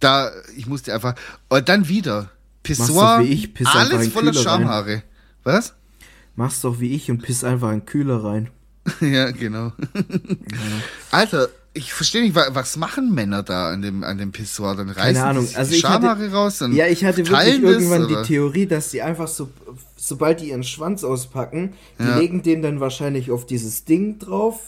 da, 0.00 0.30
ich 0.56 0.66
musste 0.66 0.94
einfach. 0.94 1.14
Und 1.48 1.68
dann 1.68 1.88
wieder. 1.88 2.30
Pissoir, 2.62 3.20
wie 3.20 3.32
ich, 3.32 3.54
piss 3.54 3.66
alles 3.68 4.08
voller 4.08 4.32
Kühler 4.32 4.50
rein. 4.50 4.60
Schamhaare. 4.60 5.02
Was? 5.44 5.74
Mach's 6.36 6.60
doch 6.60 6.80
wie 6.80 6.94
ich 6.94 7.10
und 7.10 7.22
piss 7.22 7.44
einfach 7.44 7.70
in 7.70 7.80
den 7.80 7.86
Kühler 7.86 8.22
rein. 8.22 8.50
ja, 9.00 9.30
genau. 9.30 9.72
Alter, 11.10 11.48
ich 11.74 11.92
verstehe 11.92 12.22
nicht, 12.22 12.34
wa- 12.34 12.48
was 12.52 12.76
machen 12.76 13.14
Männer 13.14 13.42
da 13.42 13.70
an 13.70 13.82
dem, 13.82 14.02
an 14.02 14.18
dem 14.18 14.32
Pissoir? 14.32 14.74
Dann 14.74 14.88
reißen 14.88 15.14
Keine 15.14 15.24
Ahnung. 15.24 15.48
Also 15.54 15.70
die 15.70 15.76
ich 15.78 15.84
hatte, 15.84 16.02
Schamhaare 16.06 16.32
raus 16.32 16.60
und 16.62 16.72
ja, 16.74 16.86
ich 16.86 17.04
hatte 17.04 17.18
wirklich 17.28 17.62
irgendwann 17.62 18.04
oder? 18.06 18.22
die 18.22 18.28
Theorie, 18.28 18.66
dass 18.66 18.90
die 18.90 19.02
einfach 19.02 19.28
so, 19.28 19.48
sobald 19.96 20.40
die 20.40 20.50
ihren 20.50 20.64
Schwanz 20.64 21.04
auspacken, 21.04 21.74
die 21.98 22.04
Ja. 22.04 22.18
legen 22.18 22.42
den 22.42 22.62
dann 22.62 22.80
wahrscheinlich 22.80 23.30
auf 23.30 23.46
dieses 23.46 23.84
Ding 23.84 24.18
drauf, 24.18 24.60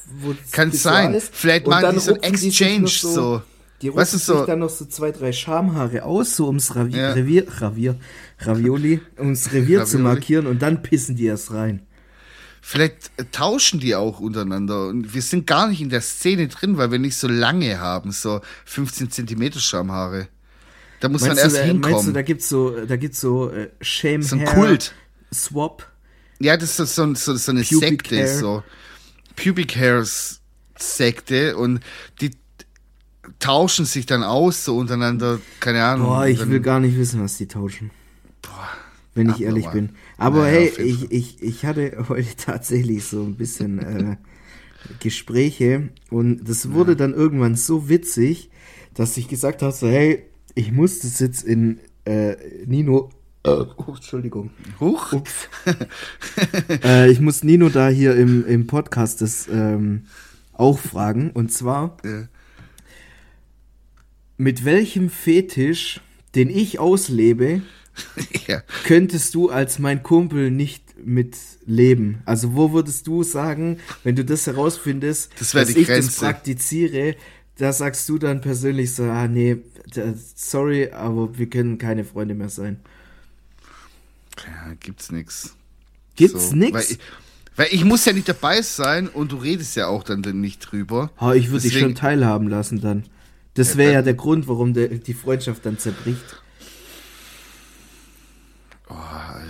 Kann 0.52 0.70
sein. 0.72 1.14
ist. 1.14 1.30
Vielleicht 1.34 1.66
Und 1.66 1.70
machen 1.70 1.82
dann 1.82 1.94
die 1.94 2.00
so 2.00 2.14
sich 2.14 2.22
Exchange 2.22 2.80
noch 2.82 2.88
so. 2.88 3.42
Die 3.82 3.88
Weißt 3.94 4.12
rupfen 4.12 4.18
du, 4.18 4.24
so- 4.32 4.36
sich 4.38 4.46
dann 4.46 4.58
noch 4.58 4.68
so 4.70 4.84
zwei, 4.84 5.10
drei 5.10 5.32
Schamhaare 5.32 6.04
aus, 6.04 6.36
so 6.36 6.46
ums 6.46 6.76
Ravi 6.76 6.96
Ja. 6.98 7.12
Revier, 7.14 7.46
Ravier, 7.60 7.96
Ravioli, 8.40 9.00
ums 9.18 9.52
Revier 9.52 9.84
zu 9.86 9.96
Ravioli. 9.96 10.02
markieren 10.14 10.46
und 10.46 10.60
dann 10.62 10.82
pissen 10.82 11.16
die 11.16 11.24
erst 11.26 11.52
rein. 11.52 11.80
Vielleicht 12.60 13.10
äh, 13.16 13.24
tauschen 13.30 13.80
die 13.80 13.94
auch 13.94 14.20
untereinander. 14.20 14.88
Und 14.88 15.14
wir 15.14 15.22
sind 15.22 15.46
gar 15.46 15.68
nicht 15.68 15.80
in 15.80 15.88
der 15.88 16.00
Szene 16.00 16.48
drin, 16.48 16.76
weil 16.76 16.90
wir 16.90 16.98
nicht 16.98 17.16
so 17.16 17.28
lange 17.28 17.80
haben, 17.80 18.12
so 18.12 18.40
15 18.66 19.10
Zentimeter 19.10 19.60
Schamhaare. 19.60 20.28
Da 21.00 21.08
muss 21.08 21.22
man 21.22 21.30
Meinst 21.30 21.44
erst 21.44 21.56
du, 21.56 21.60
da, 21.60 21.66
meinst 21.66 21.82
du, 21.84 21.88
hinkommen. 21.88 22.14
da 22.14 22.22
gibt's 22.22 22.48
so, 22.48 22.84
da 22.84 22.96
gibt's 22.96 23.20
so 23.20 23.50
äh, 23.50 23.70
Shame 23.80 24.22
so 24.22 24.36
ein 24.36 24.44
Kult. 24.44 24.94
Swap. 25.32 25.90
Ja, 26.40 26.56
das 26.56 26.78
ist 26.78 26.94
so, 26.94 27.14
so, 27.14 27.34
so 27.36 27.52
eine 27.52 27.62
Pubic 27.62 27.80
Sekte, 27.80 28.16
Hair. 28.16 28.38
so 28.38 28.62
Pubic 29.36 29.76
Hairs 29.76 30.40
Sekte 30.78 31.56
und 31.56 31.80
die 32.20 32.30
tauschen 33.38 33.84
sich 33.84 34.06
dann 34.06 34.22
aus, 34.22 34.64
so 34.64 34.76
untereinander, 34.76 35.38
keine 35.60 35.84
Ahnung. 35.84 36.08
Boah, 36.08 36.26
ich 36.26 36.46
will 36.48 36.60
gar 36.60 36.80
nicht 36.80 36.96
wissen, 36.96 37.22
was 37.22 37.36
die 37.36 37.46
tauschen. 37.46 37.90
Wenn 39.14 39.28
ich 39.30 39.42
ehrlich 39.42 39.66
bin. 39.68 39.90
Aber 40.18 40.42
Naja, 40.42 40.70
hey, 40.76 40.84
ich, 40.84 41.10
ich, 41.10 41.42
ich 41.42 41.64
hatte 41.64 42.06
heute 42.08 42.36
tatsächlich 42.36 43.04
so 43.04 43.22
ein 43.22 43.36
bisschen 43.36 43.78
äh, 43.78 44.16
Gespräche 45.00 45.88
und 46.10 46.48
das 46.48 46.72
wurde 46.72 46.96
dann 46.96 47.12
irgendwann 47.14 47.54
so 47.56 47.88
witzig, 47.88 48.50
dass 48.94 49.16
ich 49.16 49.28
gesagt 49.28 49.62
habe, 49.62 49.72
so 49.72 49.88
hey, 49.88 50.24
ich 50.54 50.72
muss 50.72 51.00
das 51.00 51.18
jetzt 51.20 51.42
in 51.44 51.80
äh, 52.04 52.36
Nino, 52.66 53.10
äh, 53.44 53.50
oh, 53.50 53.94
Entschuldigung, 53.94 54.50
Huch. 54.80 55.12
äh, 56.84 57.10
ich 57.10 57.20
muss 57.20 57.42
Nino 57.44 57.68
da 57.68 57.88
hier 57.88 58.16
im, 58.16 58.46
im 58.46 58.66
Podcast 58.66 59.20
das 59.22 59.48
ähm, 59.52 60.04
auch 60.52 60.78
fragen 60.78 61.30
und 61.30 61.52
zwar, 61.52 61.96
Ja. 62.04 62.28
mit 64.36 64.64
welchem 64.64 65.10
Fetisch, 65.10 66.00
den 66.34 66.48
ich 66.50 66.78
auslebe, 66.78 67.62
ja. 68.46 68.62
könntest 68.84 69.34
du 69.34 69.50
als 69.50 69.78
mein 69.78 70.02
Kumpel 70.02 70.50
nicht 70.50 70.82
mitleben? 71.04 72.22
Also 72.24 72.54
wo 72.54 72.72
würdest 72.72 73.06
du 73.06 73.22
sagen, 73.22 73.78
wenn 74.04 74.16
du 74.16 74.24
das 74.24 74.46
herausfindest, 74.46 75.30
Das 75.38 75.52
dass 75.52 75.68
ich 75.70 75.86
das 75.86 75.86
Grenze. 75.86 76.20
praktiziere, 76.20 77.16
da 77.58 77.72
sagst 77.72 78.08
du 78.08 78.18
dann 78.18 78.40
persönlich 78.40 78.94
so, 78.94 79.04
ah 79.04 79.28
nee, 79.28 79.58
sorry, 80.34 80.90
aber 80.92 81.36
wir 81.36 81.48
können 81.50 81.78
keine 81.78 82.04
Freunde 82.04 82.34
mehr 82.34 82.48
sein. 82.48 82.80
ja, 84.46 84.74
gibt's 84.80 85.10
nix. 85.12 85.54
Gibt's 86.16 86.50
So, 86.50 86.56
nix? 86.56 86.72
Weil 86.72 86.82
ich, 86.82 86.98
weil 87.56 87.68
ich 87.72 87.84
muss 87.84 88.04
ja 88.04 88.12
nicht 88.12 88.28
dabei 88.28 88.62
sein 88.62 89.08
und 89.08 89.32
du 89.32 89.36
redest 89.36 89.76
ja 89.76 89.88
auch 89.88 90.02
dann 90.04 90.20
nicht 90.40 90.60
drüber. 90.60 91.10
Oh, 91.20 91.32
ich 91.32 91.50
würde 91.50 91.68
dich 91.68 91.78
schon 91.78 91.94
teilhaben 91.94 92.48
lassen 92.48 92.80
dann. 92.80 93.04
Das 93.54 93.76
wäre 93.76 93.92
ja 93.92 94.02
der 94.02 94.14
Grund, 94.14 94.48
warum 94.48 94.72
der, 94.72 94.88
die 94.88 95.12
Freundschaft 95.14 95.66
dann 95.66 95.78
zerbricht. 95.78 96.42
Oh, 98.90 98.94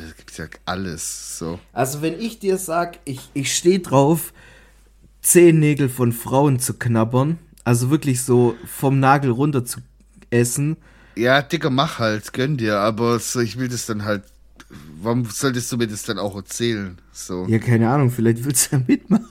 es 0.06 0.16
gibt 0.16 0.36
ja 0.36 0.46
alles 0.66 1.38
so. 1.38 1.58
Also 1.72 2.02
wenn 2.02 2.20
ich 2.20 2.38
dir 2.38 2.58
sag, 2.58 2.98
ich, 3.04 3.30
ich 3.32 3.54
stehe 3.56 3.80
drauf, 3.80 4.32
Zehennägel 5.22 5.88
von 5.88 6.12
Frauen 6.12 6.58
zu 6.60 6.74
knabbern, 6.74 7.38
also 7.64 7.90
wirklich 7.90 8.22
so 8.22 8.54
vom 8.66 9.00
Nagel 9.00 9.30
runter 9.30 9.64
zu 9.64 9.80
essen, 10.30 10.76
Ja, 11.16 11.42
Dicker, 11.42 11.70
mach 11.70 11.98
halt, 11.98 12.32
gönn 12.32 12.56
dir, 12.56 12.78
aber 12.78 13.18
so, 13.18 13.40
ich 13.40 13.58
will 13.58 13.68
das 13.68 13.86
dann 13.86 14.04
halt. 14.04 14.22
Warum 15.02 15.24
solltest 15.24 15.72
du 15.72 15.76
mir 15.76 15.88
das 15.88 16.04
dann 16.04 16.18
auch 16.18 16.36
erzählen? 16.36 16.98
So. 17.12 17.46
ja 17.48 17.58
keine 17.58 17.90
Ahnung, 17.90 18.10
vielleicht 18.10 18.44
willst 18.44 18.70
du 18.70 18.76
ja 18.76 18.82
mitmachen. 18.86 19.28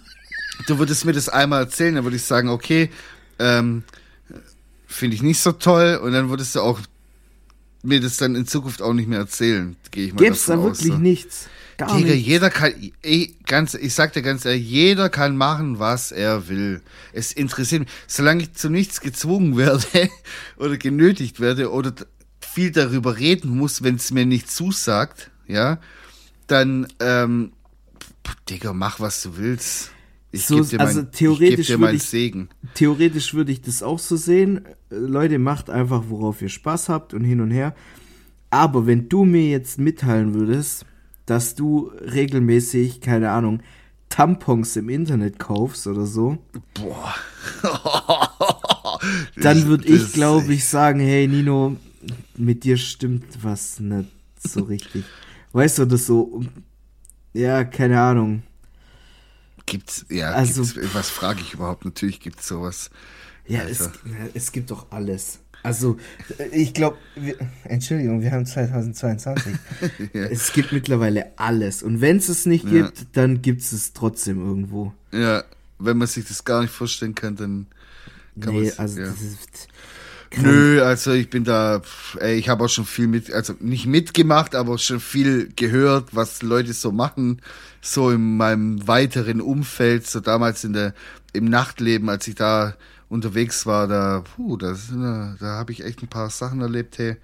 Du 0.68 0.78
würdest 0.78 1.06
mir 1.06 1.14
das 1.14 1.30
einmal 1.30 1.62
erzählen, 1.64 1.96
dann 1.96 2.04
würde 2.04 2.18
ich 2.18 2.24
sagen, 2.24 2.50
okay, 2.50 2.90
ähm, 3.40 3.84
finde 4.88 5.16
ich 5.16 5.22
nicht 5.22 5.40
so 5.40 5.54
toll, 5.54 6.00
und 6.04 6.12
dann 6.12 6.30
würdest 6.30 6.56
du 6.56 6.62
auch 6.62 6.80
mir 7.84 8.02
das 8.02 8.18
dann 8.18 8.36
in 8.36 8.46
Zukunft 8.46 8.82
auch 8.82 8.94
nicht 8.94 9.08
mehr 9.08 9.20
erzählen, 9.20 9.76
gehe 9.92 10.08
ich 10.08 10.14
mal 10.14 10.24
Gibt's 10.24 10.46
da 10.46 10.56
davon 10.56 10.72
aus. 10.72 10.80
wirklich 10.80 10.94
so. 10.94 11.00
nichts? 11.00 11.50
Gar 11.78 11.96
Digga, 11.96 12.12
nichts. 12.12 12.28
jeder 12.28 12.50
kann, 12.50 12.74
eh, 13.04 13.28
ganz, 13.46 13.74
ich 13.74 13.94
sag 13.94 14.12
dir 14.14 14.22
ganz 14.22 14.44
ehrlich, 14.44 14.68
jeder 14.70 15.10
kann 15.10 15.38
machen, 15.38 15.80
was 15.80 16.12
er 16.12 16.50
will. 16.50 16.82
Es 17.14 17.32
interessiert 17.32 17.82
mich, 17.82 17.90
solange 18.08 18.44
ich 18.44 18.54
zu 18.54 18.70
nichts 18.70 19.00
gezwungen 19.00 19.56
werde 19.58 20.10
oder 20.58 20.78
genötigt 20.78 21.40
werde 21.40 21.72
oder 21.72 21.94
viel 22.42 22.72
darüber 22.72 23.18
reden 23.18 23.56
muss, 23.56 23.84
wenn 23.84 23.96
es 23.96 24.12
mir 24.12 24.26
nicht 24.26 24.52
zusagt, 24.52 25.32
ja, 25.48 25.80
dann, 26.48 26.88
ähm, 27.00 27.54
Digga, 28.50 28.74
mach 28.74 29.00
was 29.00 29.22
du 29.22 29.38
willst. 29.38 29.92
Ich 30.32 30.46
So, 30.46 30.58
geb 30.58 30.70
dir, 30.70 30.80
also 30.80 31.00
mein, 31.02 31.10
ich 31.12 31.18
theoretisch 31.18 31.68
geb 31.68 31.76
dir 31.76 31.78
meinen 31.80 31.96
ich- 31.96 32.04
Segen. 32.04 32.50
Theoretisch 32.76 33.34
würde 33.34 33.52
ich 33.52 33.62
das 33.62 33.82
auch 33.84 34.00
so 34.00 34.16
sehen. 34.16 34.66
Äh, 34.92 34.96
Leute, 34.96 35.40
macht 35.40 35.70
einfach, 35.70 36.04
worauf 36.10 36.42
ihr 36.42 36.50
Spaß 36.50 36.90
habt 36.90 37.14
und 37.14 37.24
hin 37.24 37.42
und 37.42 37.52
her. 37.52 37.74
Aber 38.52 38.86
wenn 38.88 39.10
du 39.10 39.26
mir 39.26 39.48
jetzt 39.50 39.80
mitteilen 39.80 40.34
würdest, 40.34 40.86
dass 41.26 41.56
du 41.56 41.92
regelmäßig, 42.02 43.02
keine 43.02 43.32
Ahnung, 43.32 43.62
Tampons 44.10 44.76
im 44.76 44.90
Internet 44.90 45.38
kaufst 45.38 45.86
oder 45.86 46.06
so, 46.08 46.40
Boah. 46.74 47.14
dann 49.36 49.68
würde 49.68 49.88
ich, 49.88 50.14
glaube 50.14 50.54
ich, 50.54 50.66
sagen, 50.66 51.00
hey 51.00 51.28
Nino, 51.28 51.76
mit 52.36 52.64
dir 52.64 52.78
stimmt 52.78 53.26
was 53.44 53.80
nicht 53.80 54.10
so 54.42 54.64
richtig. 54.64 55.04
Weißt 55.52 55.80
du, 55.80 55.86
das 55.86 56.06
so, 56.08 56.42
ja, 57.34 57.64
keine 57.64 58.00
Ahnung. 58.02 58.44
Gibt's, 59.70 60.06
ja, 60.10 60.32
Also- 60.32 60.64
gibt's, 60.64 60.94
was 60.94 61.10
frage 61.10 61.42
ich 61.42 61.54
überhaupt? 61.54 61.86
Natürlich 61.86 62.20
gibt's 62.20 62.48
sowas. 62.48 62.90
Ja, 63.48 63.62
es, 63.64 63.82
Alter. 63.82 64.00
es 64.34 64.52
gibt 64.52 64.70
doch 64.72 64.88
alles. 64.92 65.40
Also, 65.64 65.98
ich 66.54 66.74
glaube, 66.74 66.98
Entschuldigung, 67.66 68.22
wir 68.22 68.32
haben 68.32 68.46
2022. 68.46 69.54
Es 70.14 70.54
gibt 70.54 70.72
mittlerweile 70.72 71.38
alles. 71.38 71.84
Und 71.84 72.00
wenn 72.02 72.18
es 72.18 72.30
es 72.30 72.46
nicht 72.46 72.64
Ja. 72.66 72.84
gibt, 72.88 73.08
dann 73.18 73.42
gibt 73.42 73.62
es 73.62 73.72
es 73.74 73.94
trotzdem 73.94 74.40
irgendwo. 74.46 74.94
Ja, 75.12 75.44
wenn 75.80 75.98
man 75.98 76.08
sich 76.08 76.26
das 76.26 76.46
gar 76.46 76.62
nicht 76.62 76.72
vorstellen 76.74 77.14
kann, 77.16 77.36
dann 77.36 77.68
kann 78.40 78.54
nee, 78.54 78.62
man's- 78.68 78.80
also 78.80 79.00
ja. 79.02 79.08
das 79.08 79.22
ist. 79.22 79.68
Nö, 80.38 80.84
also 80.84 81.12
ich 81.12 81.30
bin 81.30 81.44
da, 81.44 81.82
ey, 82.20 82.36
ich 82.36 82.50
habe 82.50 82.66
auch 82.66 82.70
schon 82.70 82.86
viel 82.86 83.08
mit, 83.08 83.34
also 83.34 83.56
nicht 83.60 83.88
mitgemacht, 83.88 84.56
aber 84.56 84.78
schon 84.78 85.00
viel 85.00 85.52
gehört, 85.56 86.16
was 86.16 86.44
Leute 86.44 86.74
so 86.74 86.92
machen, 86.92 87.42
so 87.82 88.12
in 88.12 88.38
meinem 88.38 88.88
weiteren 88.88 89.42
Umfeld, 89.42 90.06
so 90.06 90.20
damals 90.20 90.64
in 90.64 90.74
der, 90.74 90.94
im 91.34 91.46
Nachtleben, 91.46 92.10
als 92.10 92.28
ich 92.28 92.36
da 92.36 92.76
unterwegs 93.10 93.66
war, 93.66 93.88
da, 93.88 94.22
puh, 94.22 94.58
da, 94.58 94.76
sind, 94.76 95.02
da, 95.02 95.36
da 95.40 95.46
habe 95.58 95.72
ich 95.72 95.84
echt 95.84 96.04
ein 96.04 96.08
paar 96.08 96.30
Sachen 96.30 96.62
erlebt, 96.62 96.98
hey. 97.00 97.18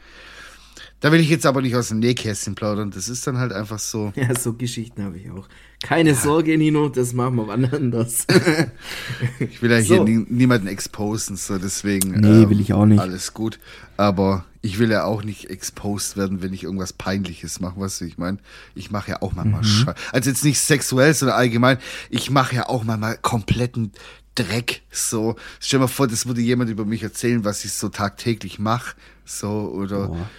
Da 1.00 1.12
will 1.12 1.20
ich 1.20 1.30
jetzt 1.30 1.46
aber 1.46 1.62
nicht 1.62 1.76
aus 1.76 1.90
dem 1.90 2.00
Nähkästchen 2.00 2.56
plaudern, 2.56 2.90
das 2.90 3.10
ist 3.10 3.28
dann 3.28 3.38
halt 3.38 3.54
einfach 3.54 3.80
so. 3.80 4.12
Ja, 4.16 4.34
so 4.34 4.54
Geschichten 4.54 5.04
habe 5.04 5.18
ich 5.18 5.30
auch. 5.30 5.48
Keine 5.86 6.16
Sorge, 6.16 6.58
Nino, 6.58 6.90
das 6.90 7.14
machen 7.14 7.36
wir 7.36 7.48
wann 7.48 7.66
anders. 7.66 8.26
Ich 9.40 9.62
will 9.62 9.70
ja 9.72 9.78
hier 9.78 9.98
So. 9.98 10.04
nie, 10.04 10.26
niemanden 10.30 10.68
exposen, 10.68 11.36
so 11.38 11.58
deswegen. 11.58 12.16
ähm, 12.16 12.22
Nee, 12.22 12.50
will 12.50 12.60
ich 12.60 12.74
auch 12.74 12.86
nicht. 12.86 13.00
Alles 13.00 13.34
gut. 13.34 13.60
Aber 13.98 14.46
ich 14.62 14.80
will 14.80 14.90
ja 14.90 15.04
auch 15.04 15.24
nicht 15.24 15.50
exposed 15.52 16.18
werden, 16.18 16.42
wenn 16.42 16.54
ich 16.54 16.64
irgendwas 16.64 16.92
Peinliches 16.94 17.60
mache, 17.60 17.80
weißt 17.80 18.02
du, 18.02 18.06
ich 18.06 18.18
meine, 18.18 18.40
ich 18.74 18.90
mache 18.90 19.12
ja 19.12 19.22
auch 19.22 19.34
manchmal 19.34 19.62
Mhm. 19.62 19.66
Scheiße. 19.66 19.96
Also 20.12 20.30
jetzt 20.32 20.44
nicht 20.44 20.60
sexuell, 20.60 21.14
sondern 21.14 21.38
allgemein, 21.38 21.78
ich 22.10 22.30
mache 22.32 22.56
ja 22.56 22.68
auch 22.68 22.84
manchmal 22.84 23.18
kompletten 23.22 23.92
Dreck, 24.34 24.82
so. 24.92 25.36
Stell 25.60 25.78
dir 25.80 25.84
mal 25.84 25.88
vor, 25.88 26.08
das 26.08 26.26
würde 26.26 26.42
jemand 26.42 26.70
über 26.72 26.84
mich 26.84 27.04
erzählen, 27.04 27.46
was 27.46 27.64
ich 27.64 27.74
so 27.74 27.90
tagtäglich 27.90 28.58
mache, 28.60 28.96
so, 29.24 29.72
oder, 29.74 30.08
Boah. 30.08 30.30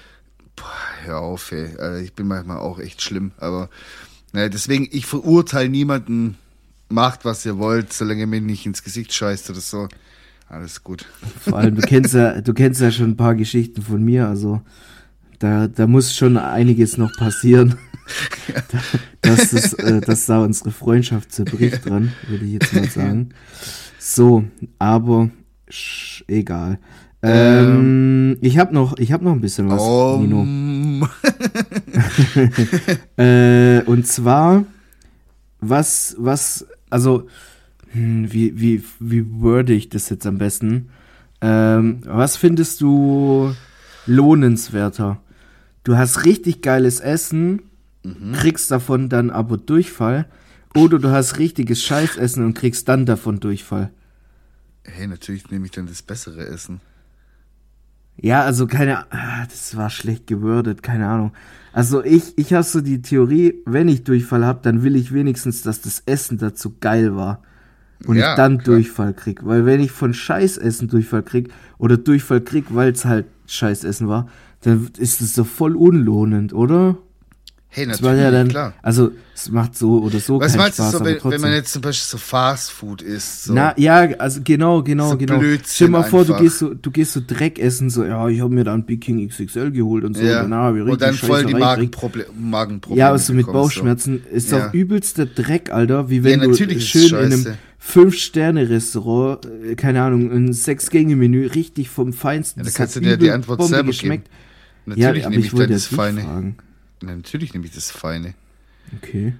Boah, 0.57 1.05
hör 1.05 1.18
auf, 1.20 1.53
ey. 1.53 1.76
Also 1.78 2.03
ich 2.03 2.12
bin 2.14 2.26
manchmal 2.26 2.57
auch 2.59 2.78
echt 2.78 3.01
schlimm, 3.03 3.30
aber 3.38 3.68
Ne, 4.37 4.51
deswegen, 4.51 4.87
ich 4.91 5.07
verurteile 5.07 5.70
niemanden, 5.70 6.37
macht 6.91 7.24
was 7.24 7.47
ihr 7.47 7.57
wollt, 7.57 7.95
solange 7.95 8.20
ihr 8.20 8.26
mir 8.26 8.43
nicht 8.43 8.66
ins 8.66 8.82
Gesicht 8.82 9.14
scheißt 9.14 9.49
oder 9.49 9.61
so. 9.61 9.89
Alles 10.47 10.84
gut. 10.84 11.07
Vor 11.41 11.57
allem, 11.57 11.74
du 11.74 11.80
kennst 11.80 12.12
ja, 12.12 12.43
du 12.43 12.53
kennst 12.53 12.82
ja 12.82 12.91
schon 12.91 13.12
ein 13.12 13.16
paar 13.16 13.34
Geschichten 13.34 13.80
von 13.80 14.05
mir, 14.05 14.28
also 14.28 14.61
da, 15.39 15.68
da 15.68 15.87
muss 15.87 16.14
schon 16.14 16.37
einiges 16.37 16.99
noch 16.99 17.16
passieren, 17.16 17.76
da, 18.68 18.78
dass, 19.22 19.53
das, 19.53 19.72
äh, 19.72 20.03
dass 20.03 20.26
da 20.26 20.41
unsere 20.41 20.70
Freundschaft 20.70 21.32
zerbricht 21.32 21.87
dran, 21.87 22.12
würde 22.28 22.45
ich 22.45 22.53
jetzt 22.53 22.74
mal 22.74 22.91
sagen. 22.91 23.30
So, 23.99 24.45
aber 24.78 25.30
sch, 25.70 26.24
egal. 26.28 26.78
Ähm, 27.23 28.37
ich 28.41 28.59
habe 28.59 28.75
noch, 28.75 28.99
ich 28.99 29.12
habe 29.12 29.25
noch 29.25 29.33
ein 29.33 29.41
bisschen 29.41 29.69
was, 29.69 29.83
Nino. 30.21 30.41
Um, 30.43 31.09
Äh, 33.17 33.83
und 33.87 34.07
zwar, 34.07 34.64
was, 35.61 36.14
was, 36.19 36.67
also, 36.91 37.27
hm, 37.93 38.33
wie, 38.33 38.61
wie, 38.61 38.85
wie 39.01 39.25
worde 39.41 39.73
ich 39.73 39.89
das 39.89 40.11
jetzt 40.11 40.27
am 40.27 40.39
besten? 40.39 40.91
Ähm, 41.41 42.01
was 42.05 42.37
findest 42.37 42.81
du 42.81 43.55
lohnenswerter? 44.07 45.21
Du 45.85 45.97
hast 45.97 46.25
richtig 46.25 46.62
geiles 46.62 47.01
Essen, 47.01 47.62
kriegst 48.35 48.71
davon 48.71 49.09
dann 49.09 49.31
aber 49.31 49.57
Durchfall, 49.57 50.27
oder 50.75 50.99
du 50.99 51.11
hast 51.11 51.39
richtiges 51.39 51.83
Scheißessen 51.83 52.45
und 52.45 52.55
kriegst 52.55 52.89
dann 52.89 53.07
davon 53.07 53.41
Durchfall. 53.41 53.91
hey, 54.85 55.07
natürlich 55.07 55.51
nehme 55.51 55.67
ich 55.67 55.73
dann 55.73 55.87
das 55.87 56.03
bessere 56.03 56.47
Essen. 56.47 56.81
Ja, 58.21 58.43
also 58.43 58.67
keine, 58.67 59.11
ah, 59.12 59.45
das 59.49 59.77
war 59.77 59.91
schlecht 59.91 60.27
gewordet, 60.27 60.83
keine 60.83 61.07
Ahnung. 61.07 61.33
Also 61.73 62.03
ich, 62.03 62.37
ich 62.39 62.55
habe 62.55 62.62
so 62.62 62.81
die 62.81 63.03
Theorie, 63.03 63.55
wenn 63.67 63.89
ich 63.89 64.05
Durchfall 64.05 64.45
habe, 64.47 64.61
dann 64.62 64.83
will 64.83 64.97
ich 64.97 65.12
wenigstens, 65.12 65.62
dass 65.62 65.83
das 65.83 66.03
Essen 66.07 66.39
dazu 66.39 66.75
geil 66.81 67.14
war. 67.14 67.43
Und 68.07 68.17
Ja, 68.17 68.33
ich 68.33 68.37
dann 68.37 68.59
klar. 68.59 68.77
Durchfall 68.77 69.12
krieg. 69.14 69.45
Weil 69.45 69.67
wenn 69.67 69.81
ich 69.81 69.91
von 69.93 70.14
Scheißessen 70.14 70.89
Durchfall 70.89 71.23
krieg 71.23 71.51
oder 71.79 71.97
Durchfall 71.97 72.41
krieg, 72.41 72.67
weil 72.71 72.93
es 72.93 73.05
halt 73.05 73.27
Scheißessen 73.47 74.09
war, 74.09 74.29
dann 74.62 74.91
ist 74.99 75.21
es 75.21 75.35
so 75.35 75.45
voll 75.45 75.77
unlohnend, 75.77 76.53
oder? 76.53 76.97
Hey, 77.77 77.85
Das 77.85 78.01
natürlich, 78.01 78.18
war 78.18 78.24
ja 78.24 78.31
dann, 78.31 78.49
klar. 78.49 78.72
also 78.81 79.11
es 79.35 79.51
macht 79.51 79.77
so 79.77 79.99
oder 80.03 80.18
so 80.18 80.41
Was 80.41 80.53
keinen 80.53 80.62
meinst 80.62 80.79
du 80.79 80.83
Spaß, 80.83 80.93
so, 80.93 80.97
aber 80.99 81.07
wenn, 81.11 81.18
trotzdem. 81.18 81.31
wenn 81.33 81.41
man 81.51 81.53
jetzt 81.59 81.72
zum 81.74 81.83
Beispiel 81.83 82.07
so 82.09 82.16
Fast 82.16 82.70
Food 82.72 83.03
isst? 83.03 83.45
So. 83.45 83.53
Na, 83.53 83.79
ja, 83.79 83.97
also 84.18 84.41
genau, 84.43 84.83
genau, 84.83 85.11
So 85.11 85.18
genau. 85.18 85.39
Blödsinn 85.39 85.66
Stell 85.74 85.87
dir 85.89 85.93
mal 85.93 86.05
vor, 86.05 86.24
du 86.24 86.35
gehst 86.39 86.59
so, 86.59 86.72
du 86.72 86.91
gehst 86.91 87.12
so 87.12 87.20
Dreck 87.27 87.59
essen, 87.59 87.91
so, 87.91 88.03
ja, 88.03 88.27
ich 88.29 88.41
habe 88.41 88.55
mir 88.55 88.64
da 88.64 88.72
einen 88.72 88.87
Big 88.87 89.03
King 89.03 89.29
XXL 89.29 89.72
geholt 89.72 90.05
und 90.05 90.16
so, 90.16 90.22
ja. 90.22 90.43
und, 90.43 90.51
danach 90.51 90.72
und 90.72 91.03
dann 91.03 91.14
voll 91.14 91.45
die. 91.45 91.53
Magenproble 91.53 92.27
Magenprobleme. 92.35 92.99
Ja, 92.99 93.12
also 93.12 93.35
mit 93.35 93.47
Bauchschmerzen 93.47 94.24
ist 94.33 94.51
Ja. 94.53 94.68
doch 94.68 94.72
übelster 94.74 95.27
Dreck, 95.27 95.70
Alter, 95.70 96.09
wie 96.09 96.24
wenn 96.24 96.41
Ja, 96.41 96.47
du 96.47 96.81
schön 96.81 97.09
in 97.11 97.16
einem. 97.16 97.47
Fünf-Sterne-Restaurant, 97.79 99.47
äh, 99.64 99.74
keine 99.77 100.03
Ahnung, 100.03 100.31
ein 100.33 100.53
Sechs-Gänge-Menü, 100.53 101.47
richtig 101.47 101.89
vom 101.89 102.12
Feinsten. 102.12 102.61
Ja, 102.61 102.64
da 102.64 102.68
das 102.68 102.74
kannst 102.74 102.97
du 102.97 103.01
dir 103.01 103.16
die 103.16 103.31
Antwort 103.31 103.59
Bombe 103.59 103.74
selber 103.74 103.89
geschmeckt. 103.89 104.29
So. 104.29 104.91
Natürlich 104.91 105.03
ja, 105.22 105.27
aber 105.27 105.31
nehme 105.31 105.47
ich 105.47 105.53
ich 105.53 105.59
dann 105.59 105.70
das 105.70 105.87
Feine. 105.87 106.20
fragen. 106.22 106.57
Na, 107.03 107.14
natürlich 107.14 107.53
nehme 107.53 107.66
ich 107.66 107.72
das 107.72 107.90
Feine. 107.90 108.34
Okay. 108.97 109.34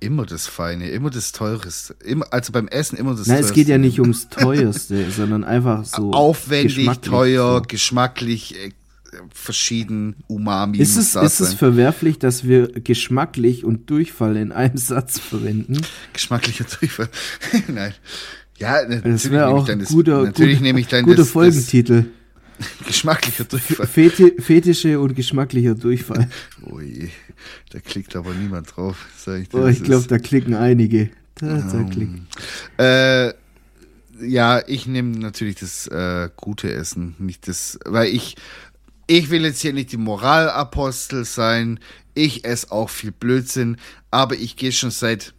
Immer 0.00 0.26
das 0.26 0.46
Feine, 0.48 0.90
immer 0.90 1.10
das 1.10 1.32
Teures. 1.32 1.94
Immer, 2.04 2.26
also 2.32 2.52
beim 2.52 2.66
Essen 2.68 2.96
immer 2.98 3.10
das 3.14 3.26
Nein, 3.28 3.36
Teureste. 3.36 3.50
es 3.52 3.54
geht 3.54 3.68
ja 3.68 3.78
nicht 3.78 4.00
ums 4.00 4.28
Teuerste, 4.28 5.10
sondern 5.16 5.44
einfach 5.44 5.84
so. 5.84 6.12
Aufwendig, 6.12 6.76
geschmacklich 6.76 7.10
teuer, 7.10 7.56
so. 7.58 7.62
geschmacklich, 7.68 8.56
äh, 8.56 8.70
verschieden, 9.32 10.16
Umami. 10.26 10.78
Ist 10.78 10.96
es, 10.96 11.14
ist 11.14 11.40
es 11.40 11.54
verwerflich, 11.54 12.18
dass 12.18 12.44
wir 12.44 12.68
geschmacklich 12.68 13.64
und 13.64 13.90
Durchfall 13.90 14.36
in 14.36 14.50
einem 14.52 14.76
Satz 14.78 15.18
verwenden? 15.18 15.80
Geschmacklicher 16.12 16.64
Durchfall. 16.64 17.08
Nein. 17.68 17.94
Ja, 18.58 18.82
natürlich 18.88 19.02
Das 19.02 19.30
wäre 19.30 19.46
nehme 19.46 19.56
ich 19.56 19.62
auch 19.62 19.66
dann 19.66 19.76
ein 19.76 19.80
das, 19.80 19.88
guter, 19.88 20.22
natürlich 20.24 20.54
guter, 20.58 20.62
nehme 20.62 20.80
ich 20.80 20.88
guter 20.88 21.14
das, 21.14 21.30
Folgentitel. 21.30 21.96
das 22.02 22.04
geschmacklicher 22.86 23.44
Durchfall. 23.44 23.86
Feti 23.86 24.32
Fetische 24.38 25.00
und 25.00 25.14
geschmacklicher 25.14 25.74
Durchfall. 25.74 26.28
Ui, 26.70 27.10
da 27.70 27.80
klickt 27.80 28.16
aber 28.16 28.34
niemand 28.34 28.76
drauf, 28.76 29.06
ich 29.26 29.48
dir. 29.48 29.58
Oh, 29.58 29.66
ich 29.66 29.82
glaube, 29.82 30.06
da 30.08 30.18
klicken 30.18 30.54
einige. 30.54 31.10
Da, 31.36 31.58
da 31.58 31.82
klicken. 31.84 32.26
Äh, 32.78 33.32
ja, 34.20 34.62
ich 34.66 34.86
nehme 34.86 35.18
natürlich 35.18 35.56
das 35.56 35.86
äh, 35.88 36.28
gute 36.36 36.72
Essen, 36.72 37.14
nicht 37.18 37.48
das, 37.48 37.78
weil 37.84 38.08
ich, 38.08 38.36
ich 39.06 39.30
will 39.30 39.44
jetzt 39.44 39.60
hier 39.60 39.72
nicht 39.72 39.92
die 39.92 39.96
Moralapostel 39.96 41.24
sein. 41.24 41.80
Ich 42.14 42.44
esse 42.44 42.70
auch 42.70 42.90
viel 42.90 43.12
Blödsinn, 43.12 43.78
aber 44.10 44.36
ich 44.36 44.56
gehe 44.56 44.72
schon 44.72 44.90
seit, 44.90 45.32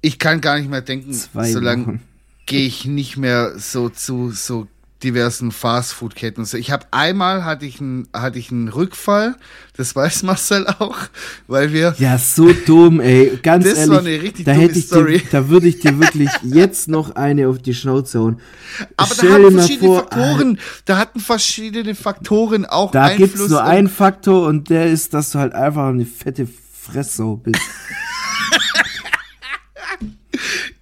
ich 0.00 0.18
kann 0.18 0.40
gar 0.40 0.58
nicht 0.58 0.70
mehr 0.70 0.82
denken, 0.82 1.12
Zwei 1.12 1.50
so 1.50 1.60
lange 1.60 1.86
Wochen. 1.86 2.02
gehe 2.46 2.66
ich 2.66 2.84
nicht 2.84 3.16
mehr 3.16 3.58
so 3.58 3.88
zu 3.88 4.30
so 4.30 4.68
diversen 5.04 5.52
Fastfood-Ketten. 5.52 6.44
Ich 6.58 6.70
habe 6.72 6.86
einmal 6.90 7.44
hatte 7.44 7.66
ich 7.66 7.80
einen 7.80 8.08
hatte 8.12 8.38
ich 8.38 8.50
einen 8.50 8.68
Rückfall, 8.68 9.36
das 9.76 9.94
weiß 9.94 10.22
Marcel 10.24 10.66
auch, 10.66 10.96
weil 11.46 11.72
wir 11.72 11.94
Ja, 11.98 12.18
so 12.18 12.52
dumm, 12.66 13.00
ey. 13.00 13.38
Ganz 13.42 13.64
Das 13.64 13.74
ehrlich, 13.78 13.90
war 13.92 13.98
eine 14.00 14.22
richtig 14.22 14.44
da 14.46 14.52
dumme 14.54 14.64
hätte 14.64 14.78
ich 14.78 14.86
Story. 14.86 15.18
dir, 15.18 15.24
da 15.30 15.48
würde 15.48 15.68
ich 15.68 15.78
dir 15.80 16.00
wirklich 16.00 16.30
jetzt 16.42 16.88
noch 16.88 17.14
eine 17.14 17.48
auf 17.48 17.58
die 17.58 17.74
Schnauze 17.74 18.18
hauen. 18.18 18.40
Aber 18.96 19.14
Stell 19.14 19.28
da 19.28 19.34
hatten 19.46 19.52
verschiedene 19.58 19.86
vor, 19.88 19.98
Faktoren, 20.00 20.58
da 20.86 20.96
hatten 20.98 21.20
verschiedene 21.20 21.94
Faktoren 21.94 22.64
auch 22.66 22.90
Da 22.90 23.04
Einfluss. 23.04 23.30
gibt's 23.32 23.48
nur 23.50 23.62
einen 23.62 23.88
Faktor 23.88 24.46
und 24.48 24.70
der 24.70 24.86
ist, 24.90 25.14
dass 25.14 25.30
du 25.30 25.38
halt 25.38 25.52
einfach 25.54 25.88
eine 25.88 26.06
fette 26.06 26.48
Fressau 26.72 27.36
bist. 27.36 27.60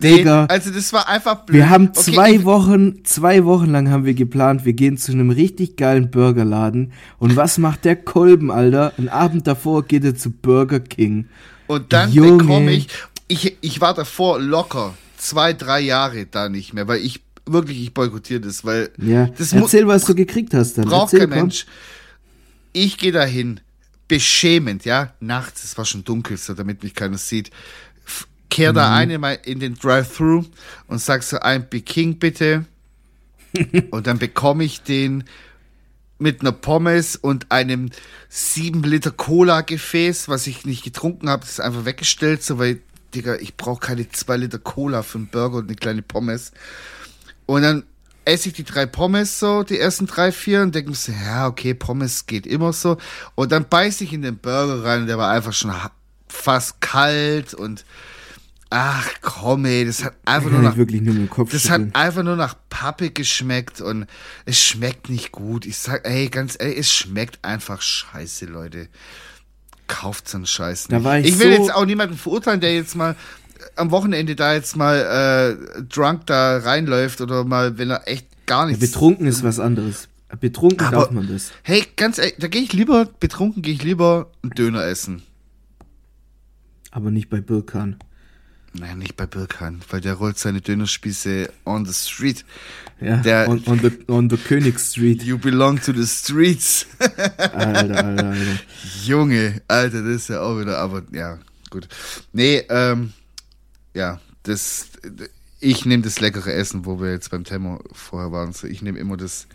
Digga. 0.03 0.46
Also 0.46 0.70
das 0.70 0.92
war 0.92 1.09
einfach 1.09 1.44
blöd. 1.44 1.57
Wir 1.57 1.70
haben 1.70 1.88
Okay, 1.94 2.12
zwei 2.12 2.32
ich- 2.34 2.44
Wochen, 2.44 3.05
zwei 3.05 3.44
Wochen 3.44 3.66
lang 3.70 3.90
haben 3.90 4.05
wir 4.05 4.14
geplant, 4.14 4.64
wir 4.64 4.72
gehen 4.72 4.96
zu 4.98 5.12
einem 5.12 5.30
richtig 5.30 5.76
geilen 5.76 6.11
Burgerladen. 6.11 6.92
Und 7.18 7.36
was 7.36 7.59
macht 7.59 7.84
der 7.84 7.96
Kolben, 7.96 8.50
Alter? 8.50 8.92
Einen 8.98 9.09
Abend 9.09 9.46
davor 9.46 9.84
geht 9.84 10.05
er 10.05 10.14
zu 10.16 10.30
Burger 10.30 10.80
King. 10.80 11.26
Und 11.66 11.92
dann 11.92 12.12
Junge. 12.12 12.38
bekomme 12.44 12.72
ich, 12.72 12.88
ich, 13.28 13.57
ich 13.61 13.80
war 13.80 13.94
davor 13.94 14.40
locker 14.40 14.94
zwei, 15.16 15.53
drei 15.53 15.80
Jahre 15.80 16.26
da 16.26 16.48
nicht 16.48 16.74
mehr, 16.74 16.88
weil 16.88 17.00
ich 17.00 17.20
wirklich, 17.46 17.80
ich 17.82 17.94
boykottiere 17.94 18.40
das, 18.40 18.64
weil 18.64 18.90
Ja, 18.98 19.26
das 19.26 19.53
erzähl, 19.53 19.86
was 19.86 20.05
du 20.05 20.14
gekriegt 20.14 20.53
hast 20.55 20.78
dann. 20.78 20.84
braucht 20.86 21.12
Erzähl, 21.12 21.20
kein 21.20 21.30
komm. 21.30 21.38
Mensch. 21.48 21.66
Ich 22.72 22.98
gehe 22.98 23.12
dahin, 23.12 23.61
beschämend, 24.09 24.84
ja, 24.84 25.12
nachts, 25.20 25.64
es 25.64 25.76
war 25.78 25.84
schon 25.84 26.05
dunkel, 26.05 26.36
so 26.36 26.55
damit 26.55 26.82
mich 26.82 26.94
keiner 26.94 27.18
sieht. 27.18 27.50
Kehr 28.53 28.72
Mhm. 28.72 28.76
da 28.76 28.94
ein 28.94 29.11
in, 29.11 29.20
mein, 29.20 29.38
in 29.44 29.61
den 29.61 29.74
Drive-Thru 29.74 30.44
und 30.86 30.98
sag 31.00 31.22
so 31.22 31.40
ein 31.40 31.68
Big 31.68 31.86
King 31.86 32.18
bitte. 32.18 32.66
und 33.90 34.07
dann 34.07 34.18
bekomme 34.18 34.64
ich 34.64 34.82
den 34.82 35.24
mit 36.18 36.40
einer 36.42 36.53
Pommes 36.53 37.16
und 37.16 37.50
einem 37.50 37.90
7 38.28 38.82
Liter 38.84 39.11
Cola-Gefäß, 39.11 40.28
was 40.28 40.46
ich 40.46 40.64
nicht 40.64 40.84
getrunken 40.84 41.28
habe, 41.28 41.40
das 41.40 41.53
ist 41.53 41.61
einfach 41.61 41.84
weggestellt, 41.84 42.42
so 42.44 42.59
weil, 42.59 42.80
Digga, 43.14 43.36
ich 43.36 43.57
brauche 43.57 43.80
keine 43.80 44.09
2 44.09 44.36
Liter 44.36 44.59
Cola 44.59 45.03
für 45.03 45.18
einen 45.18 45.26
Burger 45.28 45.57
und 45.57 45.68
eine 45.68 45.76
kleine 45.76 46.03
Pommes. 46.03 46.53
Und 47.46 47.62
dann 47.62 47.84
esse 48.24 48.48
ich 48.50 48.55
die 48.55 48.64
drei 48.64 48.86
Pommes 48.86 49.40
so, 49.40 49.62
die 49.64 49.78
ersten 49.78 50.07
drei, 50.07 50.30
vier, 50.30 50.62
und 50.62 50.74
denke 50.74 50.90
mir 50.90 50.96
so, 50.96 51.12
ja, 51.12 51.48
okay, 51.48 51.74
Pommes 51.74 52.26
geht 52.26 52.46
immer 52.46 52.72
so. 52.72 52.98
Und 53.34 53.50
dann 53.50 53.68
beiß 53.68 54.00
ich 54.03 54.12
in 54.12 54.22
den 54.22 54.38
Burger 54.38 54.84
rein 54.84 55.03
und 55.03 55.07
der 55.09 55.18
war 55.18 55.30
einfach 55.30 55.53
schon 55.53 55.72
fast 56.28 56.80
kalt 56.80 57.53
und 57.53 57.84
ach 58.73 59.09
komm 59.20 59.64
ey, 59.66 59.85
das 59.85 60.03
hat 60.03 60.14
einfach 60.25 60.51
nur 60.51 60.62
nach 60.62 60.73
ich 60.73 60.79
wirklich 60.79 61.03
nur 61.03 61.14
mit 61.14 61.25
dem 61.25 61.31
Kopf 61.31 61.51
das 61.53 61.68
hat 61.70 61.81
schütteln. 61.83 61.95
einfach 61.95 62.23
nur 62.23 62.37
nach 62.37 62.57
Pappe 62.70 63.11
geschmeckt 63.11 63.81
und 63.81 64.07
es 64.47 64.59
schmeckt 64.62 65.09
nicht 65.11 65.31
gut. 65.33 65.66
Ich 65.66 65.77
sag, 65.79 66.07
ey, 66.09 66.29
ganz 66.29 66.57
ehrlich, 66.59 66.79
es 66.79 66.93
schmeckt 66.93 67.45
einfach 67.45 67.83
scheiße, 67.83 68.47
Leute. 68.47 68.89
Kauft 69.89 70.29
so 70.29 70.39
einen 70.39 70.47
Scheiß 70.47 70.89
Da 70.89 70.97
nicht. 70.97 71.05
war 71.05 71.18
ich 71.18 71.39
will 71.39 71.55
so- 71.57 71.62
jetzt 71.62 71.75
auch 71.75 71.85
niemanden 71.85 72.16
verurteilen, 72.16 72.61
der 72.61 72.75
jetzt 72.75 72.97
mal 72.97 73.14
am 73.77 73.91
Wochenende 73.91 74.35
da 74.35 74.55
jetzt 74.55 74.75
mal 74.77 75.57
äh, 75.79 75.83
drunk 75.83 76.27
da 76.27 76.57
reinläuft 76.59 77.20
oder 77.20 77.45
mal, 77.45 77.77
wenn 77.79 77.91
er 77.91 78.09
echt 78.09 78.27
gar 78.47 78.66
nichts. 78.66 78.81
Betrunken 78.81 79.27
ist 79.27 79.45
was 79.45 79.61
anderes. 79.61 80.09
Betrunken 80.41 80.87
Aber- 80.87 80.97
darf 80.97 81.11
man 81.11 81.29
das. 81.31 81.51
hey, 81.62 81.85
ganz 81.97 82.16
ehrlich, 82.18 82.37
da 82.39 82.49
gehe 82.49 82.62
ich 82.62 82.73
lieber, 82.73 83.05
betrunken 83.20 83.61
gehe 83.62 83.75
ich 83.75 83.83
lieber 83.83 84.31
einen 84.43 84.53
Döner 84.53 84.85
essen. 84.87 85.23
Aber 86.91 87.11
nicht 87.11 87.29
bei 87.29 87.41
Birkan. 87.41 87.97
Nein, 88.75 88.99
nicht 88.99 89.16
bei 89.16 89.27
Birkan, 89.27 89.81
weil 89.91 90.01
der 90.01 90.14
rollt 90.14 90.39
seine 90.39 90.61
Dönerspieße 90.62 91.51
on 91.66 91.85
the 91.85 91.93
street. 91.93 92.45
Ja, 93.01 93.18
Der- 93.18 93.49
on, 93.49 93.62
on, 93.66 93.81
the, 93.81 93.91
on 94.09 94.31
the 94.31 94.37
König 94.37 94.79
Street. 94.81 95.23
You 95.23 95.37
belong 95.37 95.79
to 95.83 95.93
the 95.93 96.07
streets. 96.07 96.87
Alter, 96.99 97.55
Alter, 97.57 98.05
Alter. 98.05 98.59
Junge, 99.05 99.61
Alter, 99.68 100.03
das 100.03 100.23
ist 100.23 100.29
ja 100.29 100.41
auch 100.41 100.59
wieder, 100.59 100.79
aber 100.79 101.03
ja, 101.12 101.39
gut. 101.68 101.87
Nee, 102.33 102.64
ähm, 102.70 103.12
ja, 103.95 104.20
das, 104.45 104.87
ich 105.61 105.85
nehme 105.85 106.03
das 106.03 106.20
leckere 106.20 106.53
Essen, 106.55 106.87
wo 106.87 106.99
wir 107.01 107.11
jetzt 107.11 107.31
beim 107.31 107.45
Thema 107.45 107.79
vorher 107.93 108.33
waren. 108.33 108.53
So, 108.53 108.66
ich 108.66 108.81
nehme 108.81 108.99
immer 108.99 109.16
das, 109.18 109.49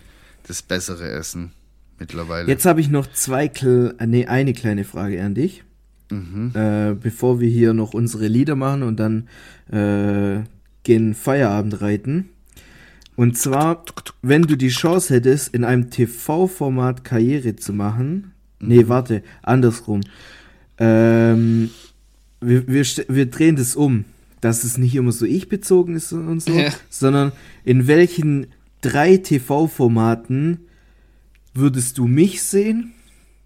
das 0.48 0.62
bessere 0.62 1.10
Essen 1.10 1.54
mittlerweile. 1.98 2.48
Jetzt 2.48 2.66
habe 2.66 2.82
ich 2.82 2.90
noch 2.90 3.08
zwei, 3.14 3.46
äh, 3.48 4.06
nee, 4.06 4.28
eine 4.28 4.54
kleine 4.54 4.84
Frage 4.84 5.24
an 5.24 5.34
dich. 5.34 5.64
Äh, 6.12 6.94
bevor 6.94 7.40
wir 7.40 7.50
hier 7.50 7.74
noch 7.74 7.94
unsere 7.94 8.28
Lieder 8.28 8.56
machen 8.56 8.84
und 8.84 8.98
dann 9.00 9.28
äh, 9.72 10.44
gehen 10.84 11.14
Feierabend 11.14 11.82
reiten. 11.82 12.30
Und 13.16 13.38
zwar, 13.38 13.84
wenn 14.22 14.44
du 14.44 14.56
die 14.56 14.70
Chance 14.70 15.14
hättest, 15.16 15.54
in 15.54 15.64
einem 15.64 15.90
TV-Format 15.90 17.04
Karriere 17.04 17.56
zu 17.56 17.74
machen. 17.74 18.32
Nee, 18.60 18.88
warte, 18.88 19.24
andersrum. 19.42 20.02
Ähm, 20.78 21.70
wir, 22.40 22.68
wir, 22.68 22.86
wir 23.08 23.26
drehen 23.26 23.56
das 23.56 23.76
um, 23.76 24.06
dass 24.42 24.64
es 24.64 24.78
nicht 24.78 24.96
immer 24.96 25.12
so 25.12 25.26
ich-bezogen 25.26 25.96
ist 25.96 26.14
und 26.14 26.42
so, 26.42 26.54
Ja. 26.54 26.72
sondern 26.90 27.32
in 27.64 27.88
welchen 27.88 28.48
drei 28.82 29.18
TV-Formaten 29.18 30.60
würdest 31.56 31.98
du 31.98 32.06
mich 32.08 32.44
sehen, 32.44 32.94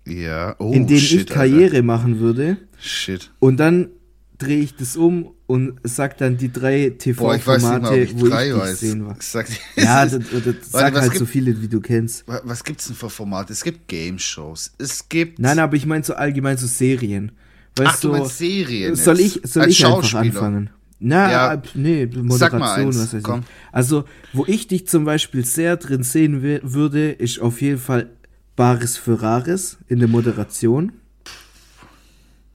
Ja. 0.06 0.56
Oh, 0.60 0.72
in 0.72 0.88
denen 0.88 1.00
shit, 1.00 1.22
ich 1.22 1.26
Karriere 1.28 1.76
Alter. 1.78 1.84
machen 1.84 2.20
würde? 2.20 2.58
Shit. 2.80 3.32
Und 3.40 3.58
dann 3.58 3.90
drehe 4.38 4.60
ich 4.62 4.76
das 4.76 4.98
um 4.98 5.32
und 5.46 5.80
sag 5.84 6.18
dann 6.18 6.38
die 6.38 6.52
drei 6.52 6.88
ich 6.88 6.98
TV-Formate, 6.98 7.98
ich 8.00 8.20
wo 8.20 8.26
ich 8.26 8.32
drei 8.32 8.46
dich 8.50 8.56
weiß. 8.58 8.80
sehen 8.80 9.06
war. 9.06 9.16
Sag, 9.20 9.48
Ja, 9.76 10.04
das, 10.06 10.14
das, 10.14 10.72
sag 10.72 10.94
was 10.96 11.02
halt 11.02 11.12
gibt- 11.12 11.20
so 11.20 11.26
viele, 11.28 11.62
wie 11.62 11.68
du 11.68 11.80
kennst. 11.80 12.28
Wa- 12.28 12.42
Was 12.44 12.64
gibt's 12.64 12.88
denn 12.88 12.96
für 12.96 13.10
Formate? 13.12 13.54
Es 13.54 13.64
gibt 13.64 13.88
Game-Shows. 13.88 14.74
Es 14.80 15.08
gibt. 15.08 15.38
Nein, 15.38 15.60
aber 15.60 15.76
ich 15.76 15.86
meine 15.86 16.04
so 16.04 16.14
allgemein 16.16 16.58
so 16.58 16.66
Serien. 16.66 17.32
Weißt 17.76 17.92
Ach, 17.94 18.00
du 18.00 18.12
meinst 18.12 18.38
Serien 18.40 18.96
Soll 18.96 19.20
jetzt. 19.20 19.38
ich, 19.46 19.52
soll 19.52 19.64
Als 19.64 19.72
ich 19.74 19.86
einfach 19.86 20.14
anfangen? 20.16 20.70
Na, 21.00 21.32
Ja. 21.32 21.52
ab- 21.52 21.68
nee, 21.76 22.06
Moderation, 22.08 22.32
Sag 22.40 22.54
mal 22.60 22.74
eins, 22.76 22.98
was 23.00 23.14
weiß 23.14 23.24
komm. 23.24 23.40
ich. 23.42 23.46
Also, 23.72 24.04
wo 24.34 24.46
ich 24.48 24.68
dich 24.68 24.88
zum 24.88 25.06
Beispiel 25.06 25.46
sehr 25.46 25.78
drin 25.78 26.04
sehen 26.04 26.42
würde, 26.42 27.12
ist 27.12 27.40
auf 27.40 27.62
jeden 27.62 27.80
Fall 27.80 28.10
Bares 28.56 28.98
für 28.98 29.22
Rares 29.22 29.78
in 29.88 30.00
der 30.00 30.08
Moderation. 30.08 30.92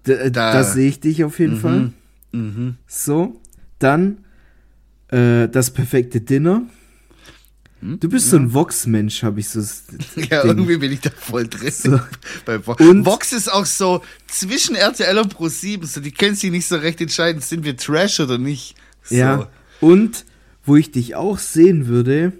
Da, 0.04 0.12
äh, 0.12 0.30
Da- 0.30 0.52
da 0.52 0.64
sehe 0.64 0.88
ich 0.88 1.00
dich 1.00 1.24
auf 1.24 1.38
jeden 1.38 1.58
Fall. 1.58 1.92
Mhm. 2.32 2.76
So, 2.86 3.40
dann 3.78 4.18
äh, 5.08 5.48
das 5.48 5.70
perfekte 5.70 6.20
Dinner. 6.20 6.62
Hm? 7.80 8.00
Du 8.00 8.08
bist 8.08 8.30
so 8.30 8.36
ein 8.36 8.52
Vox-Mensch, 8.52 9.22
habe 9.22 9.40
ich 9.40 9.48
so. 9.48 9.60
Ja, 10.16 10.42
Ding. 10.42 10.50
irgendwie 10.50 10.76
bin 10.78 10.92
ich 10.92 11.00
da 11.00 11.10
voll 11.10 11.46
drin. 11.46 11.70
So. 11.70 12.00
Bei 12.44 12.58
Vo 12.64 12.74
Und- 12.78 13.04
Vox 13.06 13.32
ist 13.32 13.52
auch 13.52 13.66
so 13.66 14.02
zwischen 14.26 14.74
RTL 14.74 15.18
und 15.18 15.34
Pro7, 15.34 15.84
so 15.86 16.00
die 16.00 16.10
können 16.12 16.34
sich 16.34 16.50
nicht 16.50 16.66
so 16.66 16.76
recht 16.76 17.00
entscheiden, 17.00 17.40
sind 17.40 17.64
wir 17.64 17.76
Trash 17.76 18.20
oder 18.20 18.38
nicht. 18.38 18.74
So. 19.04 19.14
Ja. 19.16 19.48
Und 19.80 20.24
wo 20.64 20.74
ich 20.76 20.90
dich 20.90 21.14
auch 21.14 21.38
sehen 21.38 21.86
würde, 21.86 22.32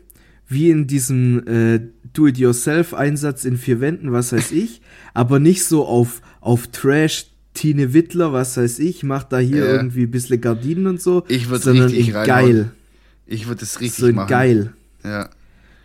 wie 0.48 0.70
in 0.70 0.86
diesem 0.86 1.46
äh, 1.46 1.80
Do-it-yourself-Einsatz 2.16 3.44
in 3.44 3.58
vier 3.58 3.80
Wänden, 3.80 4.12
was 4.12 4.32
weiß 4.32 4.52
ich, 4.52 4.80
aber 5.14 5.38
nicht 5.38 5.64
so 5.64 5.86
auf, 5.86 6.20
auf 6.40 6.66
Trash. 6.68 7.26
Tine 7.54 7.94
Wittler, 7.94 8.34
was 8.34 8.58
weiß 8.58 8.78
ich, 8.80 9.02
macht 9.02 9.32
da 9.32 9.38
hier 9.38 9.64
Ja. 9.64 9.72
irgendwie 9.72 10.02
ein 10.02 10.10
bisschen 10.10 10.42
Gardinen 10.42 10.86
und 10.86 11.00
so. 11.00 11.24
Ich 11.28 11.48
würd 11.48 11.62
sondern 11.62 11.86
richtig 11.88 12.08
in 12.08 12.14
reinhauen. 12.16 12.52
geil. 12.52 12.72
Ich 13.24 13.46
würde 13.46 13.60
das 13.60 13.80
richtig 13.80 13.98
So 13.98 14.08
in 14.08 14.14
machen. 14.16 14.28
geil. 14.28 14.72
Ja. 15.02 15.30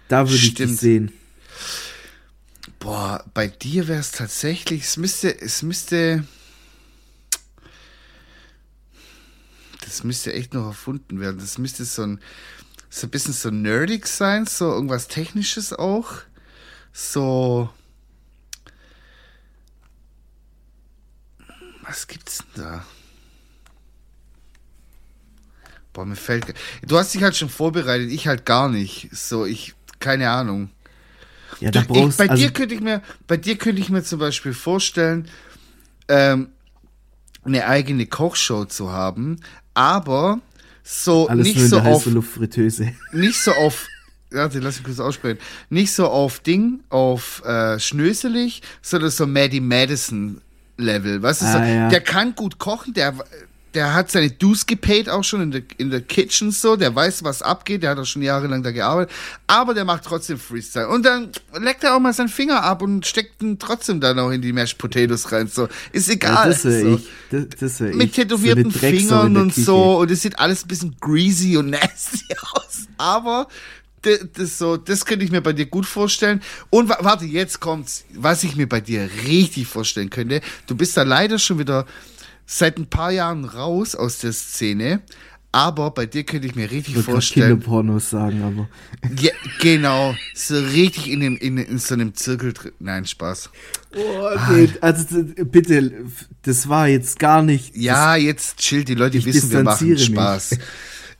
Da 0.10 0.28
würde 0.28 0.36
ich 0.36 0.54
dich 0.54 0.76
sehen. 0.76 1.14
Boah, 2.80 3.24
bei 3.34 3.48
dir 3.48 3.88
wäre 3.88 4.02
es 4.02 4.12
tatsächlich, 4.12 4.82
es 4.84 4.98
müsste, 4.98 5.40
es 5.42 5.64
müsste. 5.64 6.26
Das 9.86 10.04
müsste 10.04 10.34
echt 10.34 10.54
noch 10.54 10.66
erfunden 10.68 11.20
werden. 11.20 11.38
Das 11.40 11.58
müsste 11.58 11.86
so 11.86 12.04
ein, 12.04 12.20
so 12.92 13.08
ein 13.08 13.10
bisschen 13.10 13.34
so 13.34 13.50
nerdig 13.50 14.06
sein, 14.06 14.46
so 14.46 14.70
irgendwas 14.70 15.08
Technisches 15.08 15.72
auch. 15.72 16.12
So. 16.92 17.70
Was 21.84 22.06
gibt's 22.06 22.40
denn 22.40 22.64
da? 22.64 22.86
Boah, 25.94 26.06
mir 26.06 26.18
fällt. 26.18 26.54
Du 26.86 26.98
hast 26.98 27.14
dich 27.14 27.24
halt 27.24 27.36
schon 27.36 27.50
vorbereitet, 27.50 28.12
ich 28.12 28.28
halt 28.28 28.46
gar 28.46 28.68
nicht. 28.68 29.10
So, 29.14 29.46
ich, 29.46 29.74
keine 30.00 30.30
Ahnung. 30.30 30.70
Ja, 31.62 31.72
Du, 31.72 31.86
brauchst 31.86 32.20
ich, 32.20 32.28
bei 32.28 32.30
also, 32.30 32.44
dir 32.44 32.52
könnte 32.52 32.76
ich 32.76 32.82
mir, 32.82 33.02
bei 33.26 33.38
dir 33.38 33.58
könnte 33.58 33.82
ich 33.82 33.90
mir 33.90 34.04
zum 34.04 34.20
Beispiel 34.20 34.54
vorstellen, 34.54 35.30
ähm, 36.10 36.50
eine 37.44 37.68
eigene 37.68 38.06
Kochshow 38.06 38.66
zu 38.66 38.92
haben, 38.92 39.40
aber 39.74 40.42
so 40.84 41.28
alles 41.28 41.48
nicht 41.48 41.60
so 41.62 41.80
auf, 41.80 42.06
Luftfritteuse. 42.06 42.92
nicht 43.14 43.42
so 43.42 43.52
auf, 43.54 43.88
warte, 44.32 44.60
lass 44.60 44.78
mich 44.78 44.86
kurz 44.86 45.00
aussprechen, 45.00 45.40
nicht 45.70 45.92
so 45.94 46.08
auf 46.08 46.40
Ding, 46.40 46.82
auf 46.90 47.44
äh, 47.46 47.80
schnöselig, 47.80 48.62
sondern 48.82 49.10
so 49.12 49.28
Maddie 49.28 49.60
Madison 49.62 50.42
Level, 50.78 51.22
du, 51.42 51.46
so, 51.46 51.58
Ah, 51.58 51.66
ja. 51.68 51.90
der 51.90 52.02
kann 52.02 52.34
gut 52.36 52.58
kochen, 52.58 52.94
der 52.94 53.14
der 53.74 53.94
hat 53.94 54.12
seine 54.12 54.30
Dues 54.30 54.66
gepaid 54.66 55.08
auch 55.08 55.24
schon 55.24 55.42
in 55.42 55.52
der, 55.52 55.62
in 55.78 55.90
der 55.92 56.02
Kitchen 56.02 56.52
so, 56.52 56.76
der 56.76 56.94
weiß, 56.94 57.24
was 57.24 57.42
abgeht, 57.42 57.84
der 57.84 57.92
hat 57.92 58.00
auch 58.00 58.06
schon 58.06 58.22
jahrelang 58.22 58.64
da 58.64 58.72
gearbeitet, 58.72 59.14
aber 59.48 59.74
der 59.74 59.86
macht 59.86 60.04
trotzdem 60.04 60.38
Freestyle. 60.38 60.90
Und 60.90 61.06
dann 61.06 61.30
leckt 61.60 61.84
er 61.84 61.96
auch 61.96 62.00
mal 62.00 62.14
seinen 62.14 62.28
Finger 62.30 62.64
ab 62.64 62.82
und 62.82 63.06
steckt 63.06 63.42
ihn 63.42 63.60
trotzdem 63.60 64.02
dann 64.02 64.20
auch 64.20 64.32
in 64.32 64.42
die 64.42 64.52
Mashed 64.52 64.78
Potatoes 64.78 65.32
rein, 65.32 65.48
so. 65.48 65.70
Ist 65.94 66.08
Ja, 66.10 66.14
egal. 66.16 66.50
das 66.50 66.66
wäre 66.66 66.82
so. 66.82 66.96
ich. 66.96 67.08
Das, 67.30 67.60
das 67.60 67.80
wär 67.80 67.96
Mit 67.96 68.08
ich. 68.10 68.12
tätowierten 68.16 68.72
so 68.72 68.80
Fingern 68.80 69.38
und 69.38 69.54
so, 69.56 70.00
und 70.00 70.12
es 70.12 70.22
sieht 70.22 70.38
alles 70.40 70.66
ein 70.66 70.68
bisschen 70.68 70.96
greasy 71.00 71.56
und 71.58 71.70
nasty 71.70 72.26
aus, 72.54 72.88
aber 72.98 73.48
das, 74.02 74.20
das, 74.34 74.58
so, 74.58 74.78
das 74.78 75.06
könnte 75.06 75.24
ich 75.24 75.32
mir 75.32 75.42
bei 75.42 75.54
dir 75.54 75.68
gut 75.68 75.86
vorstellen. 75.86 76.42
Und 76.72 76.90
wa- 76.90 76.98
warte, 77.02 77.26
jetzt 77.26 77.60
kommt's, 77.60 78.04
was 78.16 78.44
ich 78.44 78.56
mir 78.56 78.68
bei 78.68 78.82
dir 78.82 79.08
richtig 79.28 79.68
vorstellen 79.68 80.10
könnte. 80.10 80.42
Du 80.66 80.76
bist 80.76 80.98
da 80.98 81.04
leider 81.04 81.38
schon 81.38 81.60
wieder 81.60 81.86
seit 82.46 82.78
ein 82.78 82.88
paar 82.88 83.12
Jahren 83.12 83.46
raus 83.46 83.96
aus 83.96 84.20
der 84.20 84.34
Szene, 84.34 85.02
aber 85.54 85.92
bei 85.92 86.06
dir 86.06 86.24
könnte 86.24 86.48
ich 86.48 86.56
mir 86.56 86.72
richtig 86.72 86.96
Ich 86.96 87.04
vorstellen. 87.04 87.50
Kinderpornos 87.60 88.10
sagen, 88.10 88.42
aber. 88.42 88.70
Ja, 89.20 89.32
genau, 89.60 90.16
so 90.34 90.58
richtig 90.58 91.10
in, 91.10 91.20
dem, 91.20 91.38
in, 91.38 91.58
in 91.58 91.78
so 91.78 91.94
einem 91.94 92.14
Zirkel 92.16 92.54
drin. 92.54 92.72
Nein, 92.80 93.06
Spaß. 93.06 93.50
Oh, 93.96 94.30
nee, 94.52 94.70
also 94.80 95.22
d- 95.22 95.44
bitte, 95.44 96.06
das 96.44 96.70
war 96.70 96.88
jetzt 96.88 97.20
gar 97.20 97.42
nicht. 97.42 97.76
Ja, 97.76 98.16
jetzt 98.16 98.60
chill, 98.60 98.86
die 98.86 98.96
Leute 98.96 99.24
wissen, 99.26 99.52
wir 99.52 99.64
machen. 99.64 99.98
Spaß. 99.98 100.58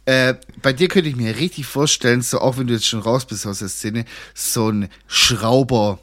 Äh, 0.06 0.36
bei 0.62 0.74
dir 0.74 0.88
könnte 0.88 1.10
ich 1.10 1.16
mir 1.16 1.36
richtig 1.38 1.66
vorstellen, 1.66 2.22
so 2.22 2.40
auch 2.40 2.58
wenn 2.58 2.68
du 2.68 2.74
jetzt 2.74 2.88
schon 2.88 3.02
raus 3.02 3.26
bist 3.26 3.46
aus 3.46 3.60
der 3.60 3.68
Szene, 3.70 4.06
so 4.34 4.70
ein 4.70 4.88
Schrauber. 5.08 6.00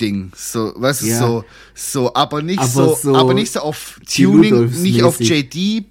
Ding, 0.00 0.32
so, 0.36 0.72
weißt 0.76 1.02
du, 1.02 1.06
Ja. 1.06 1.18
so, 1.18 1.44
so, 1.74 2.14
aber 2.14 2.42
nicht 2.42 2.58
Aber 2.58 2.68
so, 2.68 2.98
so 3.00 3.14
aber 3.16 3.34
nicht 3.34 3.52
so 3.52 3.60
auf 3.60 3.98
Tuning, 4.06 4.66
nicht 4.82 5.02
auf. 5.02 5.18
JD, 5.18 5.86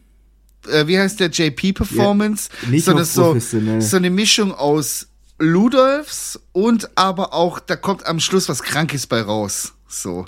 äh, 0.68 0.86
wie 0.88 1.00
heißt 1.00 1.20
der, 1.20 1.30
JP 1.30 1.74
Performance, 1.74 2.50
Ja, 2.64 2.70
nicht 2.70 2.86
sondern 2.86 3.06
so, 3.06 3.36
so 3.80 3.98
eine 3.98 4.10
Mischung 4.10 4.54
aus 4.54 5.08
Ludolfs 5.40 6.40
und 6.52 6.96
aber 6.96 7.34
auch, 7.34 7.60
da 7.60 7.76
kommt 7.76 8.06
am 8.06 8.20
Schluss 8.20 8.48
was 8.50 8.62
Krankes 8.62 9.08
bei 9.08 9.22
raus, 9.22 9.74
so. 9.88 10.26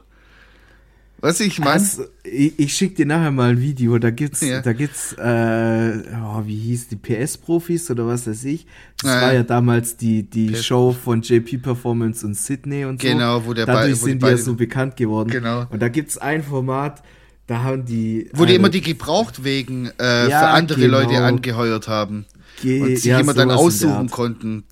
Du, 1.23 1.43
ich 1.43 1.59
meine? 1.59 1.71
Also, 1.71 2.03
ich, 2.23 2.59
ich 2.59 2.73
schick 2.75 2.95
dir 2.97 3.05
nachher 3.05 3.31
mal 3.31 3.51
ein 3.51 3.61
Video, 3.61 3.97
da 3.97 4.09
gibt's, 4.09 4.41
Ja. 4.41 4.61
da 4.61 4.73
gibt's, 4.73 5.13
äh, 5.13 6.01
oh, 6.21 6.41
wie 6.45 6.57
hieß 6.57 6.89
die 6.89 6.97
PS-Profis 6.97 7.89
oder 7.91 8.05
was 8.05 8.27
weiß 8.27 8.43
ich. 8.43 8.67
Das 9.01 9.09
Ja, 9.09 9.21
war 9.21 9.27
ja. 9.29 9.33
ja 9.35 9.43
damals 9.43 9.95
die, 9.95 10.23
die 10.23 10.51
PS 10.51 10.65
Show 10.65 10.91
von 10.91 11.21
JP 11.21 11.59
Performance 11.59 12.25
und 12.25 12.35
Sydney 12.35 12.83
und 12.85 13.01
so. 13.01 13.07
Genau, 13.07 13.45
wo 13.45 13.53
der 13.53 13.65
Dadurch 13.65 13.83
bei- 13.83 14.01
wo 14.01 14.05
die 14.05 14.11
sind 14.11 14.21
die 14.21 14.25
ja 14.25 14.31
beide- 14.33 14.41
so 14.43 14.55
bekannt 14.55 14.97
geworden. 14.97 15.29
Genau. 15.29 15.65
Und 15.69 15.81
da 15.81 15.87
gibt's 15.87 16.17
ein 16.17 16.43
Format, 16.43 17.01
da 17.47 17.63
haben 17.63 17.85
die. 17.85 18.29
Wo 18.33 18.43
die 18.45 18.55
immer 18.55 18.69
die 18.69 18.81
Gebrauchtwegen 18.81 19.91
äh, 19.99 20.29
Ja, 20.29 20.39
für 20.39 20.47
andere 20.49 20.79
genau. 20.81 20.99
Leute 20.99 21.17
angeheuert 21.23 21.87
haben. 21.87 22.25
Ge- 22.61 22.81
Und 22.81 22.95
sich 22.97 23.05
ja, 23.05 23.19
immer 23.19 23.33
dann 23.33 23.49
aussuchen 23.49 24.09
konnten. 24.09 24.63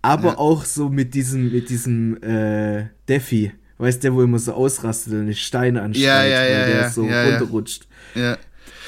Aber 0.00 0.28
Ja. 0.30 0.38
auch 0.38 0.64
so 0.64 0.88
mit 0.88 1.12
diesem, 1.14 1.50
mit 1.52 1.68
diesem, 1.70 2.22
äh, 2.22 2.86
Defi. 3.08 3.52
Weißt 3.82 4.04
der, 4.04 4.14
wo 4.14 4.22
immer 4.22 4.38
so 4.38 4.52
ausrastet 4.52 5.12
und 5.12 5.26
den 5.26 5.34
Stein 5.34 5.76
anschreit, 5.76 6.04
Ja, 6.04 6.24
ja, 6.24 6.40
weil 6.40 6.50
ja, 6.52 6.66
der 6.66 6.80
ja, 6.82 6.90
so 6.90 7.02
runterrutscht. 7.02 7.88
Ja. 8.14 8.38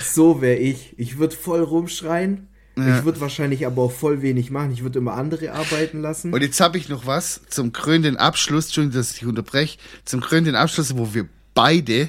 So 0.01 0.41
wäre 0.41 0.59
ich. 0.59 0.95
Ich 0.97 1.19
würde 1.19 1.35
voll 1.35 1.63
rumschreien. 1.63 2.47
Ich 2.77 3.05
würde 3.05 3.21
wahrscheinlich 3.21 3.67
aber 3.67 3.83
auch 3.83 3.93
voll 3.93 4.23
wenig 4.23 4.53
machen. 4.53 4.71
Ich 4.71 4.85
würde 4.85 5.01
immer 5.01 5.15
andere 5.15 5.51
arbeiten 5.51 6.01
lassen. 6.01 6.33
Und 6.33 6.43
jetzt 6.43 6.61
habe 6.61 6.79
ich 6.79 6.89
noch 6.89 7.07
was 7.07 7.41
zum 7.49 7.73
krönenden 7.73 8.17
Abschluss, 8.17 8.67
Entschuldigung, 8.67 8.97
dass 9.01 9.11
ich 9.11 9.19
dich 9.19 9.27
unterbreche, 9.27 9.79
zum 10.05 10.21
krönenden 10.21 10.55
Abschluss, 10.55 10.97
wo 10.97 11.13
wir 11.13 11.29
beide 11.55 12.09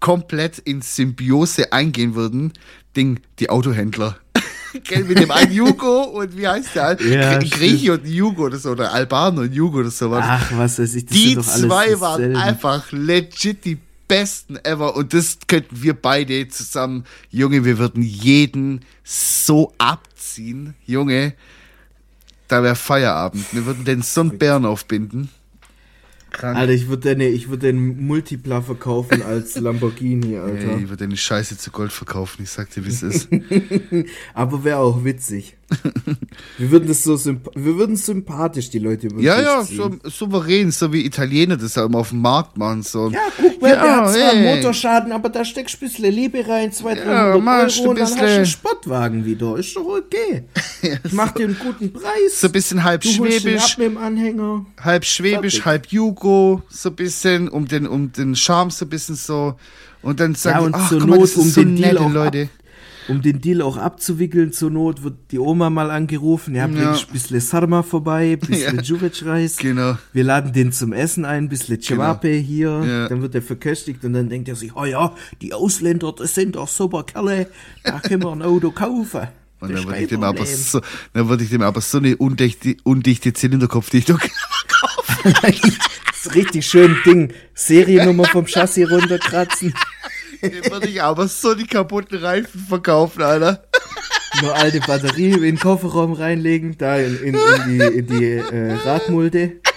komplett 0.00 0.58
in 0.58 0.82
Symbiose 0.82 1.72
eingehen 1.72 2.14
würden. 2.14 2.52
Ding, 2.94 3.20
die 3.38 3.48
Autohändler. 3.48 4.18
Mit 5.06 5.18
dem 5.18 5.30
einen 5.30 5.52
Jugo 5.52 6.02
und 6.04 6.36
wie 6.36 6.46
heißt 6.46 6.74
der? 6.74 7.00
Ja, 7.02 7.38
Gr- 7.38 7.48
Grieche 7.48 7.92
und 7.94 8.06
Jugo 8.06 8.44
oder 8.46 8.58
so, 8.58 8.70
oder 8.70 8.92
Albaner 8.92 9.42
und 9.42 9.52
Jugo 9.54 9.78
oder 9.78 9.90
so. 9.90 10.12
Ach, 10.14 10.50
was 10.52 10.78
weiß 10.78 10.94
ich. 10.94 11.06
Das 11.06 11.16
die 11.16 11.28
sind 11.34 11.38
doch 11.38 11.48
alles 11.48 11.66
zwei 11.66 12.00
waren 12.00 12.20
dasselbe. 12.20 12.38
einfach 12.38 12.92
legit 12.92 13.64
die 13.64 13.78
besten 14.06 14.56
ever 14.64 14.96
und 14.96 15.12
das 15.12 15.38
könnten 15.46 15.82
wir 15.82 15.94
beide 15.94 16.48
zusammen, 16.48 17.04
Junge, 17.30 17.64
wir 17.64 17.78
würden 17.78 18.02
jeden 18.02 18.84
so 19.04 19.72
abziehen, 19.76 20.74
Junge, 20.86 21.34
da 22.48 22.62
wäre 22.62 22.74
Feierabend. 22.76 23.44
Wir 23.52 23.66
würden 23.66 23.84
den 23.84 24.00
so 24.02 24.22
einen 24.22 24.38
Bären 24.38 24.64
aufbinden. 24.64 25.28
Krank. 26.30 26.56
Alter, 26.56 26.72
ich 26.72 26.88
würde 26.88 27.14
den, 27.14 27.20
ich 27.34 27.48
würd 27.50 27.62
den 27.62 28.06
Multipla 28.06 28.62
verkaufen 28.62 29.22
als 29.22 29.56
Lamborghini, 29.60 30.34
Ey, 30.34 30.38
Alter. 30.38 30.76
ich 30.78 30.88
würde 30.88 31.04
deine 31.04 31.16
Scheiße 31.16 31.58
zu 31.58 31.70
Gold 31.70 31.92
verkaufen, 31.92 32.42
ich 32.42 32.50
sag 32.50 32.70
dir, 32.70 32.84
wie 32.84 32.88
es 32.90 33.02
ist. 33.02 33.28
Aber 34.34 34.64
wäre 34.64 34.78
auch 34.78 35.04
witzig. 35.04 35.56
Wir 36.56 36.70
würden 36.70 36.88
das 36.88 37.04
so 37.04 37.18
wir 37.24 37.76
würden 37.76 37.96
sympathisch 37.96 38.70
die 38.70 38.78
Leute 38.78 39.08
über 39.08 39.20
ja, 39.20 39.40
ja, 39.40 39.62
so 39.62 39.90
souverän, 40.04 40.70
so 40.70 40.92
wie 40.92 41.04
Italiener 41.04 41.56
das 41.58 41.74
ja 41.74 41.84
immer 41.84 41.98
auf 41.98 42.08
dem 42.08 42.22
Markt 42.22 42.56
machen. 42.56 42.82
So. 42.82 43.10
Ja, 43.10 43.20
guck 43.36 43.60
mal, 43.60 43.70
Ja, 43.70 43.82
der 43.82 43.96
hat 43.96 44.10
zwar 44.12 44.34
ey. 44.34 44.56
Motorschaden, 44.56 45.12
aber 45.12 45.28
da 45.28 45.44
steckst 45.44 45.74
du 45.74 45.84
ein 45.84 45.88
bisschen 45.88 46.12
Liebe 46.12 46.46
rein, 46.48 46.72
200, 46.72 47.06
Ja, 47.06 47.12
300 47.32 47.44
machst 47.44 47.80
Euro 47.80 47.84
ein 47.84 47.88
und 47.90 47.98
dann 47.98 48.06
hast 48.06 48.18
du 48.20 48.24
einen 48.24 48.46
Sportwagen 48.46 49.24
wieder. 49.26 49.56
Ist 49.58 49.76
doch 49.76 49.84
okay. 49.84 50.44
Ich 51.04 51.12
mach 51.12 51.32
dir 51.32 51.46
einen 51.46 51.58
guten 51.58 51.92
Preis. 51.92 52.40
So 52.40 52.46
ein 52.46 52.52
bisschen 52.52 52.82
halb 52.84 53.02
du 53.02 53.08
schwäbisch, 53.10 53.76
mit 53.78 53.88
dem 53.88 53.98
Anhänger. 53.98 54.64
halb 54.80 55.04
schwäbisch, 55.04 55.54
Fertig. 55.54 55.66
halb 55.66 55.86
Jugo, 55.88 56.62
so 56.68 56.88
ein 56.90 56.94
bisschen, 56.94 57.48
um 57.48 57.66
den, 57.68 57.86
um 57.86 58.12
den 58.12 58.34
Charme 58.36 58.70
so 58.70 58.84
ein 58.84 58.88
bisschen 58.88 59.16
so. 59.16 59.56
Und 60.00 60.20
dann 60.20 60.34
sagen 60.36 60.66
und 60.66 60.76
die, 60.76 60.80
ach, 60.80 60.88
zur 60.88 61.00
guck 61.00 61.08
mal, 61.08 61.16
Not, 61.16 61.24
das 61.24 61.36
um 61.36 61.48
ist 61.48 61.54
so 61.54 61.60
den 61.62 61.76
Deal 61.76 61.98
auch 61.98 62.10
Leute. 62.10 62.48
Um 63.08 63.22
den 63.22 63.40
Deal 63.40 63.62
auch 63.62 63.76
abzuwickeln 63.76 64.52
zur 64.52 64.70
Not, 64.70 65.02
wird 65.02 65.14
die 65.30 65.38
Oma 65.38 65.70
mal 65.70 65.90
angerufen. 65.90 66.54
Ja, 66.54 66.66
bring 66.66 66.78
Ja. 66.82 66.92
ein 66.92 66.98
bisschen 67.12 67.40
Sarma 67.40 67.82
vorbei, 67.82 68.32
ein 68.40 68.46
bisschen 68.46 68.76
Ja. 68.76 68.82
Juvic-Reis. 68.82 69.56
Genau. 69.56 69.96
Wir 70.12 70.24
laden 70.24 70.52
den 70.52 70.72
zum 70.72 70.92
Essen 70.92 71.24
ein, 71.24 71.44
ein 71.44 71.48
bisschen 71.48 71.80
Cevape 71.80 72.28
hier. 72.28 72.82
Ja. 72.86 73.08
Dann 73.08 73.22
wird 73.22 73.34
er 73.34 73.42
verköstigt 73.42 74.04
und 74.04 74.12
dann 74.12 74.28
denkt 74.28 74.48
er 74.48 74.56
sich, 74.56 74.76
oh 74.76 74.84
ja, 74.84 75.14
die 75.40 75.54
Ausländer, 75.54 76.12
das 76.16 76.34
sind 76.34 76.56
doch 76.56 76.68
super 76.68 77.02
Kerle. 77.04 77.48
Da 77.82 78.00
können 78.00 78.22
wir 78.22 78.32
ein 78.32 78.42
Auto 78.42 78.70
kaufen. 78.70 79.28
Und 79.60 79.72
dann 79.74 79.84
würde 79.86 80.00
ich 80.02 80.08
dem 80.08 80.22
aber 80.22 80.46
so, 80.46 80.80
dann 81.14 81.28
würde 81.28 81.42
ich 81.42 81.50
dem 81.50 81.62
aber 81.62 81.80
so 81.80 81.98
eine 81.98 82.16
undichte, 82.16 82.76
undichte 82.84 83.32
Zylinderkopfdichtung 83.32 84.18
Das 85.24 86.26
ist 86.26 86.34
richtig 86.34 86.66
schön 86.66 86.96
Ding. 87.06 87.32
Seriennummer 87.54 88.24
vom 88.24 88.44
Chassis 88.46 88.90
runterkratzen. 88.90 89.72
Dem 90.42 90.70
würde 90.70 90.88
ich 90.88 91.02
aber 91.02 91.28
so 91.28 91.54
die 91.54 91.66
kaputten 91.66 92.18
Reifen 92.18 92.60
verkaufen, 92.68 93.22
Alter. 93.22 93.64
Nur 94.42 94.54
alte 94.54 94.80
Batterie 94.80 95.32
in 95.32 95.42
den 95.42 95.58
Kofferraum 95.58 96.12
reinlegen, 96.12 96.76
da 96.78 96.96
in, 96.96 97.18
in, 97.22 97.34
in 97.34 97.78
die, 97.78 97.84
in 97.98 98.06
die 98.06 98.24
äh, 98.34 98.72
Radmulde. 98.84 99.60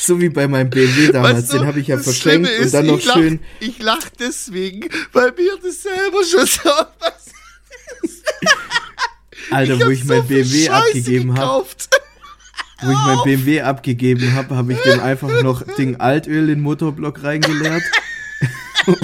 So 0.00 0.18
wie 0.22 0.30
bei 0.30 0.48
meinem 0.48 0.70
BMW 0.70 1.12
damals, 1.12 1.36
Weißt 1.36 1.52
du, 1.52 1.58
den 1.58 1.66
habe 1.66 1.80
ich 1.80 1.88
ja 1.88 1.98
verschenkt 1.98 2.48
Schlimme 2.48 2.64
und 2.64 2.72
dann 2.72 2.86
noch 2.86 2.98
ich 2.98 3.04
lach, 3.04 3.14
schön. 3.14 3.40
Ich 3.60 3.78
lach 3.78 4.08
deswegen, 4.18 4.88
weil 5.12 5.32
mir 5.32 5.58
das 5.62 5.82
selber 5.82 6.24
schon 6.24 6.46
so 6.46 6.70
was. 7.00 7.28
Alter, 9.50 9.78
wo 9.84 9.90
ich 9.90 10.04
mein 10.04 10.22
so 10.22 10.28
viel 10.28 10.44
BMW 10.44 10.68
abgegeben 10.70 11.38
habe, 11.38 11.66
wo 12.80 12.90
ich 12.90 12.96
mein 12.96 13.18
BMW 13.24 13.60
abgegeben 13.60 14.34
habe, 14.34 14.56
habe 14.56 14.72
ich 14.72 14.78
dem 14.80 15.00
einfach 15.00 15.42
noch 15.42 15.62
Ding 15.76 15.96
Altöl 15.96 16.44
in 16.44 16.46
den 16.46 16.60
Motorblock 16.60 17.22
reingeleert. 17.22 17.82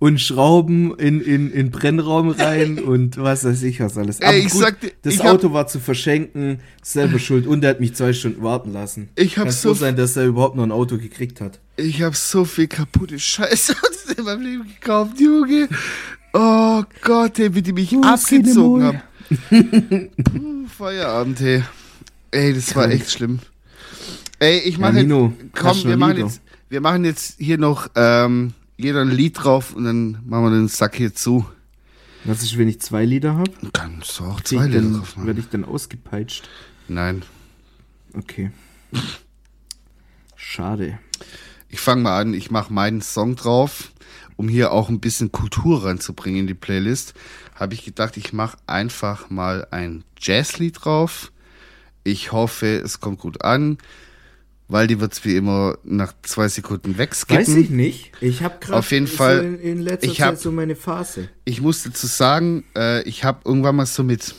Und 0.00 0.20
Schrauben 0.20 0.96
in, 0.96 1.20
in, 1.20 1.50
in 1.50 1.72
Brennraum 1.72 2.30
rein 2.30 2.78
und 2.78 3.16
was 3.16 3.44
weiß 3.44 3.64
ich 3.64 3.80
was 3.80 3.98
alles. 3.98 4.20
Ey, 4.20 4.46
ich 4.46 4.52
sag 4.52 4.80
dir, 4.80 4.92
das 5.02 5.14
ich 5.14 5.20
hab- 5.20 5.34
Auto 5.34 5.52
war 5.52 5.66
zu 5.66 5.80
verschenken, 5.80 6.60
selber 6.84 7.18
schuld 7.18 7.48
und 7.48 7.64
er 7.64 7.70
hat 7.70 7.80
mich 7.80 7.96
zwei 7.96 8.12
Stunden 8.12 8.40
warten 8.44 8.72
lassen. 8.72 9.08
Ich 9.16 9.38
hab 9.38 9.46
Kann 9.46 9.52
so 9.52 9.74
sein, 9.74 9.96
dass 9.96 10.16
er 10.16 10.26
überhaupt 10.26 10.54
noch 10.54 10.62
ein 10.62 10.70
Auto 10.70 10.98
gekriegt 10.98 11.40
hat. 11.40 11.58
Ich 11.76 12.00
habe 12.02 12.14
so 12.14 12.44
viel 12.44 12.68
kaputte 12.68 13.18
Scheiße 13.18 13.74
in 14.16 14.22
meinem 14.22 14.42
Leben 14.42 14.68
gekauft, 14.68 15.18
Junge. 15.18 15.68
Oh 16.32 16.84
Gott, 17.02 17.40
ey, 17.40 17.52
wie 17.56 17.62
die 17.62 17.72
mich 17.72 17.92
abgezogen 18.00 18.84
haben. 18.84 19.00
Uh, 19.50 20.68
Feierabend, 20.68 21.40
ey. 21.40 21.64
Ey, 22.30 22.54
das 22.54 22.74
war 22.76 22.88
echt 22.88 23.10
schlimm. 23.10 23.40
Ey, 24.38 24.60
ich 24.60 24.78
mache 24.78 24.94
Nino, 24.94 25.32
jetzt, 25.40 25.56
komm, 25.56 25.84
wir 25.84 25.96
machen 25.96 26.18
jetzt, 26.18 26.40
wir 26.68 26.80
machen 26.80 27.04
jetzt 27.04 27.38
hier 27.38 27.58
noch 27.58 27.88
ähm, 27.94 28.52
jeder 28.76 29.02
ein 29.02 29.10
Lied 29.10 29.42
drauf 29.42 29.74
und 29.74 29.84
dann 29.84 30.18
machen 30.26 30.44
wir 30.44 30.50
den 30.50 30.68
Sack 30.68 30.96
hier 30.96 31.14
zu. 31.14 31.46
Was 32.24 32.42
ist, 32.42 32.58
wenn 32.58 32.68
ich 32.68 32.80
zwei 32.80 33.04
Lieder 33.04 33.36
habe? 33.36 33.50
Kannst 33.72 34.18
du 34.18 34.24
auch 34.24 34.40
zwei 34.40 34.66
Lieder 34.66 34.82
drauf 34.82 35.16
machen. 35.16 35.26
werde 35.26 35.40
ich 35.40 35.48
dann 35.48 35.64
ausgepeitscht. 35.64 36.48
Nein. 36.88 37.22
Okay. 38.14 38.50
Schade. 40.36 40.98
Ich 41.68 41.80
fange 41.80 42.02
mal 42.02 42.20
an, 42.20 42.34
ich 42.34 42.50
mache 42.50 42.72
meinen 42.72 43.02
Song 43.02 43.36
drauf, 43.36 43.92
um 44.36 44.48
hier 44.48 44.72
auch 44.72 44.88
ein 44.88 45.00
bisschen 45.00 45.32
Kultur 45.32 45.84
reinzubringen 45.84 46.40
in 46.40 46.46
die 46.46 46.54
Playlist. 46.54 47.14
Habe 47.54 47.74
ich 47.74 47.84
gedacht, 47.84 48.16
ich 48.16 48.32
mache 48.32 48.56
einfach 48.66 49.30
mal 49.30 49.66
ein 49.70 50.04
Jazzlied 50.18 50.84
drauf. 50.84 51.32
Ich 52.04 52.32
hoffe, 52.32 52.80
es 52.82 53.00
kommt 53.00 53.18
gut 53.18 53.44
an, 53.44 53.78
weil 54.68 54.86
die 54.86 55.00
wird's 55.00 55.24
wie 55.24 55.34
immer 55.36 55.78
nach 55.82 56.12
zwei 56.22 56.48
Sekunden 56.48 56.98
wegskippen. 56.98 57.38
Weiß 57.46 57.54
ich 57.56 57.70
nicht. 57.70 58.12
Ich 58.20 58.42
habe 58.42 58.58
gerade 58.60 58.78
Auf 58.78 58.90
jeden 58.92 59.06
Fall, 59.06 59.44
in, 59.44 59.58
in 59.60 59.80
letzter 59.80 60.10
ich 60.10 60.20
hab- 60.20 60.34
Zeit 60.34 60.40
so 60.40 60.52
meine 60.52 60.76
Phase. 60.76 61.30
Ich 61.44 61.60
muss 61.60 61.82
dazu 61.82 62.06
sagen, 62.06 62.64
äh, 62.76 63.02
ich 63.02 63.24
habe 63.24 63.40
irgendwann 63.44 63.76
mal 63.76 63.86
so 63.86 64.04
mit 64.04 64.34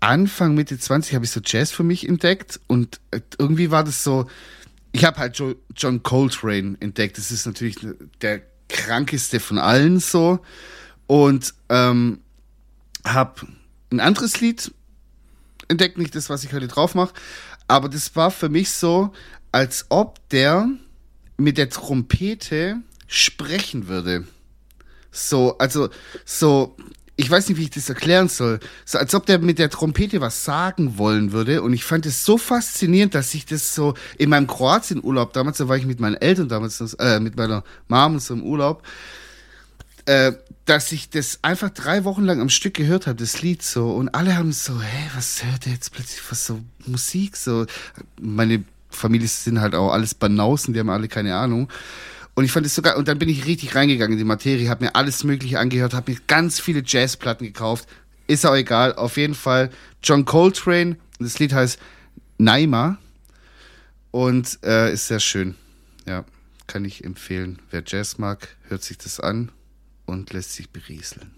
Anfang, 0.00 0.54
Mitte 0.54 0.78
20 0.78 1.14
habe 1.14 1.24
ich 1.24 1.30
so 1.30 1.40
Jazz 1.42 1.70
für 1.70 1.84
mich 1.84 2.06
entdeckt 2.08 2.60
und 2.66 3.00
äh, 3.10 3.20
irgendwie 3.38 3.70
war 3.70 3.84
das 3.84 4.02
so, 4.04 4.26
ich 4.92 5.04
habe 5.04 5.18
halt 5.18 5.38
jo 5.38 5.54
John 5.74 6.02
Coltrane 6.02 6.76
entdeckt. 6.80 7.16
Das 7.16 7.30
ist 7.30 7.46
natürlich 7.46 7.76
der 8.20 8.42
krankeste 8.68 9.40
von 9.40 9.58
allen 9.58 10.00
so 10.00 10.40
und 11.06 11.54
ähm, 11.68 12.18
habe 13.04 13.46
ein 13.90 14.00
anderes 14.00 14.40
Lied 14.40 14.72
entdeckt, 15.68 15.96
nicht 15.96 16.14
das, 16.14 16.28
was 16.28 16.44
ich 16.44 16.52
heute 16.52 16.68
drauf 16.68 16.94
mache, 16.94 17.14
aber 17.68 17.88
das 17.88 18.14
war 18.16 18.30
für 18.30 18.48
mich 18.48 18.70
so, 18.70 19.12
als 19.54 19.86
ob 19.88 20.28
der 20.30 20.68
mit 21.36 21.58
der 21.58 21.70
Trompete 21.70 22.78
sprechen 23.06 23.86
würde. 23.86 24.26
So, 25.12 25.56
also, 25.58 25.90
so, 26.24 26.76
ich 27.14 27.30
weiß 27.30 27.48
nicht, 27.48 27.58
wie 27.58 27.62
ich 27.62 27.70
das 27.70 27.88
erklären 27.88 28.28
soll. 28.28 28.58
So, 28.84 28.98
als 28.98 29.14
ob 29.14 29.26
der 29.26 29.38
mit 29.38 29.60
der 29.60 29.70
Trompete 29.70 30.20
was 30.20 30.44
sagen 30.44 30.98
wollen 30.98 31.30
würde. 31.30 31.62
Und 31.62 31.72
ich 31.72 31.84
fand 31.84 32.04
es 32.04 32.24
so 32.24 32.36
faszinierend, 32.36 33.14
dass 33.14 33.32
ich 33.32 33.46
das 33.46 33.76
so 33.76 33.94
in 34.18 34.30
meinem 34.30 34.48
Kroatien-Urlaub 34.48 35.32
damals, 35.32 35.58
da 35.58 35.68
war 35.68 35.76
ich 35.76 35.86
mit 35.86 36.00
meinen 36.00 36.16
Eltern 36.16 36.48
damals, 36.48 36.80
äh, 36.94 37.20
mit 37.20 37.36
meiner 37.36 37.62
Mom 37.86 38.18
so 38.18 38.34
im 38.34 38.42
Urlaub, 38.42 38.82
äh, 40.06 40.32
dass 40.64 40.90
ich 40.90 41.10
das 41.10 41.38
einfach 41.42 41.70
drei 41.70 42.02
Wochen 42.02 42.24
lang 42.24 42.40
am 42.40 42.48
Stück 42.48 42.74
gehört 42.74 43.06
habe, 43.06 43.20
das 43.20 43.40
Lied 43.40 43.62
so. 43.62 43.92
Und 43.92 44.08
alle 44.16 44.36
haben 44.36 44.50
so, 44.50 44.82
hä, 44.82 45.10
was 45.14 45.44
hört 45.44 45.66
der 45.66 45.74
jetzt 45.74 45.92
plötzlich, 45.92 46.22
was 46.28 46.44
so 46.44 46.58
Musik 46.86 47.36
so. 47.36 47.66
Meine 48.20 48.64
Familie 48.94 49.28
sind 49.28 49.60
halt 49.60 49.74
auch 49.74 49.92
alles 49.92 50.14
Banausen, 50.14 50.74
die 50.74 50.80
haben 50.80 50.90
alle 50.90 51.08
keine 51.08 51.36
Ahnung. 51.36 51.68
Und 52.34 52.44
ich 52.44 52.52
fand 52.52 52.66
es 52.66 52.74
so 52.74 52.82
geil. 52.82 52.96
Und 52.96 53.08
dann 53.08 53.18
bin 53.18 53.28
ich 53.28 53.46
richtig 53.46 53.74
reingegangen 53.74 54.12
in 54.12 54.18
die 54.18 54.24
Materie, 54.24 54.68
habe 54.68 54.84
mir 54.84 54.94
alles 54.94 55.24
Mögliche 55.24 55.58
angehört, 55.58 55.94
habe 55.94 56.12
mir 56.12 56.18
ganz 56.26 56.60
viele 56.60 56.82
Jazzplatten 56.84 57.46
gekauft. 57.46 57.88
Ist 58.26 58.44
auch 58.44 58.56
egal. 58.56 58.94
Auf 58.94 59.16
jeden 59.16 59.34
Fall 59.34 59.70
John 60.02 60.24
Coltrane. 60.24 60.96
Das 61.18 61.38
Lied 61.38 61.52
heißt 61.52 61.78
Naima. 62.38 62.98
Und 64.10 64.58
äh, 64.64 64.92
ist 64.92 65.08
sehr 65.08 65.20
schön. 65.20 65.54
Ja, 66.06 66.24
kann 66.66 66.84
ich 66.84 67.04
empfehlen. 67.04 67.60
Wer 67.70 67.82
Jazz 67.86 68.18
mag, 68.18 68.48
hört 68.68 68.82
sich 68.82 68.98
das 68.98 69.20
an 69.20 69.50
und 70.06 70.32
lässt 70.32 70.52
sich 70.52 70.70
berieseln. 70.70 71.32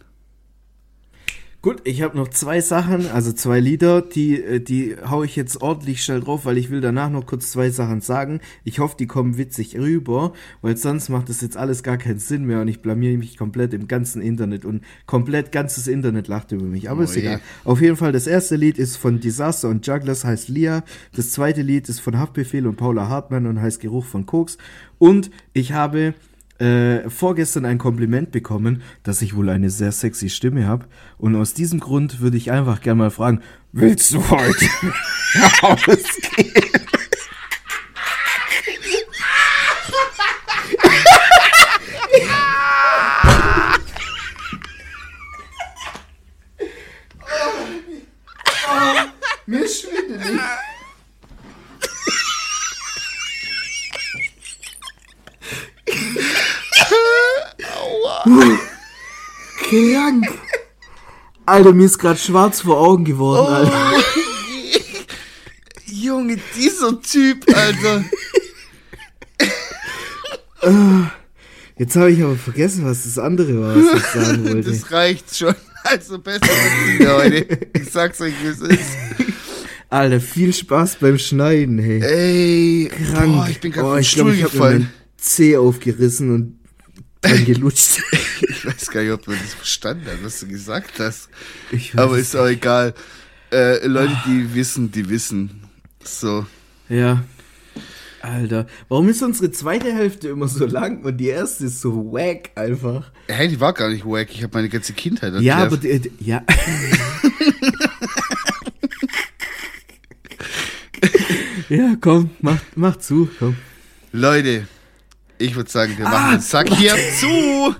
Gut, 1.62 1.80
ich 1.84 2.02
habe 2.02 2.16
noch 2.16 2.28
zwei 2.28 2.60
Sachen, 2.60 3.08
also 3.08 3.32
zwei 3.32 3.58
Lieder, 3.58 4.00
die, 4.00 4.40
äh, 4.40 4.60
die 4.60 4.94
hau 5.08 5.24
ich 5.24 5.34
jetzt 5.34 5.62
ordentlich 5.62 6.04
schnell 6.04 6.20
drauf, 6.20 6.44
weil 6.44 6.58
ich 6.58 6.70
will 6.70 6.80
danach 6.80 7.10
noch 7.10 7.26
kurz 7.26 7.50
zwei 7.50 7.70
Sachen 7.70 8.00
sagen. 8.00 8.40
Ich 8.62 8.78
hoffe, 8.78 8.96
die 8.96 9.06
kommen 9.06 9.36
witzig 9.36 9.76
rüber, 9.76 10.32
weil 10.62 10.76
sonst 10.76 11.08
macht 11.08 11.28
das 11.28 11.40
jetzt 11.40 11.56
alles 11.56 11.82
gar 11.82 11.96
keinen 11.98 12.20
Sinn 12.20 12.44
mehr 12.44 12.60
und 12.60 12.68
ich 12.68 12.82
blamier 12.82 13.18
mich 13.18 13.36
komplett 13.36 13.74
im 13.74 13.88
ganzen 13.88 14.22
Internet 14.22 14.64
und 14.64 14.84
komplett 15.06 15.50
ganzes 15.50 15.88
Internet 15.88 16.28
lacht 16.28 16.52
über 16.52 16.64
mich. 16.64 16.88
Aber 16.88 17.00
Oh 17.00 17.04
ist 17.04 17.16
egal. 17.16 17.40
Auf 17.64 17.80
jeden 17.80 17.96
Fall, 17.96 18.12
das 18.12 18.28
erste 18.28 18.54
Lied 18.54 18.78
ist 18.78 18.96
von 18.96 19.18
Disaster 19.18 19.68
und 19.68 19.84
Jugglers, 19.86 20.24
heißt 20.24 20.48
Lia. 20.48 20.84
Das 21.16 21.32
zweite 21.32 21.62
Lied 21.62 21.88
ist 21.88 22.00
von 22.00 22.18
Haftbefehl 22.18 22.66
und 22.66 22.76
Paula 22.76 23.08
Hartmann 23.08 23.46
und 23.46 23.60
heißt 23.60 23.80
Geruch 23.80 24.04
von 24.04 24.24
Koks. 24.24 24.56
Und 24.98 25.30
ich 25.52 25.72
habe 25.72 26.14
äh, 26.60 27.08
vorgestern 27.10 27.64
ein 27.64 27.78
Kompliment 27.78 28.30
bekommen, 28.30 28.82
dass 29.02 29.22
ich 29.22 29.36
wohl 29.36 29.48
eine 29.48 29.70
sehr 29.70 29.92
sexy 29.92 30.30
Stimme 30.30 30.66
habe. 30.66 30.86
Und 31.18 31.36
aus 31.36 31.54
diesem 31.54 31.80
Grund 31.80 32.20
würde 32.20 32.36
ich 32.36 32.50
einfach 32.50 32.80
gerne 32.80 32.98
mal 32.98 33.10
fragen, 33.10 33.40
willst 33.72 34.12
du 34.12 34.30
heute 34.30 34.66
rausgehen? 35.62 36.52
Mir 49.46 49.68
schwindelig. 49.68 50.40
Krank. 59.68 60.26
Alter, 61.44 61.72
mir 61.72 61.86
ist 61.86 61.98
gerade 61.98 62.18
schwarz 62.18 62.60
vor 62.60 62.80
Augen 62.80 63.04
geworden, 63.04 63.52
Alter. 63.52 64.02
Junge, 65.86 66.38
dieser 66.56 67.00
Typ, 67.00 67.46
Alter. 67.54 68.04
Jetzt 71.78 71.94
habe 71.96 72.10
ich 72.10 72.22
aber 72.22 72.36
vergessen, 72.36 72.84
was 72.84 73.04
das 73.04 73.18
andere 73.18 73.60
war, 73.60 73.76
was 73.76 74.00
ich 74.00 74.06
sagen 74.06 74.44
wollte. 74.48 74.70
Das 74.70 74.90
reicht 74.90 75.36
schon. 75.36 75.54
Also 75.84 76.18
besser 76.18 76.40
als 76.42 76.98
die 76.98 77.04
Leute. 77.04 77.58
Ich 77.74 77.90
sag's 77.90 78.20
euch, 78.20 78.34
wie 78.42 78.48
es 78.48 78.60
ist. 78.60 78.96
Alter, 79.88 80.20
viel 80.20 80.52
Spaß 80.52 80.96
beim 80.96 81.16
Schneiden, 81.16 81.78
hey. 81.78 82.02
Ey, 82.02 82.88
Krank. 82.88 83.34
Boah, 83.34 83.48
ich 83.48 83.60
bin 83.60 83.70
gerade 83.70 83.88
oh, 83.88 83.94
vom 83.94 84.02
Stuhl 84.02 84.32
mir 84.32 84.42
gefallen. 84.42 84.90
Zeh 85.26 85.56
aufgerissen 85.56 86.34
und 86.34 86.58
dann 87.20 87.44
gelutscht. 87.44 88.02
Ich 88.48 88.66
weiß 88.66 88.90
gar 88.90 89.02
nicht, 89.02 89.12
ob 89.12 89.26
man 89.26 89.38
das 89.40 89.54
verstanden 89.54 90.04
hat, 90.06 90.22
was 90.22 90.40
du 90.40 90.48
gesagt 90.48 90.98
hast. 90.98 91.30
Aber 91.96 92.18
ist 92.18 92.36
auch 92.36 92.46
egal. 92.46 92.92
Äh, 93.50 93.86
Leute, 93.86 94.14
die 94.26 94.54
wissen, 94.54 94.90
die 94.90 95.08
wissen. 95.08 95.62
So. 96.04 96.44
Ja. 96.90 97.24
Alter, 98.20 98.66
warum 98.88 99.08
ist 99.08 99.22
unsere 99.22 99.50
zweite 99.52 99.90
Hälfte 99.94 100.28
immer 100.28 100.48
so 100.48 100.66
lang 100.66 101.02
und 101.04 101.16
die 101.16 101.28
erste 101.28 101.64
ist 101.66 101.80
so 101.80 102.12
wack 102.12 102.50
einfach? 102.56 103.10
Hey, 103.28 103.48
die 103.48 103.58
war 103.60 103.72
gar 103.72 103.88
nicht 103.88 104.04
wack. 104.04 104.28
Ich 104.32 104.42
habe 104.42 104.52
meine 104.54 104.68
ganze 104.68 104.92
Kindheit 104.92 105.32
erklärt. 105.32 105.44
Ja, 105.44 105.56
aber 105.64 105.78
die, 105.78 106.00
die, 106.00 106.12
ja. 106.20 106.42
ja, 111.68 111.96
komm, 112.00 112.30
mach, 112.40 112.60
mach 112.74 112.96
zu, 112.96 113.30
komm. 113.38 113.56
Leute, 114.12 114.66
ich 115.38 115.54
würde 115.56 115.70
sagen, 115.70 115.94
wir 115.96 116.04
machen 116.04 116.24
Ah, 116.28 116.32
den 116.32 116.40
Sack 116.40 116.68
hier 116.74 116.94
zu. 117.20 117.74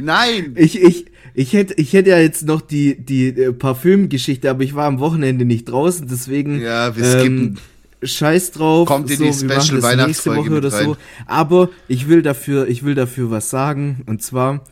Nein. 0.00 0.54
Ich, 0.56 0.80
ich, 0.80 1.06
ich 1.34 1.52
hätte, 1.52 1.74
ich 1.74 1.92
hätte 1.92 2.10
ja 2.10 2.18
jetzt 2.18 2.44
noch 2.46 2.60
die, 2.60 2.96
die 2.98 3.28
äh, 3.28 3.52
Parfümgeschichte, 3.52 4.50
aber 4.50 4.62
ich 4.62 4.74
war 4.74 4.86
am 4.86 4.98
Wochenende 4.98 5.44
nicht 5.44 5.66
draußen, 5.66 6.08
deswegen. 6.08 6.60
Ja, 6.60 6.96
wir 6.96 7.04
skippen. 7.04 7.58
Scheiß 8.02 8.52
drauf. 8.52 8.88
Kommt 8.88 9.10
in 9.10 9.18
die 9.18 9.24
wir 9.24 9.28
machen 9.28 9.34
Special 9.36 9.58
das 9.60 9.66
nächste 9.66 9.82
Weihnachtsfolge 9.82 10.56
oder 10.56 10.72
rein. 10.72 10.84
so. 10.86 10.96
Aber 11.26 11.68
ich 11.86 12.08
will 12.08 12.22
dafür, 12.22 12.66
ich 12.66 12.82
will 12.82 12.94
dafür 12.94 13.30
was 13.30 13.50
sagen. 13.50 14.02
Und 14.06 14.22
zwar, 14.22 14.64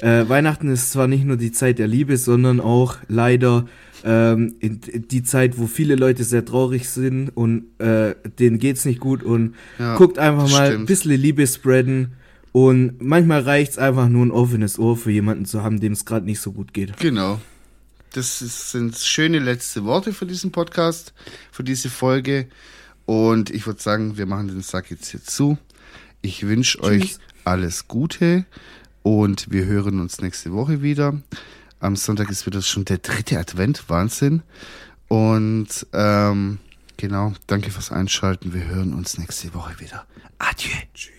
äh, 0.00 0.28
Weihnachten 0.28 0.68
ist 0.68 0.92
zwar 0.92 1.08
nicht 1.08 1.24
nur 1.24 1.36
die 1.36 1.50
Zeit 1.50 1.80
der 1.80 1.88
Liebe, 1.88 2.16
sondern 2.16 2.60
auch 2.60 2.96
leider 3.08 3.66
ähm, 4.04 4.54
in, 4.60 4.80
in 4.90 5.08
die 5.08 5.22
Zeit, 5.22 5.58
wo 5.58 5.66
viele 5.66 5.94
Leute 5.96 6.24
sehr 6.24 6.44
traurig 6.44 6.88
sind 6.88 7.30
und 7.30 7.64
äh, 7.80 8.14
denen 8.38 8.58
geht's 8.58 8.84
nicht 8.84 9.00
gut 9.00 9.22
und 9.22 9.54
Ja, 9.78 9.96
guckt 9.96 10.18
einfach 10.18 10.50
mal 10.50 10.66
stimmt. 10.66 10.82
ein 10.82 10.86
bisschen 10.86 11.12
Liebe 11.20 11.46
spreaden. 11.46 12.12
Und 12.52 13.02
manchmal 13.02 13.42
reicht's 13.42 13.76
einfach 13.76 14.08
nur 14.08 14.24
ein 14.24 14.30
offenes 14.30 14.78
Ohr 14.78 14.96
für 14.96 15.10
jemanden 15.10 15.44
zu 15.44 15.62
haben, 15.62 15.78
dem 15.78 15.92
es 15.92 16.06
gerade 16.06 16.24
nicht 16.24 16.40
so 16.40 16.52
gut 16.52 16.72
geht. 16.72 16.96
Genau. 16.98 17.38
Das 18.12 18.40
ist, 18.40 18.70
sind 18.70 18.96
schöne 18.96 19.40
letzte 19.40 19.84
Worte 19.84 20.14
für 20.14 20.24
diesen 20.24 20.52
Podcast, 20.52 21.12
für 21.52 21.64
diese 21.64 21.90
Folge. 21.90 22.46
Und 23.04 23.50
ich 23.50 23.66
würde 23.66 23.82
sagen, 23.82 24.16
wir 24.16 24.24
machen 24.24 24.48
den 24.48 24.62
Sack 24.62 24.90
jetzt 24.90 25.10
hier 25.10 25.22
zu. 25.22 25.58
Ich 26.22 26.46
wünsche 26.46 26.82
euch 26.82 27.16
alles 27.44 27.88
Gute 27.88 28.46
und 29.02 29.50
wir 29.50 29.66
hören 29.66 30.00
uns 30.00 30.22
nächste 30.22 30.52
Woche 30.52 30.80
wieder. 30.80 31.20
Am 31.86 31.94
Sonntag 31.94 32.30
ist 32.30 32.46
wieder 32.46 32.62
schon 32.62 32.84
der 32.84 32.98
dritte 32.98 33.38
Advent, 33.38 33.88
Wahnsinn. 33.88 34.42
Und 35.06 35.86
ähm, 35.92 36.58
genau, 36.96 37.32
danke 37.46 37.70
fürs 37.70 37.92
Einschalten. 37.92 38.52
Wir 38.52 38.64
hören 38.64 38.92
uns 38.92 39.18
nächste 39.18 39.54
Woche 39.54 39.78
wieder. 39.78 40.04
Adieu. 40.40 40.72
Tschüss. 40.94 41.16